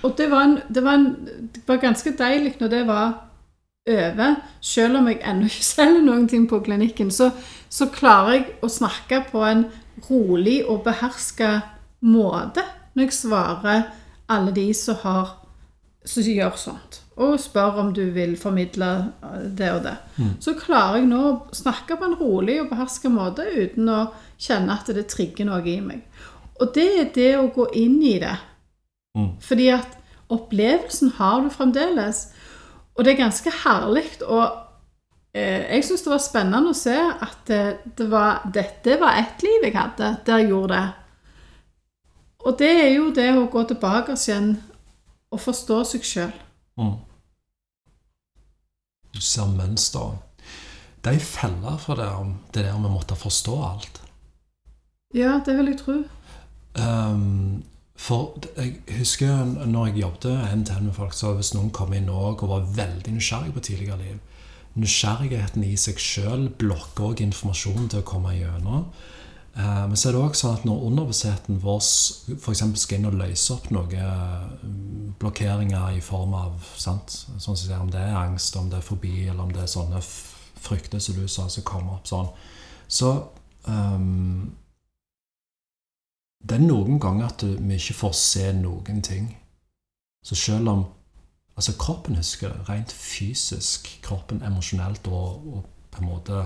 Og 0.04 0.18
det 0.18 0.28
var, 0.32 0.43
en, 0.43 0.58
det, 0.76 0.82
var 0.84 0.97
en, 0.99 1.14
det 1.56 1.62
var 1.68 1.78
ganske 1.80 2.12
deilig 2.20 2.58
når 2.60 2.68
det 2.68 2.82
var 2.88 3.14
over. 3.89 4.36
Selv 4.61 4.97
om 4.97 5.07
jeg 5.11 5.21
ennå 5.27 5.49
ikke 5.49 5.67
selger 5.73 6.03
noen 6.05 6.27
ting 6.31 6.47
på 6.49 6.61
klinikken, 6.65 7.11
så, 7.11 7.31
så 7.69 7.89
klarer 7.93 8.38
jeg 8.38 8.49
å 8.63 8.71
snakke 8.71 9.23
på 9.31 9.43
en 9.47 9.67
rolig 10.09 10.61
og 10.65 10.84
beherska 10.88 11.59
måte 12.03 12.63
når 12.93 13.07
jeg 13.07 13.15
svarer 13.15 13.88
alle 14.31 14.51
de 14.55 14.67
som, 14.77 14.97
har, 15.03 15.31
som 16.05 16.25
gjør 16.25 16.57
sånt. 16.59 16.99
Og 17.21 17.38
spør 17.41 17.79
om 17.84 17.91
du 17.93 18.03
vil 18.13 18.34
formidle 18.41 18.89
det 19.53 19.69
og 19.69 19.84
det. 19.86 19.95
Så 20.41 20.55
klarer 20.57 21.01
jeg 21.01 21.09
nå 21.11 21.21
å 21.29 21.34
snakke 21.53 21.97
på 21.97 22.07
en 22.07 22.15
rolig 22.17 22.59
og 22.61 22.71
beherska 22.71 23.11
måte 23.13 23.45
uten 23.45 23.89
å 23.89 23.99
kjenne 24.41 24.73
at 24.73 24.89
det 24.95 25.05
trigger 25.11 25.49
noe 25.49 25.61
i 25.69 25.77
meg. 25.81 26.01
Og 26.61 26.73
det 26.73 26.88
er 27.01 27.11
det 27.13 27.31
å 27.38 27.51
gå 27.53 27.67
inn 27.77 27.99
i 28.05 28.15
det. 28.21 28.34
Mm. 29.17 29.29
Fordi 29.41 29.69
at 29.73 29.97
opplevelsen 30.34 31.13
har 31.19 31.43
du 31.43 31.51
fremdeles. 31.53 32.27
Og 32.93 33.05
det 33.05 33.13
er 33.13 33.23
ganske 33.23 33.53
herlig. 33.63 34.05
Og 34.27 34.43
eh, 35.35 35.63
jeg 35.75 35.85
syns 35.87 36.05
det 36.05 36.13
var 36.13 36.23
spennende 36.23 36.73
å 36.73 36.77
se 36.77 36.97
at 36.97 37.53
eh, 37.53 37.79
det 37.97 38.09
var, 38.11 38.43
dette 38.53 38.99
var 39.01 39.21
ett 39.21 39.45
liv 39.45 39.65
jeg 39.67 39.77
hadde 39.77 40.11
der 40.25 40.43
jeg 40.43 40.51
gjorde 40.53 40.77
det. 40.77 40.85
Og 42.43 42.59
det 42.59 42.71
er 42.75 42.91
jo 42.91 43.07
det 43.15 43.29
å 43.37 43.47
gå 43.51 43.63
tilbake 43.69 44.17
igjen 44.19 44.53
og 45.33 45.41
forstå 45.41 45.79
seg 45.93 46.05
sjøl. 46.07 46.37
mm. 46.77 46.95
Du 49.13 49.21
ser 49.21 49.45
mønster. 49.45 50.15
Det 51.03 51.11
er 51.11 51.19
ei 51.19 51.21
felle 51.21 51.75
for 51.77 51.99
det, 51.99 52.07
om 52.17 52.31
det 52.55 52.63
der 52.65 52.77
med 52.79 52.89
å 52.89 52.95
måtte 52.95 53.17
forstå 53.19 53.57
alt. 53.67 53.99
Ja, 55.13 55.35
det 55.45 55.53
vil 55.59 55.69
jeg 55.69 55.77
tro. 55.83 55.97
Ehm, 56.81 57.61
for 57.95 58.39
jeg 58.57 58.97
husker 58.97 59.45
når 59.69 59.87
jeg 59.87 60.01
jobbet 60.01 60.31
en 60.33 60.63
til 60.65 60.75
hen 60.75 60.85
med 60.89 60.95
folk, 60.97 61.13
så 61.13 61.33
hvis 61.37 61.53
noen 61.53 61.71
kom 61.71 61.93
inn 61.93 62.09
og 62.09 62.41
var 62.49 62.65
veldig 62.75 63.13
nysgjerrig 63.13 63.53
på 63.53 63.67
tidligere 63.69 64.01
liv 64.01 64.21
Nysgjerrigheten 64.73 65.63
i 65.67 65.75
seg 65.77 65.99
sjøl 66.01 66.47
blokker 66.57 67.11
også 67.11 67.21
informasjonen 67.27 67.91
til 67.93 68.01
å 68.01 68.05
komme 68.09 68.31
gjennom. 68.33 68.87
Eh, 69.53 69.83
men 69.85 69.93
så 69.93 70.09
er 70.09 70.15
det 70.15 70.21
også 70.23 70.39
sånn 70.39 70.55
at 70.57 70.63
når 70.65 70.85
underbevisstheten 70.87 71.59
vår 71.61 71.83
f.eks. 72.39 72.63
skal 72.81 72.97
inn 72.97 73.09
og 73.11 73.19
løse 73.19 73.53
opp 73.53 73.69
noen 73.69 75.13
blokkeringer 75.21 75.99
i 75.99 76.01
form 76.01 76.33
av 76.39 76.57
sant? 76.73 77.19
Sånn 77.37 77.59
som 77.59 77.85
Om 77.85 77.93
det 77.93 78.01
er 78.01 78.17
angst, 78.17 78.57
om 78.57 78.71
det 78.71 78.79
er 78.79 78.87
fobi, 78.87 79.27
eller 79.27 79.45
om 79.45 79.53
det 79.53 79.61
er 79.61 79.69
sånne 79.69 80.01
frykter 80.01 80.99
som 81.03 81.21
du 81.21 81.27
sa, 81.27 81.45
som 81.51 81.67
kommer 81.67 81.99
opp 81.99 82.09
sånn, 82.09 82.33
så 82.87 83.13
ehm, 83.69 84.55
det 86.43 86.57
er 86.57 86.65
noen 86.65 86.99
ganger 86.99 87.29
at 87.31 87.45
vi 87.45 87.77
ikke 87.79 87.95
får 88.01 88.13
se 88.19 88.49
noen 88.57 89.01
ting. 89.01 89.31
Så 90.25 90.35
selv 90.35 90.69
om 90.69 90.85
Altså, 91.55 91.73
kroppen 91.77 92.15
husker 92.15 92.69
rent 92.69 92.91
fysisk. 92.91 93.99
Kroppen 94.01 94.41
emosjonelt 94.41 95.07
og, 95.07 95.43
og 95.53 95.65
på 95.91 96.01
en 96.01 96.07
måte 96.09 96.39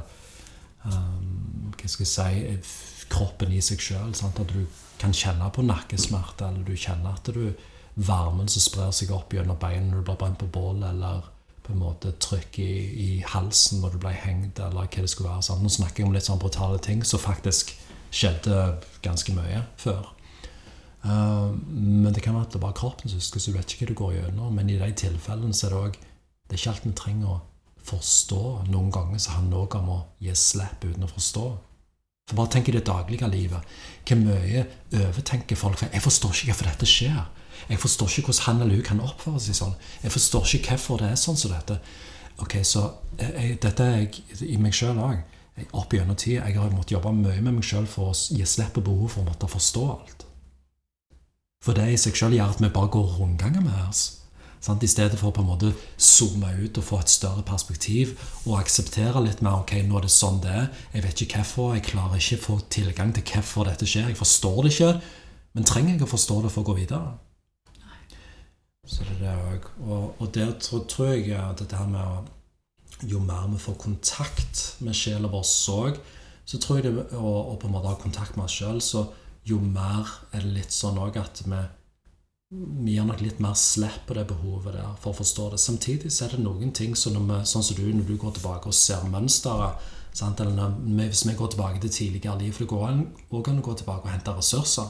um, 0.84 1.72
Hva 1.80 1.88
skal 1.88 2.04
jeg 2.04 2.58
si 2.60 3.08
Kroppen 3.08 3.54
i 3.56 3.62
seg 3.64 3.80
sjøl. 3.80 4.12
At 4.12 4.42
du 4.52 4.66
kan 5.00 5.16
kjenne 5.16 5.48
på 5.56 5.64
nakkesmerte, 5.64 6.50
eller 6.50 6.68
du 6.68 6.76
kjenner 6.76 7.16
at 7.16 7.32
du 7.32 7.54
varmen 7.96 8.50
som 8.52 8.62
sprer 8.62 8.92
seg 8.92 9.14
opp 9.16 9.32
gjennom 9.34 9.58
beina 9.62 9.88
når 9.88 10.02
du 10.02 10.10
blir 10.10 10.20
brent 10.20 10.42
på 10.42 10.50
bålet, 10.52 10.90
eller 10.92 11.30
på 11.64 11.72
en 11.72 11.80
måte 11.80 12.12
trykk 12.20 12.60
i, 12.60 12.72
i 13.06 13.10
halsen 13.24 13.80
når 13.82 13.96
du 13.96 14.02
ble 14.04 14.12
hengt, 14.12 14.60
eller 14.60 14.90
hva 14.92 15.06
det 15.06 15.10
skulle 15.14 15.32
være. 15.32 15.46
Sant? 15.48 15.64
Nå 15.64 15.72
snakker 15.72 16.04
jeg 16.04 16.10
om 16.10 16.18
litt 16.18 16.28
sånn 16.28 16.44
brutale 16.44 16.84
ting 16.84 17.06
som 17.08 17.24
faktisk 17.24 17.72
skjedde 18.12 18.78
ganske 19.06 19.34
mye 19.36 19.64
før. 19.82 20.14
Uh, 21.04 21.54
men 21.72 22.12
det 22.14 22.24
kan 22.26 22.36
være 22.36 22.48
at 22.48 22.56
det 22.56 22.60
er 22.60 22.66
bare 22.66 22.78
kroppen 22.78 23.10
som 23.10 23.22
husker, 23.22 23.40
så 23.40 23.52
du 23.52 23.58
vet 23.58 23.74
ikke 23.74 23.86
hva 23.86 23.92
du 23.94 24.00
går 24.02 24.16
gjennom. 24.18 24.58
Men 24.58 24.72
i 24.72 24.80
de 24.80 24.90
tilfellene 24.98 25.56
så 25.56 25.68
er 25.68 25.76
det 25.76 25.84
òg 25.84 26.02
Det 26.48 26.56
er 26.56 26.60
ikke 26.62 26.72
alt 26.72 26.86
vi 26.86 26.92
trenger 26.96 27.32
å 27.32 27.40
forstå. 27.88 28.44
Noen 28.72 28.92
ganger 28.92 29.20
så 29.20 29.36
handler 29.36 29.58
det 29.58 29.64
òg 29.66 29.80
om 29.82 29.90
å 29.92 29.98
gi 30.24 30.36
slipp 30.36 30.86
uten 30.86 31.04
å 31.04 31.12
forstå. 31.12 31.48
For 32.28 32.40
bare 32.40 32.52
tenk 32.52 32.70
i 32.70 32.76
det 32.76 32.86
daglige 32.88 33.28
livet. 33.32 33.76
Hvor 34.08 34.20
mye 34.20 34.64
overtenker 34.92 35.60
folk? 35.60 35.80
For 35.80 35.92
jeg 35.92 36.04
forstår 36.04 36.34
ikke 36.36 36.52
hvorfor 36.52 36.70
dette 36.72 36.90
skjer. 36.90 37.20
Jeg 37.68 37.80
forstår 37.80 38.12
ikke 38.12 38.32
hvordan 38.32 38.46
han 38.46 38.62
eller 38.64 38.80
hun 38.80 38.88
kan 38.90 39.04
oppføre 39.04 39.40
seg 39.44 39.58
sånn. 39.60 39.76
Jeg 40.04 40.14
forstår 40.14 40.56
ikke 40.58 40.76
hvorfor 40.76 41.04
det 41.04 41.12
er 41.12 41.20
sånn 41.20 41.40
som 41.40 41.54
dette. 41.56 41.80
Ok, 42.44 42.60
så 42.68 42.84
jeg, 43.18 43.32
jeg, 43.34 43.60
Dette 43.64 43.88
er 43.88 44.02
jeg 44.04 44.42
i 44.46 44.60
meg 44.62 44.76
sjøl 44.76 45.00
òg. 45.02 45.24
Opp 45.74 45.94
gjennom 45.94 46.16
tid. 46.16 46.38
Jeg 46.38 46.58
har 46.58 46.74
måttet 46.74 46.94
jobbe 46.98 47.12
mye 47.18 47.42
med 47.42 47.58
meg 47.58 47.66
sjøl 47.66 47.88
for 47.90 48.12
å 48.12 48.14
gi 48.14 48.46
slipp 48.46 48.76
på 48.78 48.84
behovet 48.86 49.16
for 49.16 49.24
å 49.24 49.30
måtte 49.32 49.50
forstå 49.50 49.86
alt. 49.90 50.28
For 51.66 51.78
det 51.78 51.88
i 51.90 51.98
seg 52.00 52.16
sjøl 52.16 52.38
gjør 52.38 52.54
at 52.54 52.62
vi 52.62 52.70
bare 52.76 52.94
går 52.94 53.18
rundganger 53.18 53.66
med 53.66 53.80
oss. 53.88 54.04
Sant? 54.64 54.84
I 54.84 54.90
stedet 54.90 55.18
for 55.20 55.30
å 55.30 55.36
på 55.36 55.44
en 55.44 55.50
måte 55.50 55.72
zoome 56.02 56.50
ut 56.62 56.78
og 56.80 56.86
få 56.86 57.00
et 57.02 57.12
større 57.12 57.44
perspektiv 57.46 58.16
og 58.46 58.58
akseptere 58.60 59.22
litt 59.26 59.44
mer 59.46 59.62
ok, 59.62 59.76
nå 59.86 60.00
er 60.00 60.08
det 60.08 60.14
sånn 60.14 60.42
det 60.44 60.54
er. 60.54 60.68
Jeg 60.96 61.06
vet 61.06 61.24
ikke 61.26 61.42
hvorfor. 61.42 61.76
Jeg 61.78 61.88
klarer 61.90 62.22
ikke 62.22 62.40
å 62.40 62.46
få 62.46 62.58
tilgang 62.74 63.14
til 63.16 63.26
hvorfor 63.32 63.70
dette 63.70 63.90
skjer. 63.90 64.12
Jeg 64.12 64.20
forstår 64.20 64.60
det 64.66 64.74
ikke. 64.74 64.92
Men 65.58 65.68
trenger 65.68 65.96
jeg 65.96 66.06
å 66.06 66.12
forstå 66.14 66.42
det 66.46 66.54
for 66.54 66.64
å 66.64 66.70
gå 66.70 66.78
videre? 66.84 67.16
Så 68.88 69.04
det 69.04 69.18
er 69.18 69.22
det 69.26 69.36
òg. 69.52 69.70
Og, 69.84 70.04
og 70.22 70.34
der 70.36 70.52
tror, 70.64 70.84
tror 70.90 71.14
jeg 71.14 71.34
at 71.36 71.62
dette 71.62 71.78
her 71.78 71.90
med 71.92 72.02
å 72.02 72.37
Jo 73.06 73.20
mer 73.22 73.46
vi 73.52 73.60
får 73.62 73.76
kontakt 73.82 74.64
med 74.82 74.96
sjela 74.98 75.30
vår 75.30 75.44
så, 75.46 75.82
så 76.48 76.58
tror 76.58 76.80
jeg 76.80 76.88
det 76.88 77.08
å, 77.18 77.34
å 77.54 77.58
på 77.60 77.68
en 77.68 77.76
måte 77.76 77.92
ha 77.92 78.00
kontakt 78.02 78.38
med 78.38 78.48
oss 78.48 78.58
sjøl, 78.58 78.82
så 78.82 79.06
jo 79.48 79.60
mer 79.62 80.08
er 80.34 80.42
det 80.44 80.56
litt 80.56 80.74
sånn 80.74 80.98
òg 81.00 81.20
at 81.22 81.44
vi 81.46 81.60
vi 82.50 82.94
gir 82.94 83.04
nok 83.04 83.20
litt 83.20 83.42
mer 83.44 83.58
slipp 83.60 84.06
på 84.08 84.16
det 84.16 84.24
behovet 84.30 84.78
der 84.78 84.92
for 85.04 85.12
å 85.12 85.18
forstå 85.18 85.50
det. 85.52 85.58
Samtidig 85.60 86.12
så 86.16 86.26
er 86.26 86.36
det 86.36 86.46
noen 86.46 86.72
ting 86.72 86.94
som 86.96 87.18
vi, 87.20 87.40
sånn 87.44 87.66
som 87.68 87.76
du, 87.76 87.84
når 87.92 88.08
du 88.08 88.14
går 88.22 88.38
tilbake 88.38 88.72
og 88.72 88.78
ser 88.78 89.04
mønsteret 89.12 89.90
sant? 90.16 90.40
Eller 90.40 90.78
Hvis 91.10 91.26
vi 91.28 91.36
går 91.36 91.52
tilbake 91.52 91.82
til 91.84 91.92
tidligere 91.92 92.40
liv 92.40 92.54
For 92.54 92.64
det 92.64 92.70
går 92.72 92.86
an 92.88 93.04
å 93.30 93.42
gå 93.42 93.74
tilbake 93.82 94.08
og 94.08 94.14
hente 94.14 94.38
ressurser. 94.38 94.88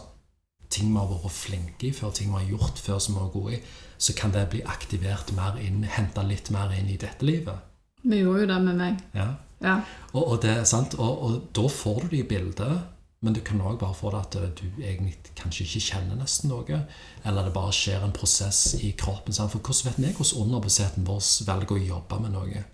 Ting 0.69 0.91
vi 0.91 0.99
har 0.99 1.09
vært 1.09 1.33
flinke 1.33 1.87
i 1.87 1.91
før, 1.95 2.11
ting 2.13 2.29
vi 2.29 2.43
har 2.43 2.51
gjort 2.51 2.77
før 2.77 2.99
som 2.99 3.17
vi 3.17 3.25
er 3.25 3.33
gode 3.33 3.55
i. 3.57 3.61
Så 3.97 4.13
kan 4.13 4.31
det 4.31 4.49
bli 4.51 4.61
aktivert 4.61 5.33
mer 5.33 5.57
inn, 5.57 5.81
henta 5.83 6.21
litt 6.21 6.51
mer 6.53 6.69
inn 6.77 6.91
i 6.93 6.99
dette 7.01 7.25
livet. 7.25 7.57
Vi 8.03 8.21
gjorde 8.21 8.45
jo 8.45 8.49
det 8.51 8.61
med 8.63 8.79
meg. 8.79 9.03
Ja. 9.17 9.31
Ja. 9.63 9.79
Og, 10.13 10.21
og, 10.21 10.37
det, 10.43 10.59
sant? 10.69 10.95
Og, 11.01 11.23
og 11.23 11.49
da 11.55 11.65
får 11.71 12.03
du 12.03 12.07
det 12.13 12.21
i 12.21 12.29
bildet, 12.29 12.79
men 13.25 13.33
du 13.33 13.41
kan 13.41 13.61
òg 13.65 13.79
bare 13.81 13.97
få 13.97 14.11
det 14.13 14.19
at 14.19 14.57
du 14.59 14.65
egentlig 14.83 15.15
kanskje 15.39 15.65
ikke 15.65 15.85
kjenner 15.87 16.19
nesten 16.19 16.51
noe. 16.53 16.83
Eller 17.25 17.47
det 17.47 17.53
bare 17.55 17.73
skjer 17.73 18.05
en 18.05 18.13
prosess 18.13 18.75
i 18.77 18.91
kroppen. 18.97 19.33
Sant? 19.33 19.53
For 19.55 19.63
hvordan 19.63 19.89
vet 19.89 20.03
vi 20.03 20.11
hvordan 20.13 20.43
underbevisstheten 20.43 21.07
vår 21.07 21.23
velger 21.49 21.77
å 21.79 21.87
jobbe 21.95 22.19
med 22.25 22.35
noe? 22.37 22.65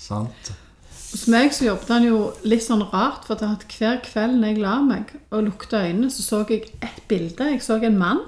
Sant? 0.00 0.52
Hos 1.10 1.24
meg 1.32 1.50
så 1.56 1.66
jobbet 1.66 1.88
han 1.90 2.04
jo 2.06 2.18
litt 2.46 2.62
sånn 2.62 2.84
rart, 2.92 3.24
for 3.26 3.40
hver 3.40 4.02
kveld 4.04 4.36
når 4.38 4.52
jeg 4.52 4.60
la 4.62 4.76
meg 4.84 5.16
og 5.32 5.48
lukta 5.48 5.80
øynene, 5.88 6.12
så 6.12 6.22
så 6.22 6.44
jeg 6.46 6.68
et 6.84 7.00
bilde. 7.10 7.48
Jeg 7.50 7.64
så 7.64 7.80
en 7.80 7.98
mann. 7.98 8.22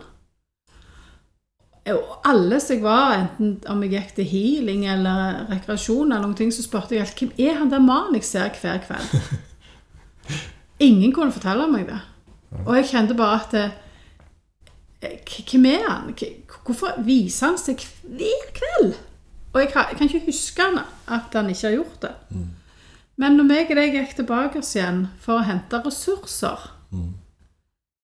Alle 2.25 2.61
som 2.63 2.77
jeg 2.77 2.83
var, 2.85 3.15
enten 3.19 3.57
om 3.67 3.81
jeg 3.83 3.91
gikk 3.97 4.13
til 4.15 4.25
healing 4.31 4.85
eller 4.87 5.47
rekreasjon, 5.51 6.13
eller 6.13 6.23
noen 6.29 6.37
ting, 6.39 6.53
så 6.55 6.63
spurte 6.63 6.95
jeg 6.95 7.03
alt, 7.03 7.19
hvem 7.19 7.33
er 7.43 7.57
han 7.59 7.71
der 7.73 7.83
mannen 7.83 8.15
jeg 8.21 8.25
ser 8.29 8.53
hver 8.61 8.79
kveld. 8.85 9.17
Ingen 10.89 11.13
kunne 11.15 11.35
fortelle 11.35 11.67
meg 11.71 11.89
det. 11.91 11.99
Og 12.67 12.77
jeg 12.77 12.87
kjente 12.93 13.17
bare 13.19 13.41
at 13.41 13.57
det, 13.57 13.71
Hvem 15.51 15.65
er 15.67 15.89
han? 15.89 16.13
Hvorfor 16.63 17.01
viser 17.03 17.49
han 17.51 17.59
seg 17.59 17.81
hver 18.07 18.51
kveld? 18.55 18.93
Og 19.53 19.61
jeg 19.61 19.73
kan, 19.73 19.91
ikke 20.07 20.23
huske 20.29 20.63
han, 20.63 20.79
at 21.11 21.35
han 21.35 21.51
ikke 21.51 21.67
har 21.67 21.75
gjort 21.75 22.05
det. 22.07 22.13
Men 23.19 23.35
når 23.37 23.49
meg 23.49 23.73
og 23.75 23.77
deg 23.77 23.97
gikk 23.99 24.15
tilbake 24.21 24.63
igjen 24.63 25.09
for 25.21 25.41
å 25.41 25.47
hente 25.49 25.83
ressurser, 25.85 26.69
Mm. 26.93 27.15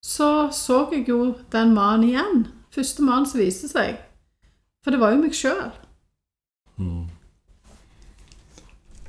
så 0.02 0.48
så 0.50 0.88
jeg 0.92 1.08
jo 1.08 1.34
den 1.52 1.74
mannen 1.76 2.08
igjen. 2.08 2.46
Første 2.78 3.02
mann 3.02 3.26
som 3.26 3.40
viste 3.42 3.66
seg. 3.70 3.98
For 4.84 4.94
det 4.94 5.00
var 5.02 5.10
jo 5.14 5.22
meg 5.22 5.34
sjøl. 5.34 5.72
Mm. 6.78 7.08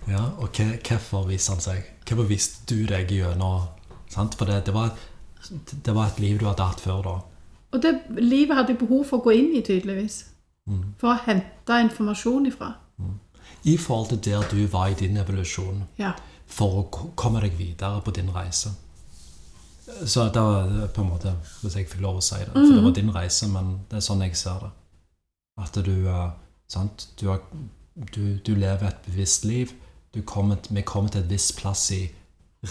Ja, 0.09 0.23
og 0.41 0.49
hvorfor 0.57 1.27
viste 1.29 1.53
han 1.53 1.61
seg? 1.61 1.83
Hvorfor 2.07 2.25
viste 2.31 2.65
du 2.71 2.87
deg 2.89 3.11
gjennom 3.13 3.67
sant? 4.09 4.33
For 4.39 4.49
det, 4.49 4.63
det, 4.65 4.73
var 4.73 4.89
et, 4.95 5.75
det 5.85 5.93
var 5.93 6.09
et 6.09 6.21
liv 6.23 6.39
du 6.41 6.47
hadde 6.49 6.65
hatt 6.65 6.81
før 6.81 7.03
da. 7.05 7.15
Og 7.69 7.83
det 7.83 7.93
livet 8.17 8.57
hadde 8.57 8.73
jeg 8.73 8.81
behov 8.81 9.03
for 9.05 9.21
å 9.21 9.25
gå 9.27 9.35
inn 9.37 9.51
i, 9.53 9.61
tydeligvis. 9.61 10.23
Mm. 10.69 10.95
For 11.01 11.13
å 11.13 11.19
hente 11.27 11.81
informasjon 11.85 12.49
ifra. 12.49 12.71
I 13.69 13.75
forhold 13.77 14.09
til 14.15 14.21
der 14.31 14.49
du 14.49 14.63
var 14.71 14.89
i 14.89 14.97
din 14.97 15.17
evolusjon, 15.21 15.83
Ja. 16.01 16.15
for 16.47 16.81
å 16.81 17.09
komme 17.15 17.41
deg 17.45 17.53
videre 17.59 18.01
på 18.01 18.11
din 18.15 18.31
reise. 18.33 18.73
Så 20.05 20.25
det 20.33 20.41
var 20.41 20.87
på 20.93 21.01
en 21.01 21.09
måte, 21.09 21.33
hvis 21.61 21.75
jeg 21.75 21.87
fikk 21.89 22.03
lov 22.03 22.19
å 22.19 22.23
si 22.23 22.39
det. 22.41 22.53
For 22.53 22.75
det 22.75 22.83
var 22.85 22.95
din 22.95 23.13
reise, 23.15 23.49
men 23.51 23.73
det 23.89 23.99
er 23.99 24.05
sånn 24.05 24.23
jeg 24.25 24.37
ser 24.39 24.63
det. 24.63 24.71
At 25.59 25.75
du 25.83 25.93
eh, 26.07 26.29
sant? 26.71 27.07
Du, 27.19 27.27
har, 27.31 27.41
du, 28.15 28.37
du 28.45 28.53
lever 28.55 28.87
et 28.87 29.01
bevisst 29.07 29.47
liv. 29.47 29.73
Du 30.15 30.21
kommer, 30.21 30.61
vi 30.69 30.83
kommer 30.87 31.11
til 31.13 31.25
et 31.25 31.31
visst 31.31 31.57
plass 31.59 31.89
i 31.95 32.03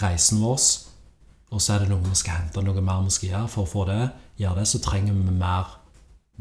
reisen 0.01 0.41
vår. 0.43 0.59
Og 1.49 1.61
så 1.61 1.75
er 1.75 1.83
det 1.83 1.91
noe 1.91 2.05
vi 2.05 2.17
skal 2.17 2.43
hente, 2.43 2.63
noe 2.65 2.81
mer 2.85 3.03
vi 3.05 3.13
skal 3.13 3.33
gjøre. 3.33 3.51
For 3.53 3.65
å 3.65 3.71
få 3.73 3.85
det, 3.89 3.99
gjøre 4.41 4.61
det, 4.61 4.67
så 4.71 4.81
trenger 4.85 5.17
vi 5.17 5.35
mer, 5.39 5.75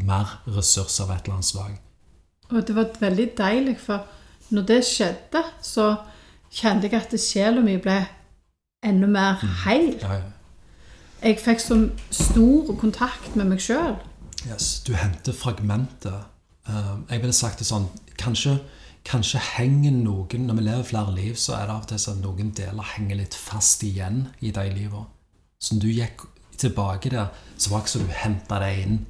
mer 0.09 0.39
ressurser 0.47 1.07
av 1.07 1.17
et 1.17 1.25
eller 1.25 1.39
annet 1.39 1.51
slag. 1.51 1.77
Og 2.49 2.65
det 2.65 2.77
var 2.77 2.95
veldig 3.01 3.29
deilig, 3.37 3.77
for 3.83 4.09
når 4.57 4.65
det 4.71 4.81
skjedde, 4.89 5.43
så 5.65 5.91
kjente 6.49 6.89
jeg 6.89 6.97
at 6.97 7.15
sjela 7.21 7.61
mi 7.65 7.77
ble 7.83 8.01
enda 8.85 9.09
mer 9.11 9.47
heil. 9.67 9.95
Ja, 10.01 10.21
ja. 10.21 10.35
Jeg 11.23 11.41
fikk 11.43 11.61
så 11.61 11.77
stor 12.15 12.75
kontakt 12.79 13.37
med 13.37 13.49
meg 13.51 13.63
sjøl. 13.63 13.97
Yes, 14.47 14.79
du 14.87 14.93
henter 14.95 15.35
fragmenter. 15.35 16.29
Um, 16.69 17.07
jeg 17.11 17.23
ville 17.25 17.35
sagt 17.35 17.59
det 17.59 17.67
sånn 17.67 17.89
kanskje, 18.21 18.59
kanskje 19.09 19.41
henger 19.41 19.95
noen 19.97 20.45
Når 20.47 20.59
vi 20.59 20.65
lever 20.67 20.85
flere 20.85 21.15
liv, 21.17 21.35
så 21.35 21.57
er 21.57 21.67
det 21.67 21.75
av 21.75 21.83
og 21.83 21.89
til 21.91 22.03
sånn 22.03 22.21
noen 22.23 22.53
deler 22.55 22.91
henger 22.95 23.19
litt 23.23 23.35
fast 23.35 23.83
igjen 23.83 24.29
i 24.41 24.53
de 24.55 24.67
livene. 24.71 25.09
Så 25.59 25.75
når 25.75 25.83
du 25.83 25.89
gikk 25.97 26.27
tilbake 26.59 27.11
der, 27.11 27.33
så 27.57 27.71
var 27.71 27.81
det 27.81 27.89
ikke 27.89 27.95
så 27.97 28.05
du 28.05 28.15
henta 28.15 28.61
det 28.63 28.71
inn, 28.85 29.01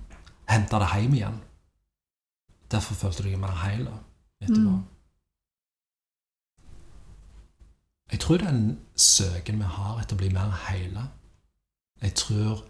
henta 0.49 0.81
det 0.81 0.89
hjem 0.95 1.19
igjen. 1.19 1.41
Derfor 2.73 2.95
følte 2.95 3.25
du 3.25 3.29
deg 3.29 3.41
mer 3.41 3.57
heil 3.65 3.85
etterpå. 4.41 4.79
Mm. 4.79 4.87
Jeg 8.13 8.21
tror 8.25 8.41
det 8.41 8.49
er 8.49 8.57
en 8.57 8.79
søken 8.97 9.61
vi 9.61 9.69
har 9.77 10.01
etter 10.01 10.17
å 10.17 10.23
bli 10.23 10.33
mer 10.33 10.53
heile. 10.69 11.09
Jeg 12.03 12.15
tror 12.15 12.63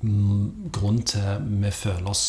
mm, 0.00 0.70
grunnen 0.72 1.04
til 1.06 1.46
vi 1.62 1.70
føler 1.70 2.08
oss 2.10 2.26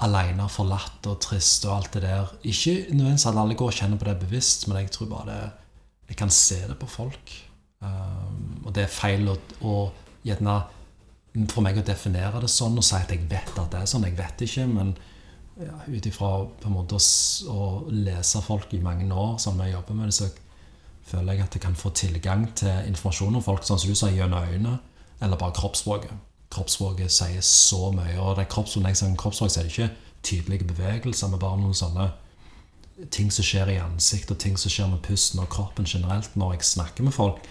alene, 0.00 0.46
forlatt 0.48 1.04
og 1.10 1.18
trist 1.20 1.66
og 1.68 1.74
alt 1.76 1.96
det 1.96 2.06
der 2.06 2.30
Ikke 2.42 2.86
nødvendigvis 2.88 3.26
at 3.28 3.36
alle 3.36 3.56
går 3.58 3.72
og 3.72 3.76
kjenner 3.76 4.00
på 4.00 4.08
det 4.08 4.16
bevisst, 4.22 4.68
men 4.68 4.78
jeg 4.80 4.90
tror 4.90 5.10
bare 5.12 5.26
det 5.30 5.50
Jeg 6.08 6.16
kan 6.16 6.30
se 6.30 6.58
det 6.68 6.76
på 6.78 6.86
folk. 6.86 7.30
Um, 7.80 8.60
og 8.64 8.74
det 8.74 8.82
er 8.84 8.92
feil 8.92 9.28
å, 9.28 9.38
å 9.64 9.76
gjerne 10.24 10.56
for 11.48 11.64
meg 11.64 11.78
å 11.80 11.84
definere 11.84 12.42
det 12.42 12.50
sånn 12.52 12.76
og 12.78 12.84
si 12.84 12.94
at 12.98 13.10
jeg 13.10 13.24
vet 13.30 13.56
at 13.58 13.72
det 13.72 13.80
er 13.80 13.88
sånn. 13.88 14.04
Jeg 14.04 14.18
vet 14.18 14.44
ikke, 14.44 14.66
men 14.68 14.92
ja, 15.58 15.78
ut 15.86 16.06
ifra 16.06 16.30
å, 16.44 17.64
lese 17.90 18.42
folk 18.44 18.74
i 18.74 18.82
mange 18.82 19.08
år, 19.08 19.36
når 19.38 19.64
jeg 19.64 19.74
jobber 19.74 19.98
med 19.98 20.10
det, 20.10 20.16
så 20.16 20.28
føler 21.04 21.32
jeg 21.32 21.44
at 21.46 21.56
jeg 21.56 21.64
kan 21.64 21.78
få 21.78 21.92
tilgang 21.96 22.46
til 22.56 22.90
informasjon 22.90 23.40
om 23.40 23.44
folk, 23.44 23.64
sånn 23.66 23.80
som 23.80 23.90
du 23.90 23.98
sa, 23.98 24.10
gjennom 24.12 24.44
øynene, 24.44 24.78
eller 25.22 25.40
bare 25.40 25.54
kroppsspråket. 25.56 26.12
Kroppsspråket 26.54 27.12
sier 27.12 27.40
så 27.44 27.90
mye, 27.94 28.18
og 28.20 28.36
det 28.36 28.44
er 28.44 28.52
kropps, 28.52 28.76
når 28.76 28.92
jeg 28.92 29.00
sier 29.00 29.16
kroppsspråk, 29.18 29.56
er 29.56 29.66
det 29.66 29.72
ikke 29.72 29.90
tydelige 30.24 30.68
bevegelser, 30.70 31.30
men 31.32 31.42
bare 31.42 31.60
noen 31.60 31.76
sånne 31.76 32.10
ting 33.10 33.32
som 33.34 33.44
skjer 33.46 33.72
i 33.74 33.80
ansiktet, 33.82 34.36
og 34.36 34.42
ting 34.42 34.58
som 34.60 34.70
skjer 34.70 34.90
med 34.92 35.02
pusten 35.04 35.42
og 35.42 35.50
kroppen 35.52 35.86
generelt 35.88 36.36
når 36.38 36.56
jeg 36.56 36.68
snakker 36.74 37.06
med 37.06 37.16
folk. 37.16 37.42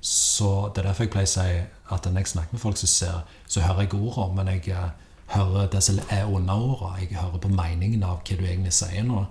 Så 0.00 0.70
det 0.74 0.82
er 0.82 0.90
derfor 0.90 1.06
jeg 1.06 1.12
pleier 1.14 1.28
å 1.28 1.32
si 1.32 1.60
at 1.94 2.06
når 2.06 2.22
jeg 2.22 2.32
snakker 2.34 2.54
med 2.54 2.62
folk, 2.62 2.78
så, 2.78 2.86
ser, 2.90 3.20
så 3.46 3.62
hører 3.64 3.86
jeg 3.86 3.94
ordene, 3.98 4.34
men 4.36 4.52
jeg 4.54 4.74
eh, 4.74 4.90
hører 5.34 5.70
det 5.72 5.82
som 5.84 5.98
er 6.10 6.26
under 6.26 6.54
ordene. 6.54 7.02
Jeg 7.02 7.18
hører 7.18 7.42
på 7.42 7.50
meningen 7.50 8.04
av 8.06 8.20
hva 8.22 8.38
du 8.38 8.44
egentlig 8.44 8.74
sier 8.76 9.06
nå, 9.06 9.24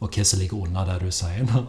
og 0.00 0.16
hva 0.16 0.24
som 0.24 0.40
ligger 0.40 0.64
under 0.64 0.88
det 0.88 0.98
du 1.04 1.12
sier 1.12 1.44
nå. 1.46 1.66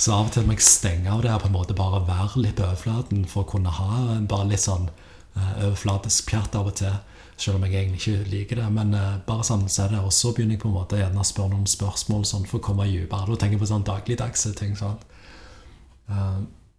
Så 0.00 0.12
av 0.14 0.28
og 0.28 0.32
til 0.34 0.46
må 0.46 0.56
jeg 0.56 0.66
stenge 0.66 1.10
av 1.12 1.22
det 1.22 1.30
her 1.30 1.42
på 1.42 1.50
en 1.50 1.56
måte 1.56 1.76
bare 1.78 2.02
være 2.08 2.42
litt 2.42 2.58
på 2.58 2.66
overflaten 2.66 3.24
for 3.30 3.44
å 3.44 3.50
kunne 3.54 3.74
ha 3.76 3.98
en 4.16 4.28
bare 4.30 4.48
litt 4.50 4.64
sånn 4.64 4.88
eh, 4.88 5.66
overflatisk 5.68 6.30
pjatt 6.30 6.58
av 6.58 6.72
og 6.72 6.78
til. 6.80 6.96
Selv 7.36 7.58
om 7.58 7.64
jeg 7.66 7.74
egentlig 7.74 8.00
ikke 8.00 8.30
liker 8.30 8.60
det. 8.62 8.68
Men 8.74 8.94
eh, 8.98 9.20
bare 9.26 9.46
sånn 9.46 9.66
så 9.68 9.84
er 9.84 9.94
det. 9.94 10.02
Og 10.02 10.14
så 10.14 10.32
begynner 10.34 10.56
jeg 10.56 10.64
på 10.64 10.70
en 10.70 10.78
måte 10.78 10.98
gjerne 10.98 11.22
å 11.22 11.28
spørre 11.28 11.54
noen 11.54 11.70
spørsmål 11.70 12.26
sånn 12.30 12.48
for 12.50 12.60
å 12.60 12.66
komme 12.66 12.88
dypere. 12.90 13.30
Da 13.30 13.40
tenker 13.42 13.58
jeg 13.58 13.64
på 13.64 13.70
sånn 13.70 13.86
dagligdagse 13.86 14.54
ting. 14.58 14.74
sånn. 14.78 14.98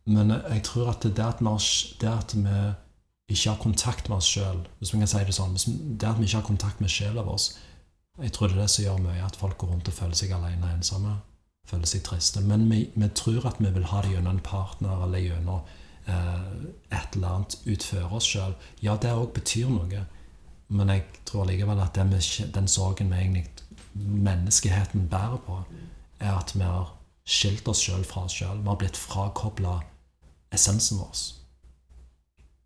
Men 0.05 0.35
jeg 0.35 0.61
tror 0.67 0.91
at 0.91 1.05
det 1.07 1.23
at 1.23 1.39
har, 1.41 1.69
det 2.01 2.11
at 2.11 2.35
vi 2.35 3.33
ikke 3.33 3.55
har 3.55 3.61
kontakt 3.61 4.09
med 4.09 4.19
oss 4.19 4.27
sjøl 4.29 4.59
Hvis 4.77 4.91
vi 4.93 4.99
kan 5.01 5.09
si 5.09 5.23
det 5.25 5.33
sånn 5.33 5.55
Det 5.97 6.05
at 6.05 6.19
vi 6.19 6.27
ikke 6.27 6.37
har 6.37 6.45
kontakt 6.45 6.83
med 6.83 6.93
sjela 6.93 7.23
vår 7.25 7.39
Jeg 8.23 8.31
tror 8.31 8.47
det 8.47 8.55
er 8.55 8.61
det 8.61 8.71
som 8.71 8.85
gjør 8.85 9.01
mye 9.03 9.23
at 9.25 9.35
folk 9.35 9.57
går 9.59 9.73
rundt 9.73 9.89
og 9.91 9.95
føler 9.95 10.15
seg 10.15 10.31
alene 10.31 10.63
og 10.63 10.77
ensomme. 10.77 11.15
Føler 11.67 11.89
seg 11.89 12.03
triste. 12.05 12.43
Men 12.45 12.67
vi, 12.71 12.85
vi 12.95 13.09
tror 13.17 13.47
at 13.49 13.59
vi 13.59 13.71
vil 13.75 13.87
ha 13.91 14.03
det 14.05 14.13
gjennom 14.13 14.37
en 14.37 14.45
partner 14.45 15.03
eller 15.03 15.23
gjennom 15.23 15.65
eh, 16.07 16.45
et 16.95 17.17
eller 17.17 17.33
annet 17.33 17.57
utføre 17.65 18.11
oss 18.15 18.29
sjøl. 18.29 18.55
Ja, 18.85 18.95
det 18.95 19.11
òg 19.11 19.33
betyr 19.35 19.67
noe. 19.73 20.05
Men 20.67 20.93
jeg 20.93 21.03
tror 21.27 21.49
likevel 21.49 21.81
at 21.83 21.99
med, 22.07 22.21
den 22.55 22.71
sorgen 22.71 23.11
vi 23.11 23.19
egentlig 23.19 23.49
menneskeheten 23.95 25.09
bærer 25.11 25.41
på, 25.45 25.59
er 26.19 26.37
at 26.37 26.55
vi 26.55 26.63
har 26.63 26.93
skilt 27.25 27.67
oss 27.67 27.83
sjøl 27.83 28.05
fra 28.07 28.25
oss 28.29 28.37
sjøl. 28.39 28.61
Vi 28.61 28.71
har 28.71 28.79
blitt 28.79 28.99
frakobla 28.99 29.81
essensen 30.55 31.01
vår. 31.01 31.25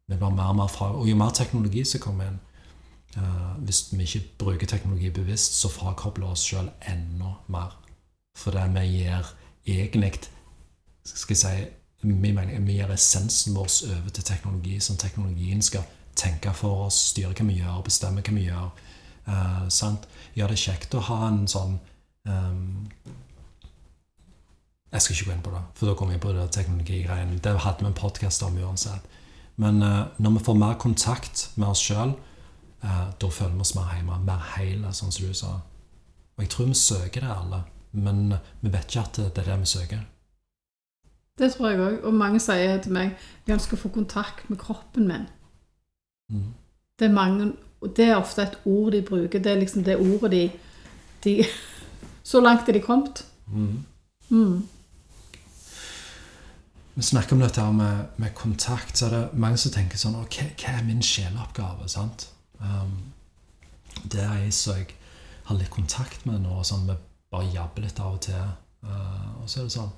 Vi 0.09 0.17
blir 0.17 0.33
mer 0.33 0.53
og 0.53 0.61
mer 0.61 0.69
fra, 0.73 0.91
og 0.93 1.09
jo 1.09 1.17
mer 1.17 1.33
teknologi 1.33 1.83
som 1.85 2.01
kommer 2.01 2.29
inn 2.29 2.39
Hvis 3.65 3.89
vi 3.91 4.05
ikke 4.05 4.21
bruker 4.37 4.67
teknologi 4.67 5.09
bevisst, 5.09 5.55
så 5.57 5.69
frakobler 5.69 6.27
vi 6.27 6.31
oss 6.31 6.43
sjøl 6.45 6.69
enda 6.87 7.33
mer. 7.47 7.73
For 8.37 8.53
det 8.55 8.67
vi 8.75 8.85
gir 8.99 9.31
egentlig 9.65 10.11
skal 11.03 11.35
jeg 11.35 11.41
si, 11.41 11.67
vi 12.01 12.75
gir 12.75 12.91
essensen 12.93 13.55
vår 13.55 13.71
over 13.97 14.09
til 14.13 14.23
teknologi, 14.23 14.79
som 14.79 14.97
teknologien 14.97 15.61
skal 15.61 15.83
tenke 16.15 16.53
for 16.53 16.85
oss, 16.85 16.99
styre 17.13 17.33
hva 17.33 17.47
vi 17.47 17.59
gjør, 17.59 17.81
bestemme 17.85 18.23
hva 18.25 18.35
vi 18.35 18.47
gjør. 18.47 18.69
Eh, 19.29 19.67
sant? 19.73 20.07
Ja, 20.35 20.47
det 20.47 20.57
er 20.57 20.65
kjekt 20.67 20.95
å 20.95 21.03
ha 21.09 21.19
en 21.27 21.43
sånn 21.49 21.75
um, 22.25 22.87
Jeg 24.89 25.03
skal 25.03 25.15
ikke 25.15 25.27
gå 25.27 25.33
inn 25.35 25.43
på 25.45 25.51
det, 25.53 25.61
for 25.77 25.89
da 25.89 25.95
kommer 25.97 26.15
jeg 26.15 26.23
på 26.23 26.33
det 26.33 26.47
teknologigreiene. 26.55 27.37
Det 27.43 27.53
hadde 27.61 27.85
vi 27.85 27.91
en 27.91 27.99
podkast 27.99 28.45
om 28.47 28.57
uansett. 28.57 29.05
Men 29.61 29.83
eh, 29.85 30.07
når 30.17 30.37
vi 30.37 30.45
får 30.47 30.57
mer 30.57 30.79
kontakt 30.81 31.49
med 31.59 31.69
oss 31.69 31.83
sjøl, 31.83 32.15
da 32.81 33.27
føler 33.27 33.57
vi 33.57 33.65
oss 33.65 33.75
mer 33.75 33.91
hjemme, 33.95 34.19
mer 34.23 34.45
hele, 34.55 34.93
sånn 34.95 35.11
som 35.11 35.27
du 35.27 35.33
sa. 35.35 35.57
Og 36.37 36.45
jeg 36.45 36.51
tror 36.53 36.69
vi 36.69 36.77
søker 36.79 37.25
det 37.25 37.33
alle, 37.33 37.63
men 37.91 38.37
vi 38.61 38.71
vet 38.71 38.87
ikke 38.87 39.03
at 39.03 39.19
det 39.19 39.43
er 39.43 39.51
det 39.51 39.59
vi 39.59 39.71
søker. 39.73 40.05
Det 41.39 41.53
tror 41.53 41.69
jeg 41.69 41.79
òg. 41.79 41.99
Og 42.07 42.13
mange 42.13 42.39
sier 42.43 42.79
til 42.83 42.95
meg 42.95 43.13
jeg 43.47 43.55
ønsker 43.57 43.77
å 43.77 43.83
få 43.83 43.91
kontakt 43.95 44.49
med 44.51 44.59
kroppen 44.61 45.07
min. 45.07 45.27
Mm. 46.31 46.49
Det 46.99 47.07
er, 47.07 47.13
mange, 47.15 47.53
og 47.81 47.93
det 47.97 48.09
er 48.09 48.17
ofte 48.19 48.43
et 48.43 48.57
ord 48.65 48.91
de 48.91 49.01
bruker. 49.01 49.39
Det 49.39 49.51
er 49.51 49.61
liksom 49.61 49.83
det 49.83 49.99
ordet 49.99 50.31
de, 50.31 50.43
de 51.23 51.37
Så 52.29 52.41
langt 52.43 52.69
er 52.69 52.75
de 52.77 52.81
kommet. 52.83 53.25
Mm. 53.47 53.85
Mm. 54.29 54.67
Vi 56.95 57.03
snakker 57.03 57.35
om 57.35 57.39
dette 57.41 57.63
med, 57.73 58.05
med 58.17 58.33
kontakt, 58.35 58.97
så 58.97 59.05
er 59.05 59.09
det 59.09 59.39
mange 59.39 59.57
som 59.57 59.71
tenker 59.71 59.97
sånn 59.97 60.17
hva, 60.19 60.25
hva 60.27 60.73
er 60.75 60.83
min 60.85 61.01
sjeleoppgave? 61.01 61.87
sant? 61.89 62.27
Um, 62.59 63.13
det 64.03 64.23
er 64.23 64.45
ei 64.45 64.51
som 64.55 64.77
jeg 64.77 64.93
har 65.49 65.57
litt 65.57 65.71
kontakt 65.73 66.25
med 66.29 66.43
nå, 66.43 66.59
sånn 66.63 66.87
vi 66.89 66.97
bare 67.33 67.49
jabber 67.53 67.85
litt 67.85 67.99
av 67.99 68.17
og 68.17 68.21
til. 68.27 68.53
Uh, 68.85 69.41
og 69.41 69.49
så 69.49 69.61
er 69.61 69.69
det 69.69 69.75
sånn 69.75 69.95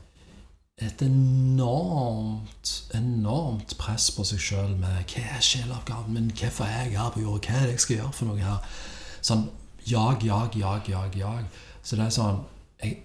et 0.82 1.02
enormt, 1.06 2.70
enormt 2.98 3.76
press 3.78 4.08
på 4.16 4.26
seg 4.26 4.42
sjøl 4.42 4.72
med 4.80 5.04
hva 5.12 5.26
er 5.36 5.44
sjeleoppgaven 5.46 6.16
min, 6.16 6.32
hvorfor 6.34 6.66
er 6.66 6.88
jeg 6.88 6.98
her 6.98 7.12
på 7.14 7.22
jorda, 7.22 7.52
hva 7.52 7.60
er 7.60 7.68
det 7.70 7.76
jeg 7.76 7.84
skal 7.86 7.98
gjøre 8.00 8.16
for 8.18 8.32
noe 8.32 8.42
her? 8.42 8.80
Sånn 9.22 9.46
jag, 9.86 10.24
jag, 10.26 10.56
jag, 10.58 10.90
jag, 10.90 11.16
jag. 11.18 11.46
Så 11.84 11.98
det 11.98 12.08
er 12.08 12.14
sånn 12.16 12.44
jeg, 12.82 13.02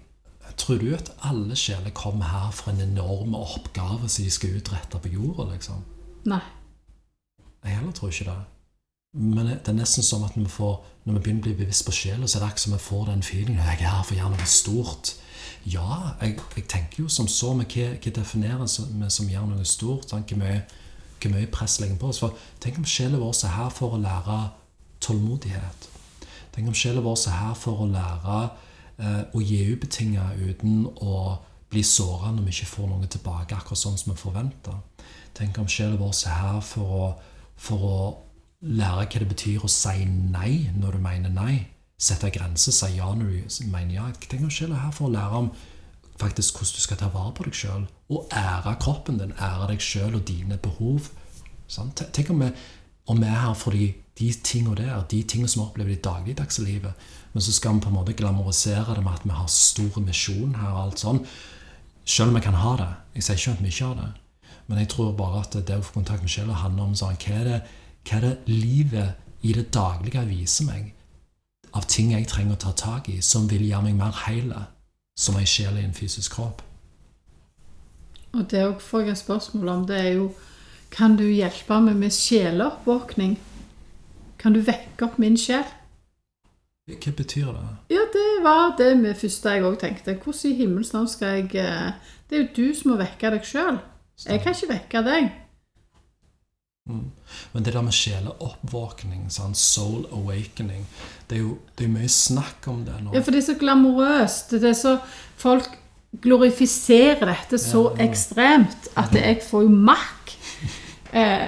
Tror 0.57 0.79
du 0.81 0.87
at 0.95 1.11
alle 1.27 1.53
sjeler 1.59 1.91
kommer 1.93 2.31
her 2.31 2.53
for 2.55 2.71
en 2.71 2.81
enorm 2.81 3.35
oppgave 3.37 4.07
som 4.09 4.25
de 4.25 4.31
skal 4.33 4.55
utrette 4.57 4.97
på 5.03 5.11
jorda, 5.11 5.51
liksom? 5.51 5.83
Nei. 6.25 6.41
Jeg 7.61 7.75
heller 7.75 7.93
tror 7.93 8.13
ikke 8.13 8.29
det. 8.31 8.37
Men 9.13 9.47
det 9.47 9.71
er 9.71 9.77
nesten 9.77 10.03
som 10.03 10.25
at 10.27 10.35
vi, 10.35 10.45
får, 10.51 10.81
når 11.05 11.13
vi 11.13 11.19
begynner 11.19 11.41
å 11.41 11.47
bli 11.47 11.55
bevisst 11.61 11.85
på 11.87 11.95
sjela, 11.95 12.27
så 12.27 12.37
er 12.37 12.43
det 12.43 12.49
akkurat 12.49 12.65
som 12.65 12.75
vi 12.75 12.81
får 12.83 13.05
den 13.07 13.23
feelingen 13.23 13.63
jeg 13.63 13.79
er 13.79 13.93
her 13.93 14.03
for 14.03 14.15
å 14.15 14.19
gjøre 14.19 14.33
noe 14.35 14.49
stort. 14.51 15.13
Ja, 15.67 15.87
jeg, 16.21 16.37
jeg 16.55 16.67
tenker 16.69 17.03
jo 17.03 17.09
som 17.11 17.29
så, 17.31 17.53
men 17.55 17.69
hva, 17.71 17.87
hva 17.95 18.13
definerer 18.19 18.67
vi 18.67 19.09
som 19.11 19.31
gjør 19.31 19.47
noe 19.49 19.65
stort? 19.67 20.11
Hvor 20.11 20.39
mye, 20.41 20.61
hvor 21.17 21.33
mye 21.33 21.49
press 21.51 21.79
legger 21.81 21.99
på 21.99 22.11
oss? 22.11 22.21
For 22.23 22.35
tenk 22.63 22.79
om 22.81 22.87
sjela 22.87 23.19
vår 23.21 23.41
er 23.47 23.55
her 23.55 23.71
for 23.73 23.95
å 23.95 24.01
lære 24.01 24.37
tålmodighet. 25.03 25.89
Tenk 26.55 26.69
om 26.69 26.77
sjela 26.77 27.03
vår 27.05 27.19
er 27.31 27.39
her 27.41 27.57
for 27.57 27.83
å 27.83 27.89
lære 27.89 28.37
eh, 28.43 29.23
å 29.31 29.43
gi 29.43 29.63
ubetinga 29.71 30.29
uten 30.43 30.85
å 30.99 31.37
bli 31.71 31.83
såra 31.83 32.31
når 32.31 32.47
vi 32.47 32.53
ikke 32.55 32.69
får 32.75 32.91
noe 32.91 33.09
tilbake, 33.11 33.55
akkurat 33.55 33.81
sånn 33.81 33.99
som 33.99 34.13
vi 34.13 34.19
forventer. 34.19 34.77
Tenk 35.37 35.59
om 35.59 35.67
sjela 35.71 35.99
vår 35.99 36.15
er 36.29 36.39
her 36.43 36.61
for 36.65 36.95
å, 37.01 37.11
for 37.59 37.87
å 37.87 37.99
lære 38.67 39.07
hva 39.07 39.21
det 39.23 39.29
betyr 39.31 39.65
å 39.65 39.71
si 39.71 40.05
nei 40.05 40.69
når 40.75 40.97
du 40.97 41.03
mener 41.03 41.33
nei. 41.33 41.55
Sette 41.97 42.29
grenser, 42.29 42.75
si 42.75 42.93
ja 42.97 43.09
når 43.15 43.31
du 43.31 43.67
mener 43.71 43.95
ja. 43.95 44.07
Tenk 44.27 44.43
om 44.45 44.53
skille 44.53 44.77
er 44.77 44.85
her 44.85 44.95
for 44.95 45.07
å 45.07 45.13
lære 45.15 45.43
om 45.45 45.51
faktisk 46.17 46.57
hvordan 46.57 46.77
du 46.77 46.81
skal 46.81 46.99
ta 46.99 47.11
vare 47.13 47.33
på 47.37 47.45
deg 47.45 47.57
sjøl, 47.57 47.85
og 48.09 48.33
ære 48.33 48.73
kroppen 48.81 49.19
din, 49.21 49.35
ære 49.37 49.69
deg 49.71 49.83
sjøl 49.83 50.17
og 50.17 50.25
dine 50.27 50.57
behov. 50.61 51.11
Sånn? 51.69 51.91
Tenk 51.93 52.31
om 52.33 52.41
vi, 52.41 52.51
om 53.11 53.21
vi 53.21 53.29
er 53.29 53.41
her 53.43 53.57
for 53.57 53.77
de, 53.77 53.91
de 54.17 54.31
tingene 54.41 54.77
der, 54.79 55.03
de 55.11 55.21
tingene 55.29 55.51
som 55.51 55.61
vi 55.61 55.67
opplever 55.67 55.93
i 55.93 56.01
dagligdagse 56.01 56.65
livet, 56.65 57.09
men 57.33 57.45
så 57.45 57.53
skal 57.53 57.77
vi 57.77 57.85
på 57.85 57.91
en 57.91 57.99
måte 57.99 58.17
glamorisere 58.17 58.97
det 58.97 59.03
med 59.05 59.13
at 59.13 59.27
vi 59.27 59.35
har 59.37 59.51
stor 59.53 59.99
misjon 60.01 60.55
her 60.57 60.71
og 60.73 60.83
alt 60.85 61.03
sånn. 61.03 61.19
Selv 62.07 62.31
om 62.31 62.39
vi 62.39 62.45
kan 62.45 62.57
ha 62.57 62.71
det. 62.79 62.93
Jeg 63.17 63.27
sier 63.27 63.41
ikke 63.41 63.57
at 63.57 63.65
vi 63.65 63.73
ikke 63.73 63.89
har 63.91 63.99
det. 63.99 64.07
Men 64.67 64.79
jeg 64.81 64.89
tror 64.93 65.11
bare 65.15 65.43
at 65.43 65.57
det 65.67 65.75
å 65.77 65.83
få 65.83 65.99
kontakt 65.99 66.23
med 66.23 66.31
sjela 66.31 66.55
handler 66.63 66.87
om 66.87 66.95
sånn, 66.97 67.19
hva 67.19 67.35
er, 67.35 67.45
det, 67.51 67.59
hva 68.07 68.19
er 68.19 68.23
det 68.23 68.35
livet 68.47 69.43
i 69.43 69.53
det 69.53 69.67
daglige 69.75 70.23
viser 70.29 70.67
meg 70.69 70.93
av 71.75 71.85
ting 71.91 72.13
jeg 72.13 72.27
trenger 72.29 72.55
å 72.55 72.61
ta 72.61 72.73
tak 72.77 73.09
i, 73.11 73.19
som 73.21 73.47
vil 73.51 73.65
gjøre 73.67 73.89
meg 73.89 73.97
mer 73.99 74.15
hele, 74.25 74.63
som 75.19 75.37
ei 75.37 75.45
sjel 75.49 75.77
i 75.77 75.83
en 75.85 75.95
fysisk 75.95 76.37
kropp. 76.37 76.63
Og 78.33 78.45
det 78.51 78.63
òg 78.65 78.81
får 78.83 79.09
jeg 79.09 79.19
spørsmål 79.23 79.73
om. 79.73 79.87
Det 79.89 79.97
er 79.97 80.13
jo 80.19 80.31
Kan 80.89 81.17
du 81.19 81.25
hjelpe 81.27 81.81
meg 81.83 81.97
med 81.99 82.13
sjeleoppvåkning? 82.15 83.33
Kan 84.39 84.53
du 84.55 84.61
vekke 84.63 85.03
opp 85.03 85.17
min 85.19 85.35
sjel? 85.35 85.65
Hva 86.87 87.11
betyr 87.11 87.49
det? 87.51 87.65
Ja, 87.91 88.05
det 88.13 88.43
var 88.43 88.77
det 88.79 88.93
med 88.97 89.17
første 89.19 89.51
jeg 89.51 89.65
òg 89.67 89.75
tenkte. 89.81 90.15
Hvordan 90.15 90.51
i 90.51 90.55
himmels 90.55 90.93
navn 90.93 91.09
skal 91.11 91.41
jeg 91.41 91.59
eh, 91.59 91.91
Det 92.29 92.37
er 92.37 92.45
jo 92.45 92.53
du 92.55 92.75
som 92.75 92.93
må 92.93 92.97
vekke 93.01 93.33
deg 93.35 93.43
sjøl. 93.43 93.81
Jeg 94.23 94.41
kan 94.41 94.55
ikke 94.55 94.71
vekke 94.71 95.03
deg. 95.03 95.27
Mm. 96.87 97.11
Men 97.53 97.63
det 97.63 97.73
der 97.73 97.83
med 97.83 97.95
sjeleoppvåkning, 97.95 99.25
sånn 99.33 99.55
soul 99.57 100.05
awakening, 100.15 100.85
det 101.27 101.39
er 101.39 101.43
jo 101.43 101.57
det 101.77 101.87
er 101.87 101.91
mye 101.91 102.11
snakk 102.11 102.67
om 102.71 102.85
det 102.87 102.95
nå. 103.03 103.11
Ja, 103.15 103.23
for 103.25 103.35
det 103.35 103.43
er 103.43 103.49
så 103.49 103.57
glamorøst. 103.59 104.55
Det 104.55 104.71
er 104.71 104.77
så 104.77 104.97
Folk 105.37 105.67
glorifiserer 106.23 107.27
dette 107.29 107.59
så 107.61 107.91
Ja, 107.91 107.97
ja. 107.99 108.05
ekstremt 108.07 108.87
at 108.97 109.13
jeg 109.13 109.41
får 109.45 109.67
jo 109.67 109.69
makk. 109.69 110.31
Eh, 111.13 111.43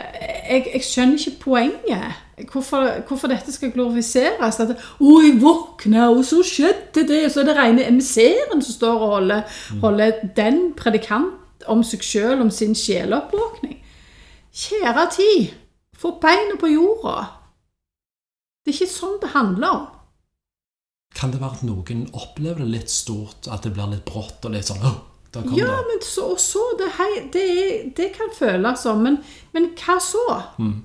jeg, 0.49 0.65
jeg 0.73 0.83
skjønner 0.85 1.17
ikke 1.17 1.41
poenget. 1.41 2.19
Hvorfor, 2.51 3.01
hvorfor 3.07 3.27
dette 3.27 3.51
skal 3.51 3.71
glorifiseres. 3.71 4.59
At 4.59 4.69
'Å, 4.69 5.15
jeg 5.25 5.41
våkna, 5.41 6.09
og 6.09 6.23
så 6.25 6.43
skjedde 6.43 7.07
det.' 7.07 7.25
Og 7.25 7.31
så 7.31 7.41
er 7.41 7.49
det 7.49 7.57
rene 7.57 7.87
emisseren 7.87 8.61
som 8.61 8.73
står 8.73 8.95
og 8.99 9.09
holder, 9.15 9.41
holder 9.81 10.11
den 10.35 10.73
predikant 10.77 11.65
om 11.67 11.83
seg 11.83 11.99
sjøl, 11.99 12.41
om 12.41 12.49
sin 12.49 12.75
sjeleoppvåkning. 12.75 13.81
Kjære 14.53 15.05
tid, 15.13 15.51
få 15.97 16.15
beina 16.21 16.55
på 16.59 16.67
jorda. 16.71 17.17
Det 18.65 18.73
er 18.73 18.77
ikke 18.79 18.91
sånn 18.91 19.19
det 19.21 19.33
handler 19.35 19.75
om. 19.75 19.85
Kan 21.15 21.31
det 21.33 21.39
være 21.41 21.57
at 21.59 21.65
noen 21.65 22.03
opplever 22.13 22.61
det 22.63 22.71
litt 22.73 22.91
stort, 22.93 23.47
at 23.49 23.63
det 23.65 23.71
blir 23.73 23.89
litt 23.93 24.05
brått 24.05 24.45
og 24.45 24.53
litt 24.53 24.67
sånn 24.69 24.83
Åh, 24.85 24.97
der 25.33 25.45
kom 25.45 25.55
Ja, 25.57 25.69
det. 25.79 25.85
men 25.89 26.03
så 26.05 26.27
og 26.35 26.39
så. 26.41 26.61
Det, 26.77 26.89
hei, 26.99 27.07
det, 27.33 27.45
det 27.97 28.09
kan 28.17 28.29
føles 28.33 28.83
som. 28.85 29.01
Men, 29.05 29.17
men 29.53 29.71
hva 29.77 29.97
så? 30.01 30.21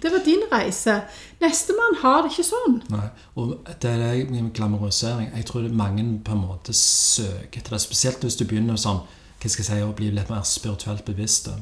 Det 0.00 0.12
var 0.12 0.24
din 0.24 0.44
reise. 0.52 0.96
Nestemann 1.40 1.98
har 2.02 2.22
det 2.24 2.32
ikke 2.32 2.46
sånn. 2.48 2.78
Nei, 2.92 3.08
og 3.40 3.54
det 3.84 3.92
er 3.92 4.24
min 4.32 4.48
glamorisering. 4.56 5.30
Jeg 5.36 5.48
tror 5.50 5.66
det 5.68 5.76
mange 5.76 6.04
på 6.24 6.32
en 6.36 6.44
måte 6.46 6.72
søker 6.76 7.60
etter 7.60 7.76
det. 7.76 7.82
Spesielt 7.84 8.24
hvis 8.24 8.36
du 8.40 8.44
begynner 8.48 8.80
sånn, 8.80 9.04
hva 9.40 9.52
skal 9.52 9.64
jeg 9.64 9.70
si, 9.70 9.84
å 9.84 9.92
bli 9.96 10.08
litt 10.12 10.32
mer 10.32 10.44
spirituelt 10.48 11.04
bevisste. 11.04 11.52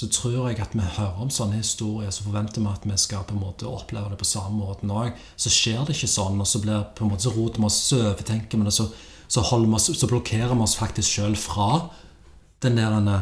Så 0.00 0.06
tror 0.08 0.46
jeg 0.48 0.62
at 0.64 0.72
vi 0.72 0.80
hører 0.80 1.18
om 1.20 1.28
sånne 1.28 1.58
historier, 1.58 2.08
så 2.08 2.24
forventer 2.24 2.62
vi 2.62 2.70
at 2.70 2.86
vi 2.88 2.94
skal 2.96 3.26
på 3.28 3.34
en 3.36 3.42
måte 3.42 3.68
oppleve 3.68 4.08
det 4.08 4.16
på 4.22 4.28
samme 4.28 4.56
måten 4.56 4.92
òg. 4.96 5.10
Så 5.36 5.52
skjer 5.52 5.82
det 5.84 5.92
ikke 5.92 6.08
sånn, 6.08 6.40
og 6.40 6.48
så 6.48 6.62
blir 6.62 6.86
på 6.96 7.04
en 7.04 7.10
måte 7.12 7.26
så 7.26 7.34
roter 7.34 7.60
vi 7.60 7.68
oss, 7.68 7.80
så 7.90 7.98
overtenker 8.06 8.62
vi 8.62 8.64
det, 8.64 8.72
så, 8.72 8.86
så, 9.28 9.44
så 9.44 10.08
blokkerer 10.08 10.54
vi 10.54 10.64
oss 10.64 10.78
faktisk 10.78 11.18
sjøl 11.18 11.36
fra 11.36 11.90
den 12.64 12.80
der 12.80 12.94
denne 12.96 13.18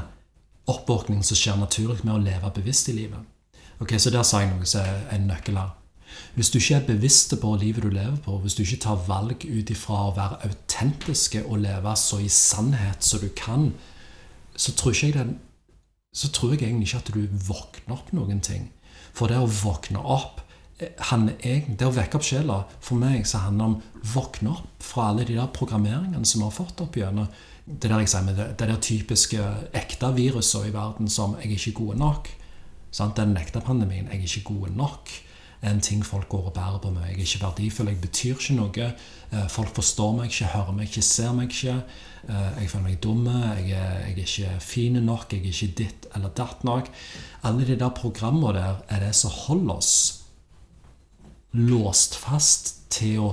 oppvåkningen 0.70 1.26
som 1.26 1.41
skjer 1.41 1.59
naturlig 1.59 2.05
med 2.05 2.14
å 2.14 2.22
leve 2.22 2.53
bevisst 2.61 2.93
i 2.93 2.95
livet. 3.01 3.26
Ok, 3.83 3.97
Så 3.99 4.14
der 4.14 4.22
sa 4.22 4.45
jeg 4.45 4.53
noe 4.53 4.66
som 4.66 4.87
er 4.87 5.03
en 5.16 5.26
nøkkel 5.33 5.59
her. 5.59 5.74
Hvis 6.39 6.53
du 6.55 6.61
ikke 6.61 6.79
er 6.79 6.87
bevisst 6.87 7.35
på 7.43 7.57
livet 7.59 7.83
du 7.83 7.91
lever 7.91 8.22
på, 8.22 8.39
hvis 8.39 8.55
du 8.55 8.62
ikke 8.62 8.85
tar 8.87 9.03
valg 9.09 9.43
ut 9.43 9.74
ifra 9.74 10.05
å 10.07 10.14
være 10.14 10.39
autentiske 10.47 11.43
og 11.43 11.64
leve 11.66 11.99
så 11.99 12.22
i 12.22 12.31
sannhet 12.31 13.03
som 13.03 13.22
du 13.22 13.29
kan, 13.35 13.72
så 14.55 14.74
tror, 14.79 14.95
ikke 14.95 15.11
jeg 15.11 15.18
det, 15.18 15.39
så 16.19 16.31
tror 16.35 16.55
jeg 16.55 16.66
egentlig 16.66 16.89
ikke 16.89 17.03
at 17.03 17.14
du 17.14 17.45
våkner 17.47 17.95
opp 17.95 18.12
noen 18.16 18.41
ting. 18.43 18.69
For 19.14 19.31
det 19.31 19.39
å 19.39 19.51
våkne 19.51 20.03
opp 20.03 20.41
eh, 20.83 20.95
handler 21.11 21.37
Det 21.69 21.87
å 21.87 21.95
vekke 21.95 22.19
opp 22.19 22.27
sjela 22.27 22.62
for 22.81 22.99
meg 22.99 23.27
så 23.27 23.45
handler 23.45 23.71
om 23.71 23.77
våkne 24.14 24.57
opp 24.57 24.83
fra 24.83 25.11
alle 25.12 25.27
de 25.29 25.37
der 25.39 25.53
programmeringene 25.55 26.27
som 26.27 26.43
vi 26.43 26.49
har 26.49 26.57
fått 26.59 26.83
opp 26.83 26.99
gjennom 26.99 27.31
det 27.69 27.91
der 27.91 28.01
jeg 28.01 28.09
sier 28.09 28.25
med 28.25 28.39
det, 28.41 28.47
det 28.57 28.66
der 28.71 28.81
typiske 28.81 29.47
ekte 29.77 30.09
viruset 30.16 30.71
i 30.71 30.73
verden 30.73 31.09
som 31.12 31.37
'jeg 31.37 31.53
er 31.53 31.59
ikke 31.59 31.85
god 31.85 31.97
nok'. 32.01 32.29
Sant? 32.91 33.16
Den 33.16 33.37
ekte 33.37 33.61
pandemien 33.61 34.09
'jeg 34.09 34.19
er 34.19 34.25
ikke 34.25 34.55
god 34.55 34.71
nok' 34.77 35.28
en 35.63 35.81
ting 35.81 36.05
folk 36.07 36.29
går 36.29 36.45
og 36.51 36.53
bærer 36.55 36.79
på 36.83 36.91
meg. 36.95 37.09
Jeg 37.09 37.17
er 37.17 37.25
ikke 37.27 37.45
verdifull, 37.47 37.89
jeg 37.91 38.01
betyr 38.01 38.35
ikke 38.37 38.55
noe. 38.59 38.91
Eh, 39.33 39.49
Folk 39.51 39.75
forstår 39.75 40.13
meg 40.17 40.31
ikke, 40.31 40.53
hører 40.53 40.77
meg 40.77 40.87
ikke, 40.89 41.03
ser 41.03 41.33
meg 41.35 41.51
ikke. 41.51 41.75
Eh, 42.29 42.61
Jeg 42.61 42.71
føler 42.71 42.85
meg 42.85 43.01
dum, 43.03 43.27
jeg 43.27 43.69
jeg 43.69 43.81
er 43.81 44.23
ikke 44.23 44.61
fin 44.61 44.93
nok, 45.05 45.33
jeg 45.33 45.41
er 45.41 45.51
ikke 45.51 45.75
ditt 45.83 46.07
eller 46.15 46.29
datt 46.29 46.63
nok. 46.65 46.91
Alle 47.43 47.67
de 47.67 47.77
der 47.79 47.91
programmene 47.91 48.55
der 48.55 48.77
er 48.89 49.01
det 49.07 49.15
som 49.15 49.31
holder 49.31 49.75
oss 49.75 50.23
låst 51.53 52.15
fast 52.15 52.75
til 52.93 53.19
å 53.25 53.29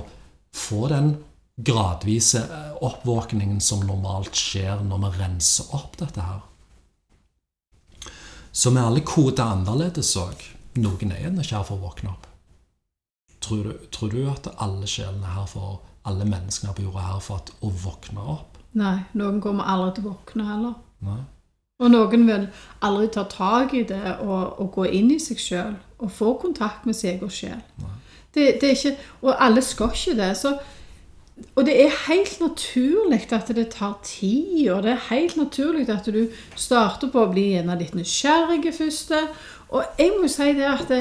få 0.56 0.88
den 0.88 1.16
gradvise 1.62 2.42
eh, 2.42 2.74
oppvåkningen 2.84 3.60
som 3.60 3.86
normalt 3.86 4.34
skjer 4.36 4.82
når 4.84 5.04
vi 5.06 5.14
renser 5.22 5.70
opp 5.78 5.96
dette 6.00 6.20
her. 6.20 6.42
Så 8.56 8.70
vi 8.72 8.80
alle 8.80 9.02
koder 9.04 9.44
annerledes 9.52 10.14
òg. 10.16 10.55
Noen 10.76 11.12
er 11.12 11.28
ikke 11.28 11.56
her 11.56 11.66
for 11.66 11.78
å 11.78 11.84
våkne 11.86 12.12
opp. 12.12 12.26
Tror 13.40 13.62
du, 13.68 13.86
tror 13.92 14.10
du 14.12 14.20
at 14.30 14.48
alle 14.62 14.88
sjelene 14.90 15.36
her 15.36 15.46
for 15.48 15.80
alle 16.06 16.26
menneskene 16.28 16.74
på 16.74 16.86
jorda 16.86 17.02
er 17.02 17.12
her 17.14 17.24
for 17.24 17.40
at, 17.40 17.52
å 17.62 17.70
våkne 17.70 18.26
opp? 18.36 18.60
Nei, 18.76 18.98
noen 19.16 19.40
kommer 19.44 19.68
aldri 19.72 19.96
til 19.96 20.06
å 20.06 20.12
våkne 20.12 20.46
heller. 20.50 20.76
Nei? 21.06 21.22
Og 21.76 21.92
noen 21.92 22.22
vil 22.24 22.46
aldri 22.84 23.08
ta 23.12 23.26
tak 23.28 23.74
i 23.76 23.82
det 23.88 24.16
og, 24.24 24.56
og 24.62 24.70
gå 24.78 24.86
inn 24.96 25.10
i 25.12 25.18
seg 25.20 25.40
sjøl 25.40 25.74
og 26.00 26.12
få 26.12 26.32
kontakt 26.40 26.86
med 26.88 26.96
seg 26.96 27.24
og 27.24 27.32
sjel. 27.32 27.60
Det, 28.32 28.56
det 28.60 28.70
er 28.70 28.74
ikke, 28.76 28.96
og 29.24 29.36
alle 29.40 29.62
skal 29.64 29.92
ikke 29.92 30.16
det. 30.16 30.30
Så, 30.40 30.54
og 31.52 31.66
det 31.68 31.74
er 31.82 31.98
helt 32.06 32.38
naturlig 32.40 33.20
at 33.32 33.52
det 33.56 33.66
tar 33.74 33.98
tid, 34.04 34.70
og 34.72 34.82
det 34.84 34.94
er 34.94 35.06
helt 35.10 35.36
naturlig 35.36 35.88
at 35.92 36.08
du 36.12 36.26
starter 36.56 37.12
på 37.12 37.24
å 37.24 37.32
bli 37.32 37.50
en 37.60 37.72
av 37.72 37.80
litt 37.80 37.96
nysgjerrige 37.96 38.72
første. 38.76 39.22
Og 39.76 40.00
jeg 40.00 40.14
må 40.16 40.24
jo 40.24 40.32
si 40.32 40.52
det 40.56 40.68
at 40.70 40.92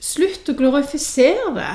slutt 0.00 0.48
å 0.48 0.56
glorifisere 0.56 1.50
det. 1.56 1.72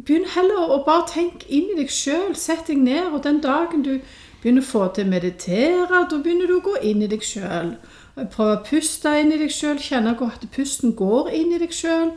Begynn 0.00 0.26
heller 0.32 0.72
å 0.72 0.80
bare 0.86 1.04
tenke 1.10 1.48
inn 1.52 1.68
i 1.74 1.78
deg 1.82 1.92
sjøl. 1.92 2.32
Sett 2.38 2.70
deg 2.70 2.80
ned, 2.80 3.12
og 3.12 3.22
den 3.26 3.42
dagen 3.44 3.84
du 3.84 3.98
begynner 4.40 4.64
å 4.64 4.70
få 4.70 4.86
til 4.96 5.06
å 5.06 5.12
meditere, 5.12 5.84
da 5.90 6.04
begynner 6.16 6.48
du 6.48 6.56
å 6.56 6.64
gå 6.64 6.78
inn 6.88 7.04
i 7.04 7.10
deg 7.10 7.24
sjøl. 7.24 7.74
Prøve 8.16 8.56
å 8.56 8.62
puste 8.64 9.12
inn 9.20 9.32
i 9.34 9.40
deg 9.40 9.52
sjøl, 9.52 9.80
kjenne 9.80 10.16
at 10.16 10.46
pusten 10.54 10.94
går 10.96 11.28
inn 11.36 11.52
i 11.54 11.60
deg 11.60 11.74
sjøl. 11.76 12.14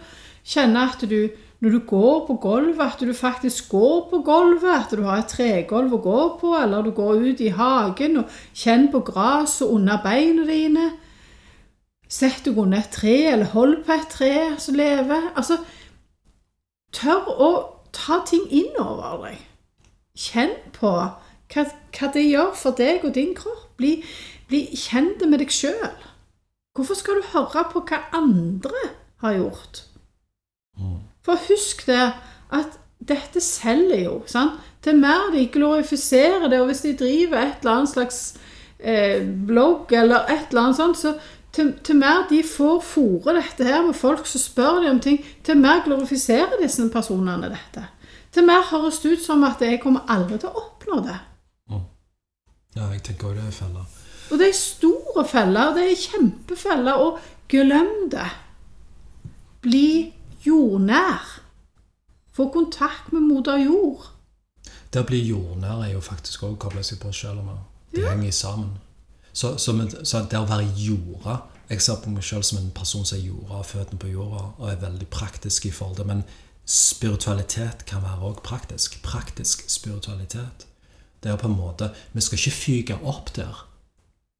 Kjenne 0.47 0.87
at 0.87 1.03
du, 1.07 1.19
når 1.63 1.75
du 1.75 1.79
går 1.87 2.23
på 2.27 2.37
gulvet, 2.43 2.95
at 2.95 3.03
du 3.03 3.13
faktisk 3.15 3.69
går 3.75 4.07
på 4.11 4.23
gulvet, 4.25 4.71
at 4.71 4.95
du 4.95 5.03
har 5.07 5.21
et 5.21 5.31
tregulv 5.31 5.99
å 5.99 6.01
gå 6.03 6.23
på, 6.39 6.55
eller 6.59 6.87
du 6.87 6.91
går 6.95 7.27
ut 7.27 7.43
i 7.43 7.51
hagen 7.55 8.23
og 8.23 8.39
kjenner 8.55 8.91
på 8.95 9.03
gresset 9.11 9.67
under 9.67 9.99
beina 10.03 10.47
dine. 10.47 10.89
Sett 12.13 12.43
deg 12.45 12.59
under 12.61 12.83
et 12.83 12.91
tre, 12.93 13.15
eller 13.31 13.49
hold 13.55 13.79
på 13.87 13.95
et 13.95 14.09
tre 14.11 14.33
som 14.61 14.77
lever. 14.77 15.31
Altså, 15.33 15.57
tør 16.93 17.31
å 17.31 17.49
ta 17.95 18.19
ting 18.27 18.45
inn 18.53 18.75
over 18.81 19.23
deg. 19.25 19.39
Kjenn 20.13 20.53
på 20.75 20.91
hva, 20.93 21.63
hva 21.97 22.09
det 22.13 22.25
gjør 22.27 22.53
for 22.57 22.77
deg 22.77 23.07
og 23.07 23.15
din 23.17 23.33
kropp. 23.37 23.71
Bli, 23.81 23.95
bli 24.49 24.67
kjent 24.77 25.25
med 25.25 25.41
deg 25.41 25.53
sjøl. 25.53 25.89
Hvorfor 26.77 26.97
skal 26.97 27.21
du 27.21 27.31
høre 27.33 27.65
på 27.71 27.81
hva 27.89 28.03
andre 28.17 28.87
har 29.25 29.39
gjort? 29.39 29.83
For 31.25 31.39
husk 31.49 31.85
det 31.89 32.11
at 32.53 32.79
dette 33.03 33.41
selger 33.43 34.05
jo. 34.05 34.15
sant? 34.29 34.61
Til 34.83 34.97
mer 34.99 35.29
de 35.33 35.45
glorifiserer 35.47 36.49
det, 36.51 36.59
og 36.59 36.69
hvis 36.69 36.83
de 36.83 36.97
driver 36.99 37.39
et 37.39 37.61
eller 37.61 37.77
annet 37.77 37.93
slags 37.93 38.17
eh, 38.79 39.23
blogg 39.47 39.93
eller 39.95 40.27
et 40.27 40.51
eller 40.51 40.65
annet 40.67 40.79
sånt, 40.79 40.99
så 40.99 41.13
til, 41.53 41.73
til 41.85 41.99
mer 41.99 42.23
de 42.29 42.41
får 42.43 42.79
fòre 42.85 43.35
dette 43.37 43.67
her 43.67 43.83
med 43.85 43.97
folk 43.97 44.25
som 44.29 44.41
spør 44.41 44.81
de 44.81 44.89
om 44.89 45.01
ting, 45.03 45.19
til 45.45 45.59
mer 45.59 45.83
glorifiserer 45.85 46.57
disse 46.61 46.87
personene 46.93 47.51
dette. 47.51 47.85
Til 48.33 48.47
mer 48.47 48.65
høres 48.71 48.97
det 49.03 49.17
ut 49.17 49.25
som 49.25 49.43
at 49.45 49.61
jeg 49.61 49.81
kommer 49.83 50.07
aldri 50.09 50.39
til 50.41 50.49
å 50.49 50.63
oppnå 50.65 51.03
det. 51.05 51.19
Ja, 52.73 52.87
jeg 52.89 53.03
tenker 53.05 53.29
også 53.29 53.37
det 53.37 53.47
er 53.47 53.51
feller. 53.51 53.85
Og 54.31 54.39
det 54.39 54.47
er 54.49 54.55
store 54.57 55.25
feller, 55.29 55.73
det 55.75 55.83
er 55.91 55.99
kjempefeller, 55.99 56.93
og 56.93 57.19
glem 57.51 57.91
det. 58.11 58.29
Bli 59.61 60.13
jordnær. 60.45 61.21
Få 62.33 62.47
kontakt 62.49 63.11
med 63.13 63.21
moder 63.21 63.61
jord. 63.61 64.07
Det 64.89 65.03
å 65.03 65.05
bli 65.05 65.19
jordnær 65.27 65.83
er 65.85 65.93
jo 65.93 66.01
faktisk 66.01 66.47
òg 66.47 66.55
å 66.55 66.61
koble 66.65 66.81
seg 66.85 66.97
på 67.01 67.13
sjøl. 67.13 67.43
De 67.93 68.01
henger 68.07 68.33
sammen. 68.33 68.73
Så, 69.33 69.57
så, 69.57 69.73
så 70.05 70.23
det 70.29 70.39
å 70.39 70.47
være 70.49 70.69
jorda 70.77 71.41
jeg 71.71 71.81
ser 71.81 72.01
på 72.03 72.11
meg 72.11 72.25
sjøl 72.25 72.43
som 72.45 72.59
en 72.59 72.71
person 72.75 73.05
som 73.07 73.17
er 73.17 73.23
jorda 73.25 73.63
føttene 73.65 74.01
på 74.01 74.11
jorda, 74.11 74.41
og 74.59 74.65
er 74.69 74.81
veldig 74.81 75.07
praktisk 75.13 75.65
i 75.65 75.71
forhold 75.73 75.97
til 75.97 76.09
Men 76.09 76.25
spiritualitet 76.69 77.85
kan 77.89 78.03
være 78.03 78.29
òg 78.29 78.41
praktisk. 78.43 78.99
Praktisk 79.03 79.63
spiritualitet. 79.71 80.67
Det 81.23 81.31
er 81.31 81.39
på 81.39 81.47
en 81.47 81.57
måte 81.57 81.91
Vi 82.13 82.21
skal 82.21 82.37
ikke 82.37 82.57
fyke 82.57 82.99
opp 83.03 83.33
der. 83.35 83.65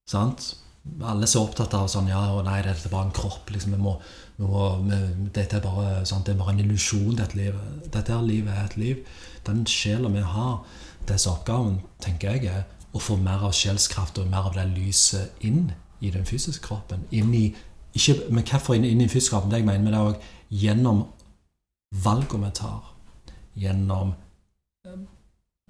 Sant? 0.10 0.58
Alle 1.02 1.24
er 1.24 1.32
så 1.32 1.46
opptatt 1.46 1.74
av 1.74 1.88
sånn 1.88 2.12
Ja, 2.12 2.22
nei, 2.44 2.60
dette 2.62 2.88
er 2.88 2.92
bare 2.92 3.08
en 3.08 3.16
kropp. 3.16 3.50
liksom, 3.50 3.72
vi 3.72 3.80
må, 3.80 3.96
vi 4.38 4.46
må, 4.46 4.68
vi, 4.84 5.30
dette 5.34 5.58
er 5.58 5.64
bare, 5.64 6.06
sånn, 6.06 6.26
det 6.28 6.36
er 6.36 6.42
bare 6.42 6.58
en 6.58 6.64
illusjon, 6.66 7.16
dette 7.16 7.40
livet. 7.40 7.88
Dette 7.88 8.12
her 8.12 8.22
livet 8.22 8.52
er 8.52 8.66
et 8.66 8.78
liv. 8.78 9.06
Den 9.48 9.64
sjela 9.66 10.12
vi 10.12 10.20
har, 10.20 10.66
disse 11.08 11.32
oppgaven, 11.32 11.80
tenker 12.04 12.36
jeg, 12.36 12.52
er 12.52 12.83
å 12.94 13.02
få 13.02 13.18
mer 13.18 13.46
av 13.48 13.56
sjelskraft 13.58 14.20
og 14.22 14.30
mer 14.30 14.50
av 14.50 14.58
det 14.58 14.68
lyset 14.76 15.44
inn 15.46 15.72
i 16.04 16.12
den 16.14 16.26
fysiske 16.26 16.66
kroppen. 16.68 17.08
Inn 17.12 17.34
i, 17.34 17.48
ikke, 17.94 18.20
men 18.30 18.46
hvorfor 18.46 18.78
inn, 18.78 18.86
inn 18.86 19.02
i 19.02 19.06
den 19.06 19.12
fysiske 19.12 19.36
kroppen? 19.36 19.52
Det 19.52 19.62
jeg 19.62 19.70
mener, 19.70 19.84
med 19.84 19.96
det 19.96 20.02
òg 20.02 20.62
gjennom 20.64 21.06
valgene 22.04 22.50
vi 22.50 22.58
tar. 22.60 22.92
Gjennom 23.58 24.14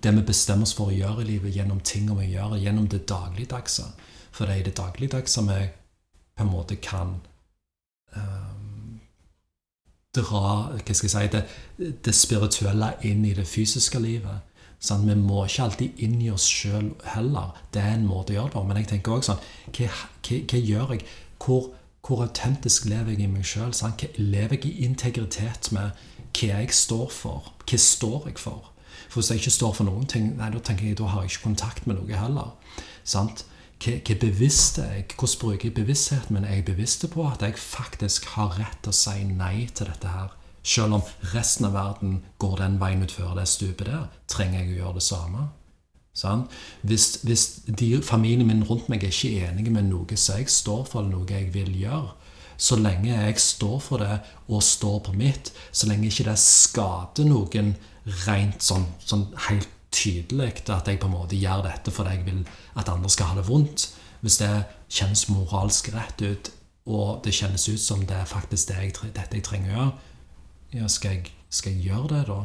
det 0.04 0.12
vi 0.12 0.26
bestemmer 0.28 0.68
oss 0.68 0.76
for 0.76 0.92
å 0.92 0.96
gjøre 0.96 1.24
i 1.24 1.30
livet, 1.32 1.56
gjennom 1.56 1.80
tingene 1.80 2.20
vi 2.20 2.34
gjør, 2.34 2.58
gjennom 2.60 2.90
det 2.92 3.06
dagligdagse. 3.08 3.86
For 4.34 4.46
det 4.46 4.56
er 4.56 4.64
i 4.64 4.68
det 4.68 4.78
dagligdagse 4.80 5.46
vi 5.48 5.60
på 6.34 6.44
en 6.44 6.52
måte 6.52 6.76
kan 6.82 7.20
um, 8.16 9.00
dra 10.16 10.42
hva 10.74 10.96
skal 10.96 11.08
jeg 11.08 11.14
si, 11.14 11.28
det, 11.32 11.44
det 12.04 12.16
spirituelle 12.18 12.96
inn 13.08 13.24
i 13.26 13.36
det 13.38 13.46
fysiske 13.48 14.02
livet. 14.02 14.42
Sånn, 14.84 15.06
vi 15.08 15.16
må 15.16 15.46
ikke 15.48 15.64
alltid 15.64 16.02
inn 16.04 16.18
i 16.20 16.32
oss 16.34 16.50
sjøl 16.52 16.90
heller. 17.14 17.54
Det 17.72 17.80
er 17.80 17.94
en 17.96 18.08
måte 18.08 18.34
å 18.34 18.36
gjøre 18.36 18.52
det 18.52 18.56
på. 18.58 18.64
Men 18.68 18.80
jeg 18.82 18.90
tenker 18.92 19.16
også 19.16 19.32
sånn 19.32 19.46
Hva, 19.78 19.88
hva, 20.28 20.40
hva 20.52 20.60
gjør 20.60 20.92
jeg? 20.96 21.06
Hvor, 21.44 21.70
hvor, 22.04 22.26
autentisk 22.26 22.90
lever 22.92 23.14
jeg 23.14 23.24
i 23.24 23.30
meg 23.32 23.48
sjøl? 23.48 23.72
Sånn, 23.78 23.96
lever 24.20 24.60
jeg 24.60 24.74
i 24.74 24.90
integritet 24.90 25.72
med 25.76 25.96
hva 26.34 26.50
jeg 26.50 26.76
står 26.76 27.08
for? 27.16 27.54
Hva 27.64 27.80
står 27.80 28.30
jeg 28.34 28.44
for? 28.44 28.70
For 29.08 29.22
hvis 29.22 29.32
jeg 29.32 29.44
ikke 29.44 29.56
står 29.56 29.74
for 29.80 29.88
noen 29.88 30.06
ting, 30.10 30.34
nei, 30.36 30.52
da 30.52 30.60
tenker 30.60 30.90
jeg, 30.90 31.00
da 31.00 31.08
har 31.14 31.24
jeg 31.24 31.32
ikke 31.32 31.48
kontakt 31.48 31.88
med 31.88 32.02
noe 32.02 32.20
heller. 32.20 32.52
Sant? 33.08 33.46
Hva, 33.80 33.98
hva 34.04 34.20
bevisst 34.20 34.84
er 34.84 34.98
jeg? 34.98 35.10
Hvordan 35.16 35.40
bruker 35.46 35.70
jeg 35.70 35.78
bevisstheten 35.80 36.36
min? 36.36 36.48
Er 36.50 36.60
jeg 36.60 36.68
bevisst 36.74 37.08
på 37.14 37.24
at 37.30 37.44
jeg 37.46 37.56
faktisk 37.62 38.34
har 38.36 38.58
rett 38.60 38.84
til 38.84 38.92
å 38.92 39.00
si 39.00 39.24
nei 39.32 39.70
til 39.72 39.88
dette 39.94 40.12
her? 40.12 40.36
Selv 40.64 41.00
om 41.00 41.04
resten 41.34 41.68
av 41.68 41.76
verden 41.76 42.22
går 42.40 42.58
den 42.62 42.80
veien 42.80 43.04
utfor 43.04 43.36
det 43.36 43.50
stupet 43.52 43.90
der, 43.90 44.08
trenger 44.32 44.62
jeg 44.62 44.72
å 44.72 44.80
gjøre 44.80 45.00
det 45.00 45.06
samme. 45.06 45.48
Sånn? 46.14 46.46
Hvis, 46.86 47.24
hvis 47.26 47.46
de, 47.68 47.98
familien 48.06 48.48
min 48.48 48.64
rundt 48.68 48.90
meg 48.92 49.04
er 49.04 49.12
ikke 49.12 49.48
enige 49.48 49.74
med 49.74 49.90
noe 49.90 50.18
som 50.20 50.38
jeg 50.40 50.52
står 50.54 50.86
for, 50.86 51.02
eller 51.02 51.18
noe 51.18 51.32
jeg 51.34 51.50
vil 51.56 51.74
gjøre, 51.82 52.14
så 52.64 52.78
lenge 52.78 53.10
jeg 53.10 53.42
står 53.42 53.80
for 53.82 54.04
det 54.04 54.20
og 54.48 54.64
står 54.64 55.00
på 55.08 55.16
mitt, 55.18 55.52
så 55.72 55.90
lenge 55.90 56.08
ikke 56.08 56.28
det 56.30 56.38
skader 56.40 57.28
noen 57.28 57.74
rent 58.28 58.64
sånn, 58.64 58.86
sånn 59.04 59.26
helt 59.50 59.70
tydelig 59.94 60.64
at 60.74 60.88
jeg 60.90 61.00
på 61.02 61.10
en 61.10 61.16
måte 61.16 61.38
gjør 61.38 61.66
dette 61.68 61.92
fordi 61.94 62.16
jeg 62.16 62.26
vil 62.28 62.42
at 62.80 62.90
andre 62.90 63.12
skal 63.12 63.32
ha 63.32 63.40
det 63.40 63.48
vondt, 63.50 63.90
hvis 64.24 64.40
det 64.40 64.52
kjennes 64.94 65.28
moralsk 65.34 65.92
rett 65.94 66.24
ut, 66.24 66.54
og 66.88 67.24
det 67.26 67.34
kjennes 67.36 67.68
ut 67.70 67.82
som 67.82 68.02
det 68.08 68.16
er 68.22 68.30
faktisk 68.30 68.70
det 68.72 68.80
jeg, 68.80 68.96
dette 69.16 69.40
jeg 69.40 69.46
trenger 69.46 69.72
å 69.72 69.78
gjøre, 69.78 70.10
ja, 70.74 70.88
skal 70.90 71.18
jeg, 71.18 71.34
skal 71.50 71.76
jeg 71.76 71.90
gjøre 71.90 72.10
det, 72.16 72.24
da? 72.28 72.40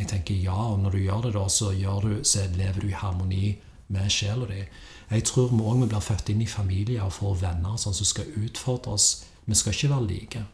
Jeg 0.00 0.08
tenker 0.08 0.34
ja, 0.40 0.56
og 0.72 0.80
når 0.80 0.90
du 0.96 0.98
gjør 0.98 1.20
det, 1.26 1.34
da, 1.36 1.44
så, 1.48 1.70
du, 1.72 2.24
så 2.24 2.46
lever 2.56 2.80
du 2.80 2.88
i 2.88 2.96
harmoni 2.96 3.58
med 3.92 4.10
sjela 4.10 4.48
di. 4.48 4.62
Jeg 5.10 5.24
tror 5.28 5.50
vi 5.52 5.60
òg 5.60 5.84
blir 5.84 6.00
født 6.00 6.32
inn 6.32 6.42
i 6.42 6.48
familier 6.48 7.04
og 7.04 7.12
får 7.18 7.36
venner 7.42 7.76
sånn 7.76 7.94
som 7.94 8.08
skal 8.08 8.32
utfordre 8.40 8.96
oss. 8.96 9.26
Vi 9.44 9.58
skal 9.58 9.76
ikke 9.76 9.92
være 9.92 10.08
like. 10.08 10.44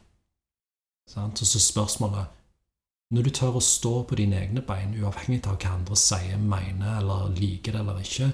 Og 1.15 1.41
så 1.41 1.59
spørsmålet 1.59 2.35
Når 3.09 3.23
du 3.25 3.29
tør 3.33 3.55
å 3.57 3.61
stå 3.65 4.03
på 4.05 4.15
dine 4.19 4.37
egne 4.37 4.61
bein, 4.61 4.91
uavhengig 4.93 5.47
av 5.49 5.55
hva 5.57 5.71
andre 5.73 5.95
sier, 5.97 6.37
mener 6.37 6.99
eller 6.99 7.31
liker 7.33 7.73
det 7.73 7.79
eller 7.81 8.03
ikke 8.03 8.27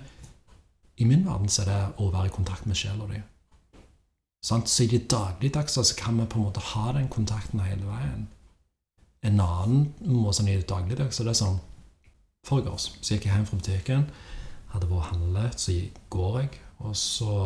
I 1.00 1.06
min 1.08 1.24
verden 1.24 1.48
så 1.48 1.62
er 1.62 1.70
det 1.70 1.78
å 2.04 2.10
være 2.12 2.28
i 2.28 2.34
kontakt 2.36 2.66
med 2.68 2.76
sjela 2.76 3.08
di. 3.08 3.22
Så 4.46 4.60
i 4.84 4.88
det 4.88 5.08
dagligdagse 5.10 5.84
så 5.84 5.96
kan 5.98 6.20
vi 6.20 6.26
på 6.30 6.38
en 6.38 6.44
måte 6.46 6.62
ha 6.62 6.92
den 6.94 7.08
kontakten 7.10 7.64
hele 7.66 7.88
veien. 7.88 8.28
En 9.26 9.40
annen 9.42 9.88
måte 10.06 10.38
sånn 10.38 10.52
i 10.52 10.58
det 10.60 10.68
dagligdagse 10.70 11.26
det 11.26 11.34
er 11.34 11.40
sånn 11.40 11.64
Forgårs 12.46 12.92
så 13.02 13.16
gikk 13.16 13.26
jeg 13.26 13.34
hjem 13.34 13.48
fra 13.50 13.58
butikken, 13.58 14.04
hadde 14.70 14.90
vært 14.92 15.16
handlet, 15.16 15.58
så 15.58 15.74
går 16.14 16.36
jeg, 16.44 16.60
og 16.78 16.94
så 16.94 17.38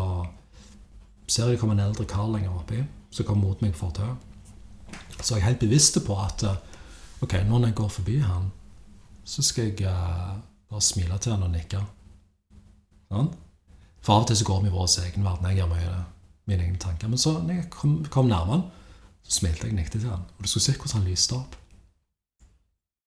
ser 1.23 1.45
jeg 1.45 1.55
det 1.55 1.61
kommer 1.61 1.77
en 1.77 1.85
eldre 1.85 2.03
kar 2.09 2.27
lenger 2.27 2.57
oppi, 2.59 2.81
som 3.15 3.29
kommer 3.29 3.47
mot 3.47 3.63
meg 3.63 3.77
for 3.77 3.93
fortauet. 3.93 4.19
Så 5.21 5.37
jeg 5.37 5.45
er 5.45 5.47
helt 5.53 5.63
bevisst 5.63 6.01
på 6.03 6.19
at 6.19 6.43
ok, 7.23 7.37
nå 7.47 7.61
når 7.61 7.71
jeg 7.71 7.79
går 7.79 7.95
forbi 7.95 8.19
han, 8.25 8.51
så 9.23 9.45
skal 9.45 9.71
jeg 9.71 9.87
uh, 9.87 10.35
bare 10.67 10.83
smile 10.83 11.15
til 11.15 11.37
han 11.37 11.47
og 11.47 11.55
nikke. 11.55 11.79
Sånn? 13.07 13.31
For 14.03 14.17
av 14.17 14.25
og 14.25 14.31
til 14.33 14.41
så 14.41 14.51
går 14.51 14.65
vi 14.65 14.73
i 14.73 14.75
vår 14.75 14.95
egen 15.05 15.31
verden. 15.31 15.47
Jeg 15.47 15.61
gjør 15.61 15.75
mye 15.77 15.91
det 15.95 16.05
mine 16.49 16.65
egne 16.65 16.81
tanker. 16.81 17.07
Men 17.11 17.21
så 17.21 17.37
når 17.37 17.61
jeg 17.61 17.69
kom, 17.73 17.99
kom 18.11 18.29
nærmere 18.31 18.63
så 19.29 19.39
smilte 19.39 19.67
jeg 19.67 19.77
nektig 19.77 20.01
til 20.01 20.09
han. 20.09 20.25
Og 20.37 20.43
du 20.43 20.49
skulle 20.49 20.65
se 20.65 20.75
hvordan 20.75 21.01
han 21.01 21.09
lyste 21.09 21.37
opp. 21.37 21.57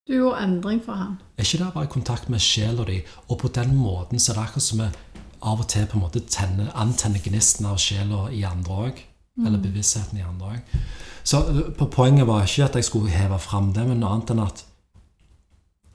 Du 0.08 0.14
gjorde 0.16 0.42
endring 0.42 0.82
for 0.84 0.98
han. 0.98 1.16
Er 1.38 1.46
ikke 1.46 1.64
det 1.64 1.72
bare 1.74 1.90
kontakt 1.90 2.28
med 2.30 2.42
sjela 2.42 2.84
di? 2.86 3.00
Og 3.28 3.38
på 3.38 3.48
den 3.54 3.76
måten 3.76 4.20
så 4.20 4.32
er 4.32 4.38
det 4.38 4.44
akkurat 4.46 4.66
som 4.66 4.82
vi 4.82 4.90
av 5.42 5.62
og 5.62 5.68
til 5.68 5.86
på 5.90 5.98
en 5.98 6.04
måte 6.04 6.22
tenner, 6.30 6.70
antenner 6.78 7.22
gnisten 7.22 7.66
av 7.66 7.80
sjela 7.82 8.28
i 8.30 8.44
andre 8.46 8.76
òg. 8.88 9.00
Mm. 9.38 9.46
Eller 9.46 9.62
bevisstheten 9.62 10.18
i 10.18 10.26
andre 10.26 10.52
òg. 10.52 10.76
Så 11.24 11.40
på 11.78 11.86
poenget 11.90 12.26
var 12.26 12.46
ikke 12.46 12.68
at 12.68 12.78
jeg 12.78 12.86
skulle 12.86 13.10
heve 13.10 13.38
fram 13.38 13.72
det, 13.74 13.86
men 13.88 14.02
noe 14.02 14.14
annet 14.14 14.34
enn 14.34 14.42
at 14.42 14.64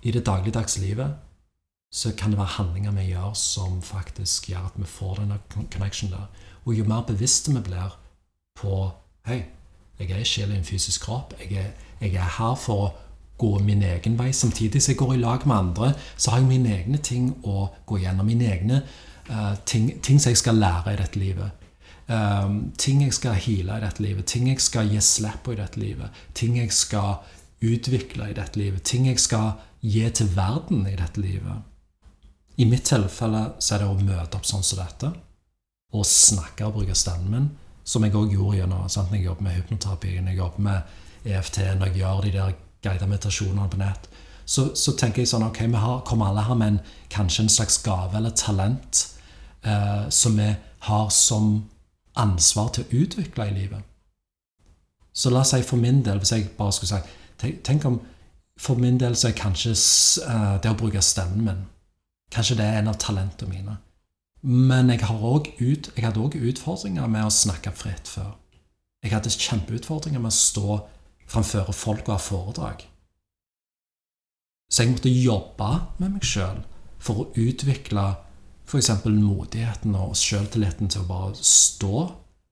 i 0.03 0.11
det 0.11 0.25
dagligdags 0.27 0.77
livet 0.79 1.15
så 1.91 2.11
kan 2.17 2.31
det 2.31 2.39
være 2.39 2.57
handlinger 2.57 2.95
vi 2.95 3.09
gjør 3.13 3.33
som 3.39 3.81
faktisk 3.81 4.49
gjør 4.51 4.67
at 4.67 4.75
vi 4.75 4.87
får 4.87 5.21
denne 5.21 5.39
connection 5.71 6.11
der. 6.11 6.27
Og 6.67 6.75
jo 6.75 6.83
mer 6.83 7.05
bevisste 7.07 7.53
vi 7.55 7.61
blir 7.63 7.95
på 8.59 8.89
Hei, 9.27 9.43
jeg 9.99 10.11
er 10.11 10.23
sjel 10.27 10.51
i 10.51 10.57
en 10.57 10.65
fysisk 10.67 11.03
kropp. 11.03 11.33
Jeg 11.39 11.59
er, 11.59 11.71
jeg 12.01 12.13
er, 12.15 12.29
her 12.37 12.55
for 12.59 12.83
å 12.85 12.91
gå 13.39 13.57
min 13.63 13.83
egen 13.83 14.15
vei. 14.19 14.29
Samtidig 14.31 14.81
som 14.83 14.93
jeg 14.93 14.99
går 15.01 15.13
i 15.15 15.19
lag 15.19 15.43
med 15.47 15.55
andre, 15.55 15.89
så 16.15 16.31
har 16.31 16.41
jeg 16.41 16.47
mine 16.47 16.71
egne 16.75 16.99
ting 17.03 17.29
å 17.43 17.67
gå 17.87 17.99
gjennom. 18.03 18.27
Mine 18.27 18.47
egne 18.53 18.81
uh, 19.27 19.55
ting, 19.65 19.89
ting, 20.03 20.19
som 20.19 20.31
jeg 20.31 20.39
skal 20.39 20.59
lære 20.63 20.95
i 20.95 21.01
dette 21.01 21.19
livet. 21.19 21.67
Um, 22.07 22.71
ting 22.79 23.03
jeg 23.03 23.17
skal 23.17 23.35
heale 23.35 23.81
i 23.81 23.83
dette 23.83 24.03
livet. 24.03 24.27
Ting 24.31 24.47
jeg 24.47 24.63
skal 24.63 24.87
gi 24.91 25.03
slipp 25.03 25.43
på 25.43 25.55
i 25.55 25.59
dette 25.59 25.83
livet. 25.83 26.23
Ting 26.33 26.55
jeg 26.59 26.71
skal 26.71 27.17
utvikle 27.67 28.31
i 28.31 28.37
dette 28.37 28.59
livet. 28.59 28.83
Ting 28.87 29.11
jeg 29.11 29.19
skal 29.19 29.57
gi 29.83 30.07
til 30.07 30.31
verden 30.35 30.87
i 30.87 30.95
dette 30.95 31.19
livet. 31.19 31.67
I 32.57 32.65
mitt 32.65 32.87
tilfelle 32.87 33.49
så 33.59 33.75
er 33.75 33.83
det 33.83 33.91
å 33.91 33.99
møte 33.99 34.39
opp 34.39 34.47
sånn 34.47 34.63
som 34.63 34.79
dette 34.79 35.11
å 35.93 36.03
snakke 36.03 36.67
og 36.67 36.79
bruke 36.79 36.95
stemmen 36.95 37.31
min, 37.31 37.49
som 37.87 38.03
jeg 38.03 38.15
òg 38.19 38.33
gjorde 38.35 38.57
gjennom 38.59 38.89
sant? 38.91 39.11
når 39.11 39.21
jeg 39.21 39.27
jobber 39.29 39.47
med 39.47 39.55
hypnoterapi, 39.55 40.13
når 40.19 40.33
jeg 40.33 40.41
jobber 40.41 40.65
med 40.67 41.27
EFT, 41.27 41.59
når 41.79 41.91
jeg 41.91 42.01
gjør 42.01 42.23
de 42.23 42.31
der 42.35 42.55
guidede 42.83 43.09
meditasjonene 43.11 43.69
på 43.71 43.79
nett, 43.81 44.09
så, 44.47 44.69
så, 44.79 44.93
tenker 44.95 45.23
jeg 45.23 45.27
sånn 45.27 45.43
Ok, 45.43 45.59
vi 45.67 45.79
har, 45.79 46.03
kommer 46.07 46.29
alle 46.29 46.45
her 46.47 46.55
med 46.55 46.67
en, 46.67 46.79
kanskje 47.11 47.43
en 47.43 47.51
slags 47.51 47.81
gave 47.83 48.15
eller 48.15 48.31
talent 48.31 49.01
eh, 49.67 50.05
som 50.09 50.37
vi 50.39 50.53
har 50.87 51.09
som 51.11 51.49
ansvar 52.15 52.71
til 52.75 52.85
å 52.85 53.01
utvikle 53.03 53.49
i 53.49 53.55
livet. 53.55 53.83
Så 55.11 55.33
la 55.33 55.41
oss 55.41 55.51
si 55.51 55.63
for 55.67 55.81
min 55.81 55.99
del, 56.05 56.21
hvis 56.21 56.31
jeg 56.31 56.51
bare 56.57 56.75
skulle 56.75 56.99
si 56.99 57.15
Tenk, 57.37 57.59
tenk 57.61 57.83
om 57.85 57.99
for 58.57 58.79
min 58.81 58.95
del 58.97 59.13
så 59.13 59.27
er 59.29 59.35
kanskje 59.37 59.75
uh, 60.25 60.55
det 60.61 60.71
å 60.71 60.77
bruke 60.77 61.01
stemmen 61.05 61.43
min 61.45 61.59
Kanskje 62.33 62.57
det 62.57 62.65
er 62.65 62.79
en 62.79 62.89
av 62.91 62.97
talentene 62.99 63.53
mine. 63.53 63.75
Men 64.41 64.91
jeg, 64.93 65.01
ut, 65.01 65.89
jeg 65.95 66.05
hadde 66.05 66.21
òg 66.21 66.37
utfordringer 66.37 67.07
med 67.09 67.25
å 67.25 67.33
snakke 67.33 67.73
fritt 67.75 68.09
før. 68.09 68.35
Jeg 69.03 69.13
hadde 69.13 69.33
kjempeutfordringer 69.33 70.21
med 70.21 70.33
å 70.33 70.37
stå 70.37 70.77
framfor 71.27 71.73
folk 71.75 72.07
og 72.07 72.15
ha 72.15 72.21
foredrag. 72.21 72.85
Så 74.71 74.83
jeg 74.83 74.93
måtte 74.93 75.11
jobbe 75.11 75.69
med 75.97 76.17
meg 76.17 76.27
sjøl 76.27 76.61
for 76.99 77.23
å 77.23 77.27
utvikle 77.39 78.05
f.eks. 78.67 78.91
modigheten 79.07 79.95
og 79.95 80.15
sjøltilliten 80.19 80.91
til 80.91 81.05
å 81.05 81.09
bare 81.09 81.35
stå 81.39 82.03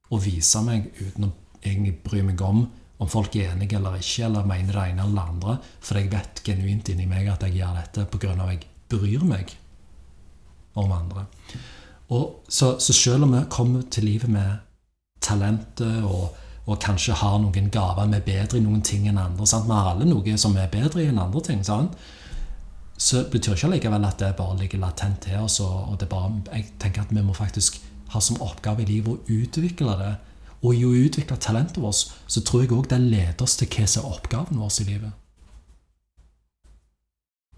og 0.05 0.21
vise 0.23 0.61
meg 0.63 0.87
uten 1.01 1.27
å 1.27 1.33
egentlig 1.61 1.97
bry 2.05 2.23
meg 2.23 2.41
om 2.45 2.65
om 3.03 3.09
folk 3.11 3.35
er 3.35 3.51
enige 3.51 3.75
eller 3.75 3.97
ikke, 3.99 4.23
eller 4.29 4.45
mener 4.47 4.71
det 4.71 4.83
ene 4.93 5.03
eller 5.03 5.17
det 5.17 5.23
andre, 5.33 5.55
for 5.83 5.99
jeg 5.99 6.11
vet 6.13 6.41
genuint 6.45 6.91
inni 6.93 7.07
meg 7.09 7.27
at 7.27 7.43
jeg 7.43 7.57
gjør 7.57 7.73
dette 7.75 8.05
pga. 8.13 8.31
at 8.31 8.53
jeg 8.53 8.67
bryr 8.87 9.25
meg 9.27 9.51
om 10.79 10.91
andre. 10.95 11.25
Så, 12.09 12.79
så, 12.79 12.93
selv 12.93 13.23
om 13.23 13.33
vi 13.33 13.45
kommer 13.49 13.81
til 13.91 14.05
livet 14.05 14.29
med 14.29 14.61
talentet 15.21 16.03
og, 16.03 16.35
og 16.65 16.77
kanskje 16.81 17.17
har 17.17 17.39
noen 17.41 17.71
gaver 17.73 18.11
vi 18.11 18.19
er 18.19 18.27
bedre 18.27 18.59
i 18.59 18.65
noen 18.65 18.83
ting 18.85 19.07
enn 19.09 19.17
andre 19.17 19.47
sant? 19.49 19.65
Vi 19.65 19.73
har 19.73 19.93
alle 19.93 20.05
noe 20.05 20.37
som 20.37 20.57
er 20.57 20.69
bedre 20.69 21.01
i 21.01 21.09
enn 21.09 21.21
andre 21.21 21.41
ting. 21.41 21.63
Sant? 21.65 21.97
Så 22.97 23.25
betyr 23.31 23.57
ikke 23.57 23.73
likevel 23.73 24.05
at 24.07 24.21
det 24.21 24.35
bare 24.37 24.57
ligger 24.59 24.79
latent 24.79 25.25
til 25.25 25.41
oss. 25.41 25.59
Og, 25.59 25.97
det 25.99 26.09
bare, 26.09 26.31
jeg 26.53 26.69
tenker 26.79 27.03
at 27.03 27.11
vi 27.11 27.25
må 27.25 27.33
faktisk 27.33 27.81
ha 28.13 28.21
som 28.21 28.39
oppgave 28.41 28.85
i 28.85 28.89
livet 28.93 29.11
å 29.11 29.41
utvikle 29.41 29.97
det. 29.99 30.13
Og 30.61 30.77
i 30.77 30.85
å 30.85 30.93
utvikle 30.95 31.37
talentet 31.41 31.81
vårt, 31.81 32.07
så 32.27 32.41
tror 32.41 32.63
jeg 32.63 32.73
òg 32.73 32.89
det 32.89 33.01
leder 33.01 33.43
oss 33.43 33.57
til 33.59 33.69
hva 33.69 33.85
som 33.89 34.05
er 34.05 34.15
oppgaven 34.15 34.61
vår 34.61 34.81
i 34.81 34.89
livet. 34.93 35.21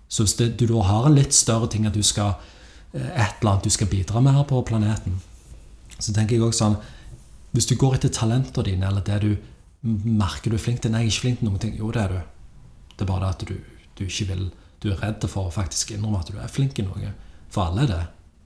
Så 0.07 0.23
hvis 0.23 0.37
det, 0.39 0.53
du 0.59 0.65
da 0.71 0.81
har 0.87 1.07
en 1.07 1.15
litt 1.15 1.35
større 1.35 1.67
ting 1.69 1.85
at 1.87 1.95
du 1.95 2.03
skal 2.03 2.39
et 2.93 3.41
eller 3.41 3.51
annet 3.51 3.67
du 3.67 3.73
skal 3.73 3.89
bidra 3.91 4.21
med 4.23 4.33
her 4.37 4.45
på 4.47 4.61
planeten, 4.67 5.19
så 5.97 6.13
tenker 6.13 6.37
jeg 6.37 6.45
også 6.45 6.63
sånn 6.63 6.77
Hvis 7.55 7.65
du 7.69 7.75
går 7.79 7.95
etter 7.97 8.11
talentene 8.13 8.65
dine, 8.67 8.89
eller 8.89 9.01
det 9.01 9.21
du 9.23 9.31
merker 9.81 10.51
du 10.51 10.57
er 10.57 10.61
flink 10.61 10.81
til 10.83 10.91
Nei, 10.93 11.05
jeg 11.05 11.07
er 11.07 11.13
ikke 11.13 11.23
flink 11.23 11.39
til 11.39 11.47
noen 11.47 11.61
ting. 11.63 11.77
Jo, 11.79 11.91
det 11.95 12.01
er 12.03 12.13
du. 12.13 12.19
Det 12.93 13.05
er 13.05 13.09
bare 13.09 13.23
det 13.23 13.29
at 13.29 13.45
du, 13.47 13.55
du 13.97 14.03
ikke 14.05 14.27
vil 14.33 14.43
Du 14.83 14.91
er 14.91 14.99
redd 15.01 15.25
for 15.25 15.47
å 15.47 15.53
faktisk 15.53 15.95
innrømme 15.95 16.19
at 16.21 16.29
du 16.29 16.37
er 16.37 16.51
flink 16.51 16.77
i 16.77 16.85
noe. 16.85 17.13
For 17.49 17.69
alle 17.69 17.87
er 17.87 17.91
det. 17.93 18.03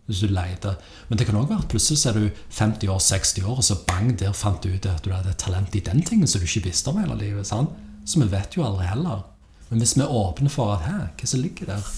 Hvis 0.08 0.22
du 0.24 0.32
leter. 0.32 0.78
Men 1.10 1.20
det 1.20 1.28
kan 1.28 1.40
òg 1.40 1.50
være 1.50 1.66
at 1.66 1.72
plutselig 1.72 2.06
er 2.08 2.16
du 2.16 2.40
50 2.56 2.94
år, 2.94 3.02
60 3.04 3.44
år, 3.44 3.58
og 3.58 3.66
så 3.68 3.78
bang, 3.88 4.14
der 4.20 4.38
fant 4.38 4.64
du 4.64 4.72
ut 4.72 4.88
at 4.88 5.04
du 5.04 5.12
hadde 5.12 5.36
talent 5.40 5.76
i 5.76 5.84
den 5.84 6.02
tingen 6.08 6.30
som 6.30 6.40
du 6.40 6.48
ikke 6.48 6.70
visste 6.70 6.92
om 6.92 7.02
hele 7.02 7.18
livet. 7.20 7.48
sant? 7.48 7.76
Så 8.06 8.20
vi 8.22 8.32
vet 8.32 8.56
jo 8.56 8.64
aldri 8.66 8.88
heller. 8.88 9.26
Men 9.70 9.84
hvis 9.84 9.98
vi 9.98 10.04
er 10.06 10.16
åpne 10.22 10.52
for 10.52 10.74
at 10.76 10.88
hæ, 10.88 10.98
hva 11.20 11.30
som 11.30 11.44
ligger 11.44 11.74
der 11.74 11.92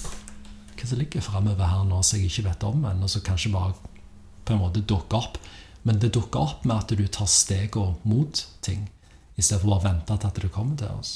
Hva 0.84 0.88
som 0.90 0.98
ligger 1.00 1.22
framover 1.24 1.64
her 1.64 1.84
nå 1.88 1.98
som 2.04 2.18
jeg 2.20 2.28
ikke 2.28 2.42
vet 2.44 2.64
om 2.68 2.82
ennå, 2.84 3.06
som 3.08 3.22
kanskje 3.24 3.48
bare 3.54 3.72
på 4.44 4.52
en 4.52 4.58
måte 4.60 4.82
dukker 4.84 5.16
opp. 5.16 5.38
Men 5.88 5.96
det 5.96 6.10
dukker 6.12 6.42
opp 6.42 6.66
med 6.68 6.76
at 6.76 6.92
du 6.92 7.06
tar 7.08 7.24
stegene 7.24 7.96
mot 8.04 8.42
ting, 8.60 8.82
i 9.32 9.40
stedet 9.40 9.62
for 9.62 9.70
bare 9.70 9.80
å 9.80 9.86
vente 9.86 10.12
til 10.18 10.28
at 10.28 10.40
det 10.42 10.50
kommer 10.52 10.76
til 10.76 10.92
oss. 10.92 11.12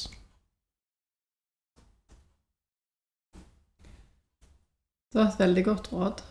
Det 5.12 5.20
var 5.20 5.28
et 5.28 5.44
veldig 5.44 5.66
godt 5.68 5.92
råd. 5.92 6.24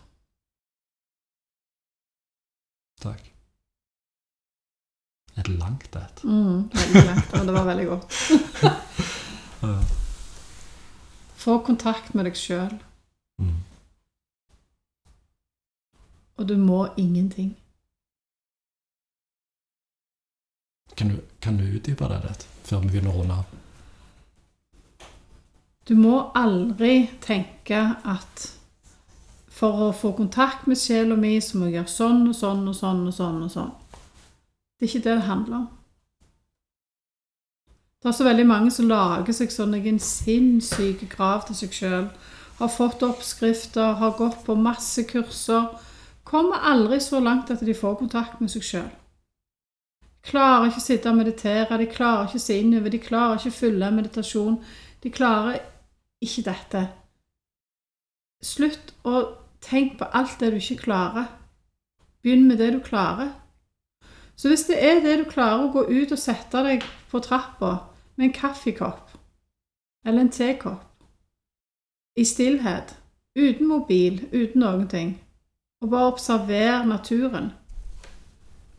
Takk. 3.05 3.21
Et 5.37 5.53
langt 5.61 6.01
et. 6.01 6.25
Mm, 6.25 6.73
veldig 6.73 7.05
langt, 7.13 7.37
og 7.37 7.45
det 7.45 7.57
var 7.61 7.69
veldig 7.69 7.87
godt. 7.93 8.19
Få 11.47 11.61
kontakt 11.61 12.17
med 12.17 12.25
deg 12.25 12.35
sjøl, 12.41 12.73
Mm. 13.37 13.61
og 16.37 16.47
du 16.49 16.57
må 16.57 16.87
ingenting. 16.97 17.57
Kan, 20.97 21.09
du, 21.09 21.21
kan 21.41 21.57
du 21.57 21.63
utdype 21.63 22.09
det 22.09 22.19
litt, 22.23 22.45
før 22.65 22.83
vi 22.83 22.91
begynner 22.91 23.13
å 23.13 23.21
runde 23.21 23.37
av? 23.37 23.55
Du 25.87 25.95
må 25.95 26.19
aldri 26.35 27.07
tenke 27.23 27.79
at 28.03 28.47
for 29.57 29.87
å 29.87 29.93
få 29.95 30.11
kontakt 30.17 30.67
med 30.67 30.77
sjela 30.77 31.15
mi, 31.17 31.37
så 31.41 31.57
må 31.57 31.69
jeg 31.69 31.79
gjøre 31.79 31.93
sånn 31.93 32.27
og 32.29 32.35
sånn 32.37 32.67
og 32.67 32.75
sånn 32.77 33.05
og 33.07 33.15
sånn. 33.15 33.41
og 33.45 33.51
sånn. 33.53 33.73
Det 34.77 34.85
er 34.85 34.91
ikke 34.91 35.05
det 35.05 35.15
det 35.15 35.29
handler 35.29 35.57
om. 35.57 35.67
Det 37.97 38.11
er 38.11 38.17
så 38.17 38.27
veldig 38.27 38.45
mange 38.45 38.71
som 38.71 38.89
lager 38.89 39.33
seg 39.33 39.51
sånn 39.51 39.73
en 39.73 39.99
sinnssyke 39.99 41.07
krav 41.09 41.47
til 41.47 41.57
seg 41.57 41.73
sjøl. 41.73 42.11
Har 42.57 42.67
fått 42.67 43.03
oppskrifter, 43.03 43.93
har 43.93 44.17
gått 44.17 44.45
på 44.45 44.55
masse 44.55 45.03
kurser. 45.03 45.67
Kommer 46.23 46.63
aldri 46.71 46.99
så 46.99 47.19
langt 47.19 47.51
at 47.51 47.61
de 47.61 47.73
får 47.73 47.99
kontakt 47.99 48.39
med 48.41 48.51
seg 48.51 48.65
sjøl. 48.65 48.89
Klarer 50.27 50.67
ikke 50.67 50.81
å 50.81 50.85
sitte 50.87 51.11
og 51.11 51.19
meditere, 51.19 51.77
de 51.77 51.85
klarer 51.87 52.27
ikke 52.27 52.41
å 52.41 52.45
se 52.47 52.57
innover, 52.59 52.91
de 52.91 52.99
klarer 52.99 53.37
ikke 53.37 53.53
å 53.53 53.59
fylle 53.59 53.91
meditasjon. 53.95 54.57
De 55.03 55.11
klarer 55.13 55.61
ikke 56.25 56.43
dette. 56.49 56.81
Slutt 58.43 58.93
å 59.07 59.21
tenke 59.63 60.01
på 60.01 60.09
alt 60.17 60.39
det 60.41 60.51
du 60.51 60.57
ikke 60.57 60.81
klarer. 60.87 61.29
Begynn 62.25 62.47
med 62.49 62.57
det 62.57 62.71
du 62.73 62.81
klarer. 62.83 63.31
Så 64.37 64.49
hvis 64.49 64.67
det 64.69 64.81
er 64.83 64.99
det 65.05 65.15
du 65.21 65.29
klarer 65.29 65.65
å 65.65 65.71
gå 65.73 65.85
ut 65.87 66.11
og 66.11 66.21
sette 66.21 66.65
deg 66.65 66.83
på 67.11 67.21
trappa 67.23 67.71
med 68.17 68.27
en 68.27 68.35
kaffekopp 68.35 69.15
eller 70.05 70.25
en 70.25 70.33
tekopp 70.33 70.86
i 72.17 72.25
stillhet, 72.25 72.97
uten 73.37 73.67
mobil, 73.67 74.23
uten 74.33 74.61
noen 74.61 74.87
ting, 74.89 75.13
og 75.81 75.89
bare 75.89 76.11
observer 76.11 76.85
naturen, 76.85 77.51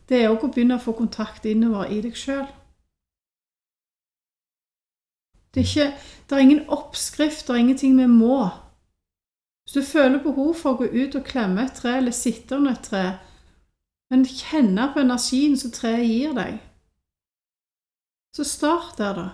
det 0.09 0.22
er 0.22 0.32
òg 0.32 0.45
å 0.47 0.51
begynne 0.53 0.78
å 0.78 0.82
få 0.82 0.97
kontakt 0.99 1.45
innover 1.47 1.91
i 1.93 2.01
deg 2.03 2.16
sjøl. 2.16 2.47
Det, 5.55 5.61
er 5.62 5.68
ikke- 5.68 5.99
det 6.28 6.36
er 6.36 6.43
ingen 6.43 6.68
oppskrift, 6.68 7.47
det 7.47 7.51
er 7.55 7.61
ingenting 7.61 7.97
vi 7.97 8.07
må. 8.07 8.49
Hvis 9.64 9.72
du 9.74 9.82
føler 9.82 10.22
behov 10.22 10.55
for 10.55 10.72
å 10.72 10.76
gå 10.78 10.84
ut 10.84 11.14
og 11.14 11.24
klemme 11.24 11.64
et 11.64 11.74
tre 11.74 11.97
eller 11.97 12.11
sitte 12.11 12.57
under 12.57 12.72
et 12.72 12.82
tre, 12.82 13.18
men 14.11 14.24
kjenne 14.24 14.93
på 14.93 15.01
energien 15.01 15.57
som 15.57 15.70
treet 15.70 16.07
gir 16.09 16.32
deg, 16.32 16.61
så 18.36 18.45
start 18.45 18.99
der, 18.99 19.14
da. 19.14 19.28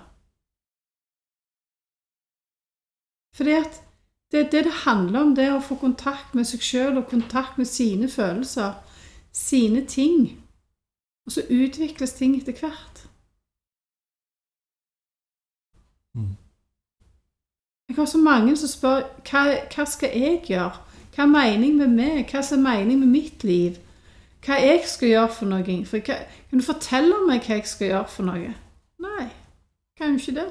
Fordi 3.34 3.50
at 3.50 3.84
det 4.35 4.47
er 4.47 4.51
det 4.51 4.64
det 4.64 4.72
handler 4.72 5.20
om, 5.20 5.35
det 5.35 5.45
å 5.55 5.61
få 5.62 5.76
kontakt 5.78 6.32
med 6.35 6.49
seg 6.49 6.62
sjøl 6.66 6.97
og 6.99 7.07
kontakt 7.07 7.59
med 7.59 7.68
sine 7.70 8.09
følelser, 8.11 8.72
sine 9.30 9.85
ting. 9.87 10.41
Og 11.26 11.37
så 11.37 11.45
utvikles 11.47 12.16
ting 12.18 12.35
etter 12.35 12.57
hvert. 12.59 13.05
Mm. 16.18 16.35
Jeg 17.89 17.97
har 17.97 18.11
så 18.11 18.18
mange 18.18 18.57
som 18.59 18.72
spør 18.72 19.07
hva, 19.30 19.45
hva 19.70 19.87
skal 19.87 20.18
jeg 20.18 20.43
gjøre? 20.51 20.82
Hva 21.14 21.28
er 21.28 21.30
mening 21.30 21.78
med 21.78 21.95
meg? 21.95 22.26
Hva 22.26 22.43
er 22.43 22.62
mening 22.66 23.05
med 23.05 23.14
mitt 23.14 23.47
liv? 23.47 23.78
Hva 24.43 24.59
jeg 24.59 24.82
skal 24.91 25.12
gjøre 25.12 25.32
for 25.39 25.53
noe? 25.55 25.78
For 25.87 26.03
hva, 26.03 26.18
kan 26.51 26.59
du 26.59 26.66
fortelle 26.66 27.22
meg 27.28 27.47
hva 27.47 27.61
jeg 27.61 27.70
skal 27.70 27.93
gjøre 27.93 28.12
for 28.18 28.26
noe? 28.32 28.51
Nei, 29.07 29.30
kan 29.95 30.18
jo 30.18 30.24
ikke 30.24 30.39
det. 30.43 30.51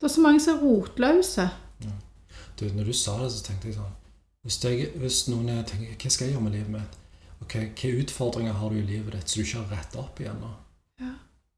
Det 0.00 0.08
er 0.08 0.12
så 0.12 0.20
mange 0.20 0.40
som 0.44 0.56
er 0.56 0.62
rotløse. 0.62 1.48
Du, 2.60 2.64
når 2.64 2.84
du 2.84 2.92
sa 2.92 3.18
det, 3.22 3.32
så 3.32 3.42
tenkte 3.44 3.68
jeg 3.68 3.76
sånn 3.76 3.96
Hvis, 4.46 4.56
jeg, 4.64 4.92
hvis 4.96 5.26
noen 5.28 5.50
jeg 5.52 5.66
tenker 5.68 5.96
Hva 6.00 6.12
skal 6.12 6.26
jeg 6.26 6.36
gjøre 6.36 6.44
med 6.46 6.54
livet 6.56 6.72
mitt? 6.72 6.94
Ok, 7.44 7.56
Hvilke 7.58 7.90
utfordringer 8.00 8.56
har 8.56 8.72
du 8.72 8.78
i 8.80 8.86
livet 8.86 9.12
ditt 9.12 9.28
som 9.28 9.42
du 9.42 9.44
ikke 9.44 9.60
har 9.60 9.74
retta 9.74 10.00
opp 10.00 10.22
igjen 10.22 10.38
nå? 10.40 10.52
Ja. 11.02 11.10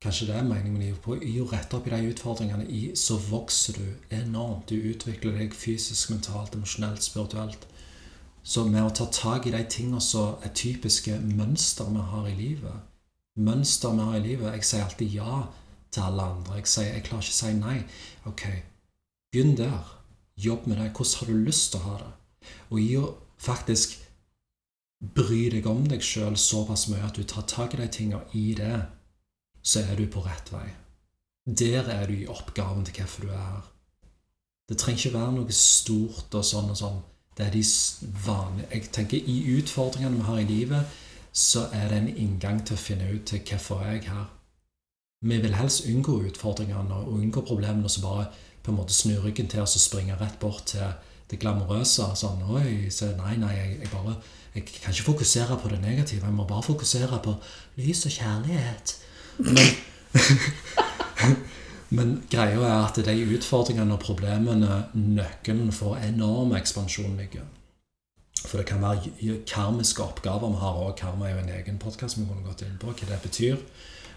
Kanskje 0.02 0.26
det 0.30 0.34
er 0.34 0.48
meningen 0.48 0.74
med 0.74 0.86
livet. 0.88 1.00
På, 1.04 1.14
I 1.14 1.36
å 1.38 1.46
rette 1.46 1.78
opp 1.78 1.86
i 1.86 1.92
de 1.94 2.10
utfordringene, 2.10 2.66
i, 2.66 2.80
så 2.98 3.18
vokser 3.28 3.78
du 3.78 4.16
enormt. 4.16 4.72
Du 4.72 4.90
utvikler 4.90 5.38
deg 5.38 5.54
fysisk, 5.54 6.10
mentalt, 6.10 6.58
emosjonelt, 6.58 7.06
spirituelt. 7.06 7.68
Så 8.42 8.66
med 8.66 8.82
å 8.82 8.90
ta 8.90 9.06
tak 9.14 9.46
i 9.46 9.54
de 9.54 9.62
tingene 9.70 10.02
som 10.02 10.42
er 10.42 10.54
typiske 10.56 11.14
mønster 11.22 11.86
vi 11.94 12.04
har 12.10 12.26
i 12.26 12.36
livet 12.38 12.86
Mønster 13.38 13.92
vi 13.94 14.06
har 14.06 14.16
i 14.18 14.22
livet 14.24 14.54
Jeg 14.56 14.66
sier 14.66 14.86
alltid 14.86 15.14
ja 15.14 15.42
til 15.94 16.02
alle 16.04 16.22
andre. 16.22 16.54
Jeg, 16.58 16.66
sier, 16.68 16.88
jeg 16.92 17.04
klarer 17.06 17.24
ikke 17.24 17.34
å 17.34 17.38
si 17.38 17.52
nei. 17.56 17.76
Ok, 18.28 18.44
begynn 19.32 19.56
der. 19.56 19.94
Jobb 20.36 20.66
med 20.66 20.76
det. 20.76 20.90
Hvordan 20.92 21.18
har 21.18 21.26
du 21.26 21.44
lyst 21.46 21.72
til 21.72 21.80
å 21.80 21.86
ha 21.88 21.96
det? 22.02 22.12
Og 22.70 22.80
i 22.82 22.90
å 23.00 23.06
faktisk 23.40 23.96
bry 25.00 25.48
deg 25.54 25.66
om 25.70 25.86
deg 25.88 26.04
sjøl 26.04 26.36
såpass 26.36 26.88
mye 26.90 27.06
at 27.06 27.16
du 27.16 27.24
tar 27.24 27.46
tak 27.48 27.74
i 27.74 27.80
de 27.80 27.88
tingene 27.88 28.20
i 28.36 28.52
det, 28.58 28.82
så 29.62 29.80
er 29.80 29.96
du 29.96 30.06
på 30.10 30.22
rett 30.26 30.52
vei. 30.52 30.68
Der 31.48 31.88
er 31.88 32.06
du 32.06 32.14
i 32.18 32.28
oppgaven 32.28 32.84
til 32.84 33.00
hvorfor 33.00 33.24
du 33.26 33.32
er 33.32 33.44
her. 33.44 33.66
Det 34.68 34.76
trenger 34.78 35.06
ikke 35.06 35.18
være 35.18 35.36
noe 35.38 35.54
stort 35.56 36.34
og 36.36 36.44
sånn 36.44 36.72
og 36.74 36.80
sånn. 36.82 36.98
Det 37.38 37.46
er 37.46 37.54
de 37.54 37.62
vanlige 38.26 38.68
Jeg 38.74 38.90
tenker 38.92 39.30
i 39.32 39.36
utfordringene 39.56 40.18
vi 40.18 40.26
har 40.26 40.40
i 40.42 40.48
livet, 40.48 40.98
så 41.32 41.68
er 41.72 41.88
det 41.88 42.02
en 42.02 42.16
inngang 42.16 42.60
til 42.66 42.76
å 42.76 42.82
finne 42.82 43.08
ut 43.14 43.24
til 43.30 43.40
hvorfor 43.46 43.86
er 43.86 44.02
her. 44.04 44.26
Vi 45.20 45.38
vil 45.42 45.54
helst 45.54 45.86
unngå 45.90 46.20
utfordringene 46.28 46.94
og 46.94 47.12
unngå 47.18 47.42
problemene 47.46 47.84
og 47.84 47.90
så 47.90 48.02
bare 48.02 48.26
på 48.62 48.70
en 48.70 48.76
måte 48.78 48.94
snu 48.94 49.16
ryggen 49.24 49.48
til 49.50 49.64
og 49.64 49.68
springe 49.68 50.16
rett 50.20 50.38
bort 50.38 50.66
til 50.70 50.92
det 51.30 51.40
glamorøse. 51.42 52.06
Sånn, 52.14 52.44
oi, 52.46 52.90
så 52.94 53.10
nei, 53.18 53.34
nei, 53.40 53.54
jeg, 53.56 53.80
jeg 53.82 53.90
bare 53.92 54.18
jeg 54.54 54.64
kan 54.64 54.92
ikke 54.92 55.04
fokusere 55.12 55.58
på 55.62 55.68
det 55.68 55.80
negative. 55.80 56.24
Jeg 56.24 56.34
må 56.34 56.44
bare 56.44 56.62
fokusere 56.62 57.20
på 57.24 57.34
lys 57.76 58.06
og 58.06 58.12
kjærlighet. 58.12 58.94
Men, 59.38 59.68
men 61.96 62.14
greia 62.30 62.62
er 62.62 62.86
at 62.86 62.98
de 63.06 63.18
utfordringene 63.36 63.94
og 63.94 64.00
problemene, 64.00 64.84
nøkkelen 64.94 65.72
for 65.72 65.98
enorm 66.02 66.54
ekspansjon 66.58 67.16
ligger. 67.20 67.46
For 68.46 68.58
det 68.58 68.66
kan 68.66 68.82
være 68.82 69.42
karmiske 69.46 70.02
oppgaver 70.02 70.48
vi 70.48 70.62
har, 70.62 70.82
og 70.86 70.96
karma 70.96 71.28
er 71.28 71.36
jo 71.36 71.44
en 71.44 71.54
egen 71.58 71.78
podkast 71.78 72.18
vi 72.18 72.26
kunne 72.26 72.46
gått 72.46 72.62
inn 72.62 72.78
på 72.80 72.94
hva 72.94 73.12
det 73.12 73.22
betyr. 73.22 73.56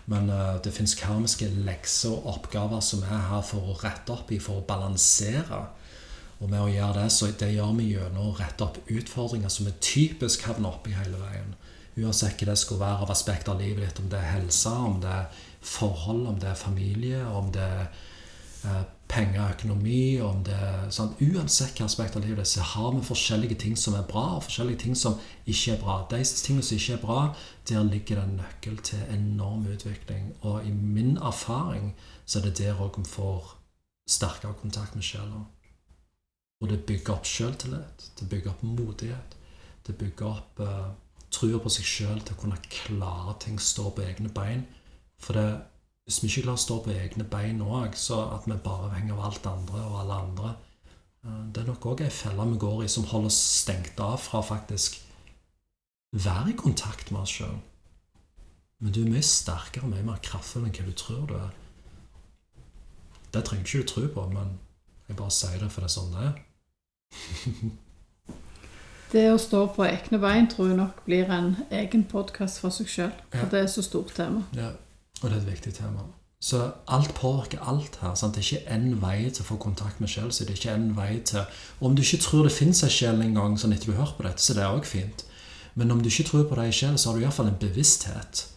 Men 0.10 0.30
eh, 0.30 0.56
det 0.64 0.74
fins 0.76 0.96
karmiske 0.98 1.50
lekser 1.66 2.16
og 2.16 2.30
oppgaver 2.36 2.82
som 2.86 3.04
er 3.06 3.28
her 3.30 3.44
for 3.46 3.72
å 3.72 3.78
rette 3.84 4.14
opp 4.16 4.32
i, 4.34 4.40
for 4.42 4.62
å 4.62 4.66
balansere. 4.68 5.62
Og 6.42 6.50
med 6.50 6.62
å 6.64 6.72
gjøre 6.72 7.04
det, 7.04 7.10
så 7.14 7.30
det 7.38 7.52
gjør 7.54 7.76
vi 7.78 7.92
gjennom 7.92 8.32
å 8.32 8.38
rette 8.40 8.66
opp 8.66 8.80
utfordringer 8.90 9.52
som 9.54 9.70
er 9.70 9.78
typisk 9.84 10.48
havner 10.50 10.74
oppi 10.74 10.96
hele 10.98 11.20
veien. 11.22 11.54
Uansett 12.02 12.40
hva 12.40 12.54
det 12.54 12.58
skulle 12.58 12.82
være 12.82 13.06
av 13.06 13.12
aspekt 13.14 13.52
av 13.52 13.60
livet 13.62 13.84
ditt, 13.84 14.00
om 14.02 14.10
det 14.10 14.18
er 14.18 14.34
helse, 14.40 14.72
om 14.72 14.98
det 15.04 15.12
er 15.12 15.44
forhold, 15.62 16.24
om 16.32 16.40
det 16.42 16.50
er 16.50 16.58
familie, 16.58 17.22
om 17.28 17.52
det 17.54 17.68
er 17.68 18.82
penger, 19.12 19.52
økonomi, 19.58 20.22
om 20.24 20.42
det 20.48 20.58
sånn, 20.96 21.14
Uansett 21.20 21.74
hvilket 21.74 21.86
aspekt 21.86 22.16
av 22.18 22.26
livet 22.26 22.48
så 22.48 22.64
har 22.74 22.94
vi 22.96 23.04
forskjellige 23.06 23.58
ting 23.64 23.78
som 23.80 23.96
er 23.98 24.08
bra, 24.08 24.38
og 24.38 24.46
forskjellige 24.48 24.84
ting 24.86 24.98
som 24.98 25.18
ikke 25.46 25.76
er 25.76 25.82
bra. 25.84 25.98
De 26.12 26.22
tingene 26.24 26.66
som 26.66 26.80
ikke 26.80 26.96
er 26.96 27.04
bra, 27.04 27.20
der 27.70 27.88
ligger 27.88 28.22
det 28.22 28.26
en 28.26 28.38
nøkkel 28.40 28.78
til 28.88 29.04
enorm 29.14 29.68
utvikling. 29.72 30.32
Og 30.42 30.68
i 30.68 30.72
min 30.72 31.18
erfaring 31.18 31.92
så 32.26 32.40
er 32.40 32.48
det 32.48 32.58
der 32.64 32.80
òg 32.80 33.02
vi 33.02 33.08
får 33.12 33.56
sterkere 34.10 34.58
kontakt 34.62 34.96
med 34.96 35.06
sjela. 35.06 35.46
Og 36.62 36.70
det 36.70 36.84
bygger 36.86 37.16
opp 37.16 37.28
sjøltillit. 37.28 38.12
Det 38.20 38.30
bygger 38.30 38.54
opp 38.54 38.64
modighet. 38.64 39.38
Det 39.88 39.96
bygger 39.98 40.28
opp 40.30 40.62
uh, 40.62 40.92
trua 41.34 41.60
på 41.62 41.72
seg 41.74 41.88
sjøl 41.88 42.22
til 42.22 42.36
å 42.36 42.42
kunne 42.44 42.60
klare 42.70 43.36
ting, 43.42 43.58
stå 43.60 43.90
på 43.96 44.06
egne 44.06 44.30
bein. 44.34 44.68
For 45.22 45.38
det, 45.38 45.48
hvis 46.06 46.20
vi 46.24 46.28
ikke 46.30 46.44
klarer 46.48 46.60
å 46.60 46.66
stå 46.66 46.78
på 46.86 46.94
egne 46.96 47.26
bein 47.30 47.62
òg, 47.62 47.96
så 47.96 48.18
at 48.36 48.48
vi 48.50 48.58
bare 48.64 48.94
henger 48.96 49.14
av 49.16 49.26
alt 49.30 49.48
andre 49.52 49.82
og 49.86 49.98
alle 50.02 50.18
andre 50.26 50.54
uh, 51.26 51.44
Det 51.54 51.62
er 51.62 51.68
nok 51.70 51.86
òg 51.94 52.02
ei 52.06 52.10
felle 52.14 52.48
vi 52.52 52.58
går 52.64 52.84
i 52.86 52.90
som 52.92 53.06
holder 53.12 53.30
oss 53.32 53.42
stengt 53.62 54.00
av 54.02 54.18
fra 54.20 54.42
faktisk 54.42 54.98
være 56.12 56.50
i 56.52 56.58
kontakt 56.60 57.12
med 57.12 57.22
oss 57.22 57.38
sjøl. 57.38 57.60
Men 58.82 58.92
du 58.96 59.04
er 59.04 59.12
mye 59.14 59.24
sterkere 59.24 59.86
og 59.86 59.94
mye 59.94 60.04
mer 60.04 60.20
kraftfull 60.26 60.66
enn 60.66 60.74
hva 60.76 60.88
du 60.90 60.96
tror 60.98 61.28
du 61.30 61.36
er. 61.38 61.54
Det 63.32 63.46
trenger 63.48 63.64
ikke 63.64 63.84
du 63.84 63.88
tro 63.94 64.08
på, 64.16 64.26
men 64.34 64.58
jeg 65.08 65.16
bare 65.22 65.32
sier 65.38 65.62
det 65.62 65.70
for 65.72 65.86
det 65.86 65.92
er 65.92 65.96
sånn 65.96 66.12
det 66.18 66.28
er. 66.28 67.72
Det 69.12 69.26
å 69.28 69.40
stå 69.44 69.66
på 69.76 69.84
egne 69.84 70.18
bein 70.24 70.46
tror 70.48 70.70
jeg 70.70 70.78
nok 70.80 71.02
blir 71.04 71.28
en 71.36 71.50
egen 71.76 72.06
podkast 72.08 72.62
for 72.64 72.72
seg 72.72 72.88
sjøl. 72.88 73.10
For 73.34 73.44
Ja. 73.44 73.50
det 73.52 73.60
er 73.60 73.68
så 73.68 73.84
stort 73.84 74.14
tema. 74.16 74.46
Ja, 74.56 74.70
og 75.22 75.30
det 75.30 75.38
er 75.38 75.42
et 75.42 75.52
viktig 75.52 75.74
tema. 75.74 76.08
Så 76.42 76.72
alt 76.88 77.14
påvirker 77.14 77.60
alt 77.70 78.00
her. 78.02 78.16
Sant? 78.16 78.36
Det 78.36 78.42
er 78.42 78.58
ikke 78.58 78.76
én 78.76 79.02
vei 79.02 79.30
til 79.30 79.44
å 79.44 79.50
få 79.52 79.58
kontakt 79.62 80.00
med 80.02 80.10
sjel. 80.10 80.32
Så 80.34 80.44
Det 80.44 80.56
er 80.56 80.58
ikke 80.58 80.74
en 80.74 80.96
vei 80.98 81.20
til 81.20 81.40
og 81.80 81.86
Om 81.86 81.96
du 81.96 82.02
ikke 82.02 82.24
tror 82.24 82.44
det 82.44 82.52
fins 82.52 82.84
en 82.84 82.90
sjel 82.90 83.22
engang, 83.22 83.58
sånn 83.58 83.74
etter 83.74 83.92
du 83.92 83.94
har 83.94 84.06
hørt 84.06 84.18
på 84.18 84.24
dette, 84.24 84.42
så 84.42 84.54
det 84.54 84.64
er 84.64 84.74
òg 84.74 84.86
fint. 84.86 85.26
Men 85.76 85.92
om 85.92 86.02
du 86.02 86.10
ikke 86.10 86.28
tror 86.30 86.48
på 86.50 86.56
det 86.56 86.68
i 86.70 86.72
sjel, 86.72 86.98
så 86.98 87.10
har 87.10 87.18
du 87.18 87.24
iallfall 87.24 87.48
en 87.48 87.62
bevissthet. 87.62 88.48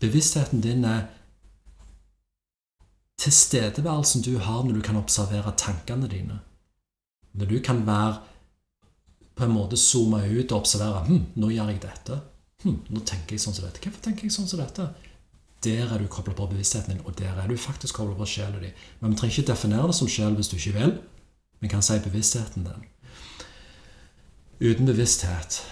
Bevisstheten 0.00 0.60
din 0.60 0.84
er 0.84 1.06
tilstedeværelsen 3.22 4.22
du 4.22 4.38
har 4.38 4.64
når 4.64 4.74
du 4.74 4.80
kan 4.80 4.96
observere 4.96 5.54
tankene 5.56 6.08
dine. 6.08 6.40
Når 7.32 7.46
du 7.46 7.60
kan 7.60 7.86
være 7.86 8.18
på 9.36 9.44
en 9.44 9.52
måte 9.52 9.76
zoome 9.76 10.24
ut 10.26 10.52
og 10.52 10.58
observere 10.58 11.04
hm, 11.06 11.26
'Nå 11.36 11.48
gjør 11.50 11.68
jeg 11.68 11.82
dette.' 11.82 12.20
Hm, 12.64 12.80
'Nå 12.90 13.00
tenker 13.00 13.36
jeg 13.36 13.40
sånn 13.40 13.54
som 13.54 13.64
dette.' 13.64 13.80
Hvorfor 13.80 14.02
tenker 14.02 14.24
jeg 14.24 14.32
sånn 14.32 14.48
som 14.48 14.60
dette? 14.60 14.88
Der 15.66 15.94
er 15.94 15.98
du 15.98 16.06
kobla 16.06 16.34
på 16.38 16.46
bevisstheten 16.46 16.94
din, 16.94 17.06
og 17.06 17.18
der 17.18 17.34
er 17.42 17.48
du 17.50 17.56
faktisk 17.58 17.98
kobla 17.98 18.14
på 18.14 18.26
sjela 18.30 18.60
di. 18.62 18.70
Men 19.00 19.12
vi 19.12 19.16
trenger 19.18 19.38
ikke 19.38 19.52
definere 19.52 19.86
det 19.90 19.94
som 19.98 20.08
sjel 20.08 20.36
hvis 20.38 20.48
du 20.52 20.56
ikke 20.56 20.78
vil. 20.78 20.98
Vi 21.60 21.68
kan 21.68 21.82
si 21.82 21.98
bevisstheten 22.04 22.68
din. 22.68 22.84
Uten 24.60 24.86
bevissthet, 24.86 25.66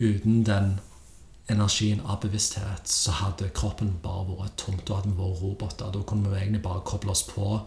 uten 0.00 0.46
den 0.46 0.80
energien 1.50 2.00
av 2.00 2.20
bevissthet, 2.22 2.88
så 2.88 3.12
hadde 3.14 3.50
kroppen 3.54 3.92
bare 4.02 4.24
vært 4.38 4.56
tomt. 4.58 4.82
Da 4.88 4.98
hadde 4.98 5.12
vi 5.12 5.18
vært 5.20 5.42
roboter. 5.42 5.92
Da 5.94 6.02
kunne 6.06 6.30
vi 6.30 6.40
egentlig 6.40 6.62
bare 6.62 6.82
koble 6.86 7.14
oss 7.14 7.22
på 7.28 7.60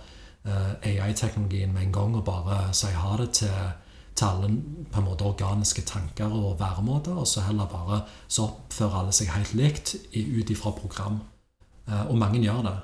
eh, 0.43 0.73
AI-teknologien 0.81 1.73
med 1.73 1.87
en 1.87 1.95
gang 1.95 2.17
og 2.19 2.25
bare 2.25 2.73
si 2.75 2.91
ha 2.91 3.15
det 3.21 3.29
til, 3.39 3.71
til 4.15 4.25
alle 4.25 4.49
på 4.91 5.01
en 5.01 5.07
måte 5.07 5.25
organiske 5.25 5.81
tanker 5.89 6.31
og 6.31 6.59
væremåter, 6.59 7.17
og 7.17 7.27
så 7.27 7.41
heller 7.47 7.69
bare 7.69 8.03
så 8.27 8.47
oppfører 8.47 8.99
alle 8.99 9.15
seg 9.15 9.33
helt 9.33 9.53
likt 9.57 9.95
ut 10.13 10.53
ifra 10.53 10.73
program. 10.77 11.21
Eh, 11.87 12.05
og 12.07 12.17
mange 12.17 12.41
gjør 12.43 12.61
det. 12.67 12.77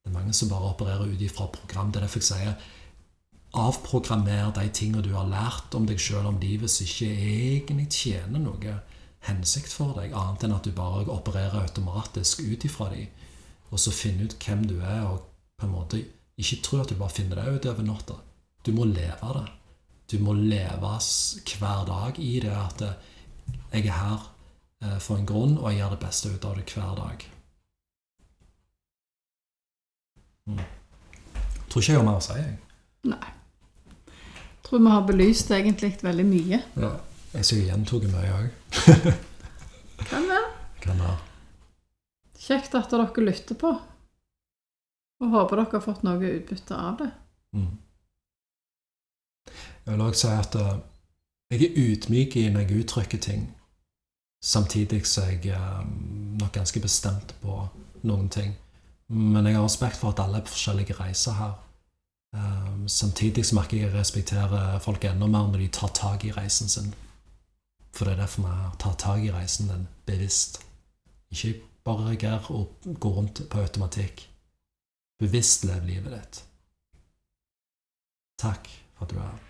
Det 0.00 0.10
er 0.10 0.18
mange 0.18 0.34
som 0.34 0.50
bare 0.50 0.72
opererer 0.72 1.12
ut 1.12 1.20
ifra 1.20 1.46
program. 1.46 1.92
Det 1.92 2.00
er 2.00 2.06
derfor 2.06 2.22
jeg 2.22 2.30
sier 2.30 2.54
avprogrammer 3.60 4.52
de 4.54 4.68
tingene 4.68 5.02
du 5.02 5.10
har 5.14 5.28
lært 5.28 5.74
om 5.74 5.86
deg 5.86 5.98
sjøl, 6.00 6.26
om 6.26 6.38
livet, 6.42 6.70
som 6.70 6.86
ikke 6.86 7.10
egentlig 7.10 7.88
tjener 7.90 8.42
noe 8.42 8.76
hensikt 9.26 9.72
for 9.74 9.96
deg, 9.98 10.14
annet 10.16 10.46
enn 10.46 10.54
at 10.56 10.66
du 10.66 10.72
bare 10.74 11.04
opererer 11.10 11.60
automatisk 11.64 12.40
ut 12.46 12.64
ifra 12.64 12.88
dem. 12.94 13.08
Og 13.70 13.78
så 13.78 13.92
finne 13.94 14.26
ut 14.26 14.36
hvem 14.40 14.64
du 14.70 14.78
er, 14.80 15.04
og 15.06 15.26
på 15.60 15.66
en 15.66 15.74
måte 15.74 16.02
ikke 16.40 16.62
tro 16.64 16.80
at 16.80 16.90
du 16.90 16.96
bare 16.98 17.12
finner 17.12 17.38
det 17.38 17.56
ut 17.56 17.68
over 17.70 17.86
natta. 17.86 18.16
Du 18.66 18.72
må 18.76 18.86
leve 18.88 19.34
det. 19.36 19.46
Du 20.10 20.18
må 20.18 20.34
leve 20.34 20.90
hver 21.46 21.84
dag 21.86 22.18
i 22.18 22.32
det 22.42 22.50
at 22.50 22.82
jeg 23.70 23.84
er 23.86 23.94
her 23.94 24.24
eh, 24.82 24.96
for 24.98 25.16
en 25.20 25.26
grunn, 25.26 25.58
og 25.58 25.70
jeg 25.70 25.78
gjør 25.78 25.92
det 25.94 26.00
beste 26.02 26.32
ut 26.34 26.46
av 26.48 26.56
det 26.58 26.64
hver 26.74 26.96
dag. 26.98 27.26
Mm. 30.50 30.64
Tror 31.70 31.82
ikke 31.82 31.92
jeg 31.92 32.00
har 32.00 32.08
mer 32.08 32.18
å 32.18 32.24
si, 32.24 32.38
jeg. 32.40 32.56
Nei. 33.10 33.28
Tror 34.66 34.82
vi 34.82 34.94
har 34.94 35.06
belyst 35.06 35.52
egentlig 35.54 35.92
veldig 36.02 36.26
mye. 36.26 36.58
Ja. 36.82 36.90
Jeg 37.30 37.46
synes 37.46 37.60
jeg 37.60 37.68
gjentok 37.68 38.08
mye 38.10 38.32
òg. 38.34 38.48
Kan 40.10 40.26
være. 40.26 40.48
Kan 40.82 40.98
være. 40.98 41.18
Kjekt 42.40 42.74
at 42.74 42.90
dere 42.90 43.22
lytter 43.22 43.58
på. 43.60 43.70
Og 45.20 45.36
håper 45.36 45.60
dere 45.60 45.76
har 45.76 45.84
fått 45.84 46.02
noe 46.02 46.32
utbytte 46.40 46.74
av 46.74 46.98
det. 46.98 47.10
Mm. 47.54 47.70
Jeg 49.90 49.98
vil 49.98 50.06
også 50.06 50.20
si 50.20 50.34
at 50.38 50.54
eh, 50.54 50.76
jeg 51.50 51.62
er 51.62 51.78
ydmyk 51.82 52.34
når 52.52 52.60
jeg 52.60 52.78
uttrykker 52.80 53.18
ting. 53.18 53.56
Samtidig 54.42 55.02
er 55.18 55.30
jeg 55.42 55.48
er 55.48 55.86
nok 56.40 56.52
ganske 56.52 56.80
bestemt 56.80 57.34
på 57.42 57.68
noen 58.02 58.28
ting. 58.28 58.54
Men 59.08 59.46
jeg 59.46 59.56
har 59.56 59.64
respekt 59.64 59.96
for 59.96 60.12
at 60.12 60.22
alle 60.22 60.38
er 60.38 60.44
på 60.46 60.54
forskjellige 60.54 60.94
reiser 61.00 61.32
her. 61.32 61.58
Eh, 62.36 62.86
samtidig 62.86 63.46
så 63.46 63.54
merker 63.54 63.76
jeg 63.76 63.86
at 63.86 63.92
jeg 63.92 64.00
respekterer 64.00 64.78
folk 64.78 65.04
enda 65.04 65.26
mer 65.26 65.50
når 65.50 65.58
de 65.58 65.68
tar 65.68 65.90
tak 65.94 66.24
i 66.24 66.32
reisen 66.32 66.68
sin. 66.68 66.94
For 67.92 68.04
det 68.04 68.12
er 68.12 68.22
derfor 68.22 68.46
vi 68.46 68.78
tar 68.78 68.94
tak 68.94 69.24
i 69.24 69.32
reisen 69.32 69.68
din 69.68 69.88
bevisst. 70.06 70.62
Ikke 71.30 71.54
bare 71.84 72.08
reager 72.08 72.50
og 72.50 72.78
gå 73.00 73.08
rundt 73.08 73.42
på 73.50 73.58
automatikk. 73.58 74.28
Bevisst 75.18 75.64
lev 75.64 75.82
livet 75.84 76.12
ditt. 76.12 76.44
Takk 78.38 78.68
for 78.94 79.04
at 79.04 79.10
du 79.10 79.18
er 79.18 79.22
her. 79.22 79.49